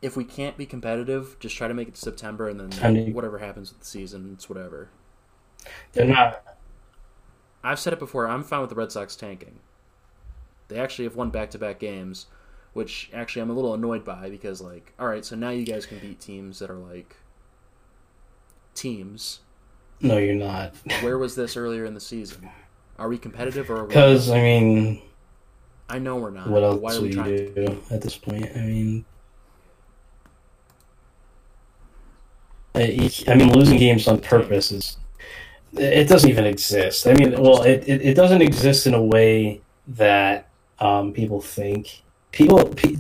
if 0.02 0.16
we 0.18 0.24
can't 0.24 0.58
be 0.58 0.66
competitive, 0.66 1.38
just 1.40 1.56
try 1.56 1.68
to 1.68 1.74
make 1.74 1.88
it 1.88 1.96
to 1.96 2.02
September, 2.02 2.48
and 2.50 2.60
then 2.60 2.70
to- 2.96 3.12
whatever 3.12 3.38
happens 3.40 3.70
with 3.72 3.82
the 3.82 3.86
season, 3.86 4.32
it's 4.34 4.50
whatever. 4.50 4.90
They're 5.94 6.06
not. 6.06 6.44
I've 7.64 7.80
said 7.80 7.94
it 7.94 8.00
before. 8.00 8.28
I'm 8.28 8.44
fine 8.44 8.62
with 8.62 8.70
the 8.70 8.76
Red 8.76 8.92
Sox 8.92 9.16
tanking. 9.16 9.60
They 10.70 10.80
actually 10.80 11.06
have 11.06 11.16
won 11.16 11.30
back-to-back 11.30 11.80
games, 11.80 12.28
which 12.74 13.10
actually 13.14 13.42
I'm 13.42 13.50
a 13.50 13.54
little 13.54 13.74
annoyed 13.74 14.06
by 14.06 14.30
because, 14.30 14.62
like, 14.62 14.94
all 15.00 15.08
right, 15.08 15.26
so 15.26 15.36
now 15.36 15.50
you 15.50 15.66
guys 15.66 15.86
can 15.86 16.00
beat 16.00 16.20
teams 16.22 16.60
that 16.60 16.70
are 16.70 16.78
like 16.78 17.16
teams. 18.76 19.40
No, 20.00 20.18
you're 20.18 20.36
not. 20.36 20.74
Where 21.02 21.18
was 21.18 21.36
this 21.36 21.58
earlier 21.58 21.86
in 21.86 21.94
the 21.96 22.00
season? 22.00 22.50
Are 22.98 23.10
we 23.10 23.18
competitive 23.18 23.70
or? 23.70 23.78
Are 23.80 23.84
we 23.84 23.88
Because, 23.90 24.30
I 24.30 24.42
mean, 24.42 25.02
I 25.90 26.00
know 26.00 26.16
we're 26.18 26.30
not. 26.32 26.48
what 26.50 26.64
else 26.64 26.80
Why 26.80 26.96
are 26.96 27.02
we 27.02 27.08
you 27.10 27.14
trying? 27.14 27.36
to- 27.36 27.66
do 27.68 27.82
at 27.92 28.02
this 28.02 28.16
point? 28.16 28.46
I 28.56 28.60
mean, 28.60 29.06
I 32.76 33.36
mean, 33.36 33.52
losing 33.52 33.78
games 33.78 34.08
on 34.08 34.22
purpose 34.22 34.72
is 34.72 34.98
it 35.74 36.08
doesn't 36.08 36.30
even 36.30 36.46
exist. 36.46 37.08
I 37.08 37.14
mean, 37.14 37.40
well, 37.42 37.64
it, 37.64 37.84
it, 37.88 38.02
it 38.02 38.14
doesn't 38.16 38.42
exist 38.42 38.88
in 38.88 38.94
a 38.94 39.02
way 39.02 39.62
that 39.88 40.50
um, 40.80 41.14
people 41.14 41.42
think. 41.42 42.02
People 42.32 42.66
pe- 42.66 42.98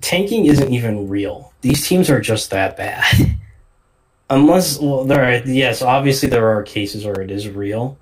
tanking 0.00 0.46
isn't 0.46 0.72
even 0.72 1.08
real. 1.08 1.52
These 1.60 1.86
teams 1.86 2.10
are 2.10 2.20
just 2.20 2.50
that 2.50 2.76
bad. 2.76 3.36
Unless, 4.30 4.80
well, 4.80 5.04
there 5.04 5.24
are 5.24 5.36
yes, 5.46 5.82
obviously 5.82 6.28
there 6.28 6.48
are 6.48 6.62
cases 6.62 7.04
where 7.04 7.20
it 7.20 7.30
is 7.30 7.48
real, 7.48 7.96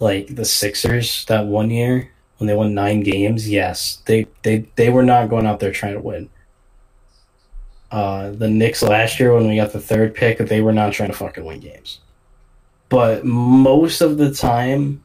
like 0.00 0.34
the 0.34 0.44
Sixers 0.44 1.24
that 1.26 1.46
one 1.46 1.70
year 1.70 2.10
when 2.38 2.48
they 2.48 2.54
won 2.54 2.74
nine 2.74 3.02
games. 3.02 3.48
Yes, 3.48 4.02
they 4.06 4.26
they 4.42 4.66
they 4.74 4.90
were 4.90 5.04
not 5.04 5.28
going 5.28 5.46
out 5.46 5.60
there 5.60 5.70
trying 5.70 5.94
to 5.94 6.00
win. 6.00 6.30
Uh, 7.92 8.30
the 8.32 8.50
Knicks 8.50 8.82
last 8.82 9.20
year 9.20 9.32
when 9.32 9.46
we 9.46 9.54
got 9.54 9.72
the 9.72 9.80
third 9.80 10.16
pick, 10.16 10.38
they 10.38 10.60
were 10.60 10.72
not 10.72 10.92
trying 10.92 11.10
to 11.10 11.16
fucking 11.16 11.44
win 11.44 11.60
games 11.60 12.00
but 12.88 13.24
most 13.24 14.00
of 14.00 14.18
the 14.18 14.32
time 14.32 15.02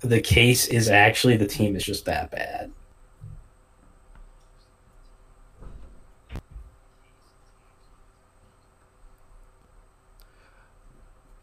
the 0.00 0.20
case 0.20 0.66
is 0.68 0.88
actually 0.88 1.36
the 1.36 1.46
team 1.46 1.76
is 1.76 1.84
just 1.84 2.04
that 2.04 2.30
bad 2.30 2.70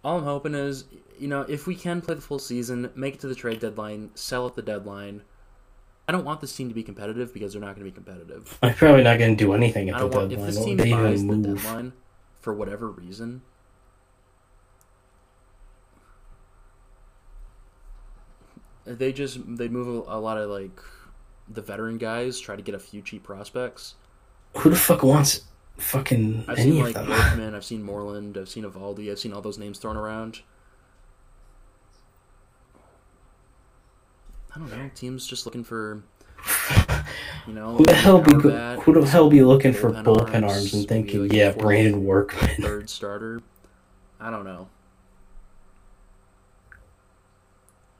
all 0.03 0.17
i'm 0.17 0.23
hoping 0.23 0.55
is 0.55 0.85
you 1.19 1.27
know 1.27 1.41
if 1.41 1.67
we 1.67 1.75
can 1.75 2.01
play 2.01 2.15
the 2.15 2.21
full 2.21 2.39
season 2.39 2.89
make 2.95 3.15
it 3.15 3.19
to 3.19 3.27
the 3.27 3.35
trade 3.35 3.59
deadline 3.59 4.09
sell 4.15 4.47
at 4.47 4.55
the 4.55 4.61
deadline 4.61 5.21
I 6.07 6.11
don't 6.11 6.23
want 6.23 6.39
this 6.41 6.55
team 6.55 6.69
to 6.69 6.75
be 6.75 6.83
competitive 6.83 7.33
because 7.33 7.53
they're 7.53 7.61
not 7.61 7.75
going 7.75 7.83
to 7.83 7.91
be 7.91 7.91
competitive. 7.91 8.59
I'm 8.61 8.75
probably 8.75 9.03
not 9.03 9.17
going 9.17 9.35
to 9.35 9.43
do 9.43 9.53
anything 9.53 9.89
at 9.89 9.97
the 9.97 10.07
deadline. 10.07 10.31
If 10.31 10.39
this 10.39 10.63
team 10.63 10.77
buys 10.77 11.25
the 11.25 11.35
deadline 11.37 11.93
for 12.39 12.53
whatever 12.53 12.91
reason, 12.91 13.41
They 18.85 19.11
just 19.11 19.39
they 19.57 19.67
move 19.67 20.07
a, 20.07 20.17
a 20.17 20.19
lot 20.19 20.37
of 20.37 20.49
like 20.49 20.79
the 21.47 21.61
veteran 21.61 21.97
guys, 21.97 22.39
try 22.39 22.55
to 22.55 22.61
get 22.61 22.75
a 22.75 22.79
few 22.79 23.01
cheap 23.01 23.23
prospects. 23.23 23.95
Who 24.57 24.69
the 24.69 24.75
fuck 24.75 25.03
wants 25.03 25.41
fucking 25.77 26.45
I've 26.47 26.57
any 26.57 26.71
seen 26.71 26.85
of 26.85 26.95
like 26.95 27.09
I've 27.53 27.65
seen 27.65 27.83
Moreland, 27.83 28.37
I've 28.37 28.49
seen 28.49 28.63
Eovaldi, 28.63 29.11
I've 29.11 29.19
seen 29.19 29.33
all 29.33 29.41
those 29.41 29.57
names 29.57 29.79
thrown 29.79 29.97
around. 29.97 30.41
I 34.55 34.59
don't 34.59 34.69
know. 34.71 34.89
Teams 34.95 35.27
just 35.27 35.45
looking 35.45 35.65
for, 35.65 36.01
you 37.45 37.53
know, 37.53 37.75
Who 37.75 37.83
the 37.83 37.93
hell 37.93 38.21
be 38.21 38.33
bat, 38.37 38.79
who 38.79 38.93
the 38.93 39.05
hell 39.05 39.29
be 39.29 39.43
looking 39.43 39.73
for 39.73 39.91
bullpen 39.91 40.03
bullpen 40.05 40.43
arms, 40.43 40.53
arms 40.53 40.73
and 40.73 40.87
thinking, 40.87 41.29
yeah, 41.33 41.51
Brandon 41.51 42.05
Workman? 42.05 42.55
third 42.61 42.89
starter. 42.89 43.41
I 44.19 44.31
don't 44.31 44.45
know. 44.45 44.69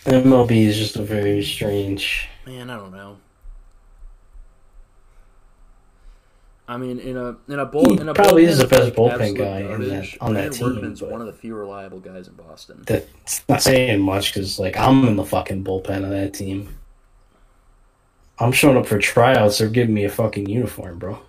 MLB 0.06 0.52
is 0.52 0.78
just 0.78 0.96
a 0.98 1.02
very 1.04 1.44
strange. 1.44 2.28
Man, 2.46 2.70
I 2.70 2.78
don't 2.78 2.92
know. 2.94 3.18
I 6.68 6.78
mean, 6.78 7.00
in 7.00 7.16
a 7.16 7.36
in 7.48 7.60
a 7.60 7.66
bull, 7.66 7.94
He 7.94 8.00
in 8.02 8.10
a 8.10 8.14
probably 8.14 8.46
is 8.46 8.58
the 8.58 8.68
best 8.68 8.84
like 8.86 8.96
bullpen 8.96 9.38
guy 9.38 9.62
that- 9.64 10.18
on 10.20 10.34
that 10.34 10.54
team, 10.54 10.68
Workman's 10.68 11.00
but- 11.00 11.12
one 11.12 11.22
of 11.22 11.28
the 11.28 11.34
few 11.34 11.54
reliable 11.56 12.00
guys 12.00 12.28
in 12.28 12.34
Boston. 12.34 12.84
That's 12.88 13.44
not 13.48 13.62
saying 13.62 14.02
much 14.02 14.34
because, 14.34 14.58
like, 14.58 14.76
I'm 14.78 15.08
in 15.08 15.16
the 15.16 15.26
fucking 15.26 15.64
bullpen 15.64 16.04
of 16.04 16.10
that 16.10 16.34
team. 16.34 16.76
I'm 18.40 18.52
showing 18.52 18.78
up 18.78 18.88
for 18.88 18.98
tryouts. 19.00 19.60
They're 19.60 19.70
giving 19.70 19.94
me 19.94 20.06
a 20.06 20.10
fucking 20.10 20.50
uniform, 20.50 20.98
bro. 20.98 21.20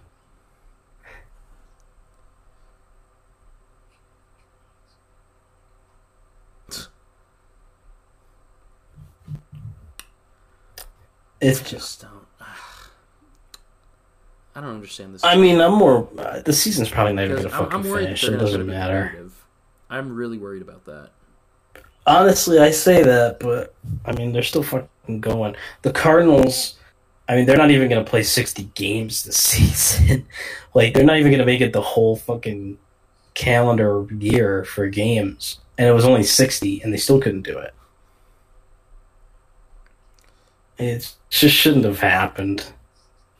It's 11.40 11.60
just. 11.60 12.02
don't. 12.02 12.26
I 14.56 14.62
don't 14.62 14.70
understand 14.70 15.14
this. 15.14 15.22
I 15.22 15.36
mean, 15.36 15.60
I'm 15.60 15.74
more. 15.74 16.08
Uh, 16.16 16.40
the 16.40 16.52
season's 16.52 16.88
probably 16.88 17.12
not 17.12 17.26
even 17.26 17.36
gonna 17.36 17.54
I'm, 17.54 17.64
fucking 17.64 17.92
I'm 17.92 18.04
finish. 18.04 18.24
It 18.24 18.38
doesn't 18.38 18.66
matter. 18.66 19.28
I'm 19.90 20.16
really 20.16 20.38
worried 20.38 20.62
about 20.62 20.86
that. 20.86 21.10
Honestly, 22.06 22.58
I 22.58 22.70
say 22.70 23.02
that, 23.02 23.38
but 23.38 23.74
I 24.06 24.12
mean, 24.12 24.32
they're 24.32 24.42
still 24.42 24.62
fucking 24.62 25.20
going. 25.20 25.56
The 25.82 25.92
Cardinals, 25.92 26.76
I 27.28 27.36
mean, 27.36 27.44
they're 27.44 27.58
not 27.58 27.70
even 27.70 27.90
going 27.90 28.02
to 28.02 28.08
play 28.08 28.22
60 28.22 28.64
games 28.74 29.24
this 29.24 29.36
season. 29.42 30.26
like, 30.72 30.94
they're 30.94 31.04
not 31.04 31.18
even 31.18 31.30
going 31.30 31.40
to 31.40 31.46
make 31.46 31.60
it 31.60 31.74
the 31.74 31.82
whole 31.82 32.16
fucking 32.16 32.78
calendar 33.34 34.06
year 34.18 34.64
for 34.64 34.88
games. 34.88 35.58
And 35.76 35.86
it 35.86 35.92
was 35.92 36.06
only 36.06 36.22
60, 36.22 36.80
and 36.82 36.92
they 36.92 36.96
still 36.96 37.20
couldn't 37.20 37.42
do 37.42 37.58
it. 37.58 37.74
It 40.78 41.14
just 41.30 41.54
shouldn't 41.54 41.84
have 41.84 42.00
happened. 42.00 42.66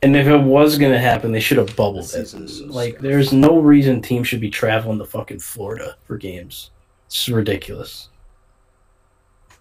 And 0.02 0.16
if 0.16 0.26
it 0.26 0.38
was 0.38 0.78
going 0.78 0.92
to 0.92 0.98
happen, 0.98 1.32
they 1.32 1.40
should 1.40 1.58
have 1.58 1.74
bubbled 1.74 2.12
it. 2.14 2.34
Like, 2.66 2.98
there's 2.98 3.32
no 3.32 3.58
reason 3.58 4.02
teams 4.02 4.28
should 4.28 4.40
be 4.40 4.50
traveling 4.50 4.98
to 4.98 5.04
fucking 5.04 5.40
Florida 5.40 5.96
for 6.04 6.16
games. 6.16 6.70
It's 7.06 7.28
ridiculous. 7.28 8.08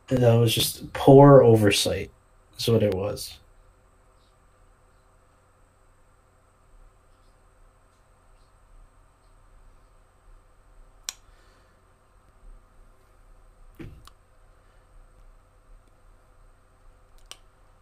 That 0.07 0.35
was 0.35 0.53
just 0.53 0.91
poor 0.93 1.41
oversight. 1.41 2.11
Is 2.57 2.67
what 2.67 2.83
it 2.83 2.93
was. 2.93 3.39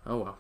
Oh 0.05 0.17
well. 0.17 0.37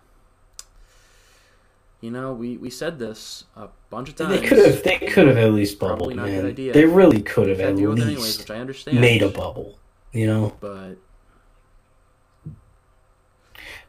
You 2.01 2.11
know, 2.11 2.33
we, 2.33 2.57
we 2.57 2.69
said 2.69 2.99
this 2.99 3.45
a 3.55 3.69
bunch 3.89 4.09
of 4.09 4.15
times. 4.17 4.41
They 4.41 4.45
could 4.45 4.57
have. 4.57 4.83
They 4.83 4.99
could 4.99 5.25
have 5.27 5.37
at 5.37 5.53
least 5.53 5.79
bubbled. 5.79 5.99
Probably 5.99 6.15
not 6.15 6.27
a 6.27 6.31
man. 6.31 6.41
good 6.41 6.49
idea. 6.51 6.73
They 6.73 6.85
really 6.85 7.21
could 7.21 7.47
have 7.47 7.61
at 7.61 7.69
to 7.69 7.75
deal 7.77 7.89
with 7.91 7.99
it 7.99 8.01
anyways, 8.03 8.23
least 8.25 8.39
which 8.41 8.51
I 8.51 8.59
understand. 8.59 8.99
made 8.99 9.21
a 9.23 9.29
bubble. 9.29 9.77
You 10.11 10.27
know, 10.27 10.57
But 10.59 10.95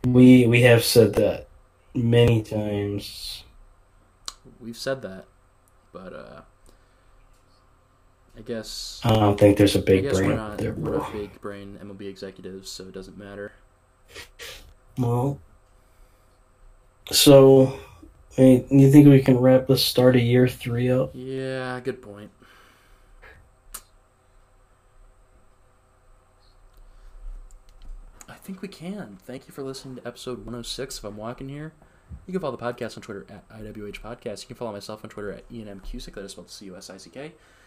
we 0.06 0.46
we 0.46 0.62
have 0.62 0.84
said 0.84 1.14
that 1.14 1.48
many 1.94 2.42
times. 2.42 3.42
we've 4.60 4.76
said 4.76 5.02
that. 5.02 5.24
But 5.92 6.12
uh 6.12 6.40
I 8.36 8.40
guess 8.42 9.00
I 9.04 9.14
don't 9.14 9.38
think 9.38 9.58
there's 9.58 9.76
a 9.76 9.82
big 9.82 10.10
brain 10.10 10.30
we're 10.30 10.36
not 10.36 10.60
we're 10.60 10.96
not 10.98 11.12
big 11.12 11.40
brain 11.40 11.78
MLB 11.82 12.08
executives, 12.08 12.70
so 12.70 12.84
it 12.84 12.92
doesn't 12.92 13.16
matter. 13.18 13.52
Well, 14.98 15.38
so 17.10 17.78
I 18.36 18.40
mean, 18.40 18.66
you 18.70 18.90
think 18.90 19.06
we 19.06 19.20
can 19.20 19.38
wrap 19.38 19.66
the 19.66 19.76
start 19.76 20.16
of 20.16 20.22
year 20.22 20.48
three 20.48 20.90
up? 20.90 21.10
Yeah, 21.14 21.78
good 21.80 22.02
point. 22.02 22.30
I 28.28 28.34
think 28.34 28.60
we 28.60 28.68
can. 28.68 29.18
Thank 29.22 29.46
you 29.46 29.52
for 29.52 29.62
listening 29.62 29.96
to 29.96 30.06
episode 30.06 30.38
106 30.38 30.98
of 30.98 31.04
I'm 31.04 31.16
Walking 31.16 31.48
Here. 31.48 31.72
You 32.26 32.32
can 32.32 32.40
follow 32.40 32.56
the 32.56 32.62
podcast 32.62 32.96
on 32.96 33.02
Twitter 33.02 33.26
at 33.30 33.48
IWH 33.48 34.00
Podcast. 34.00 34.42
You 34.42 34.48
can 34.48 34.56
follow 34.56 34.72
myself 34.72 35.04
on 35.04 35.10
Twitter 35.10 35.32
at 35.32 35.48
ENM 35.50 35.80
Cusick, 35.82 36.14
that 36.14 36.24
is 36.24 36.32
spelled 36.32 36.50
C 36.50 36.66
U 36.66 36.76
S 36.76 36.90
I 36.90 36.96
C 36.96 37.10
K. 37.10 37.32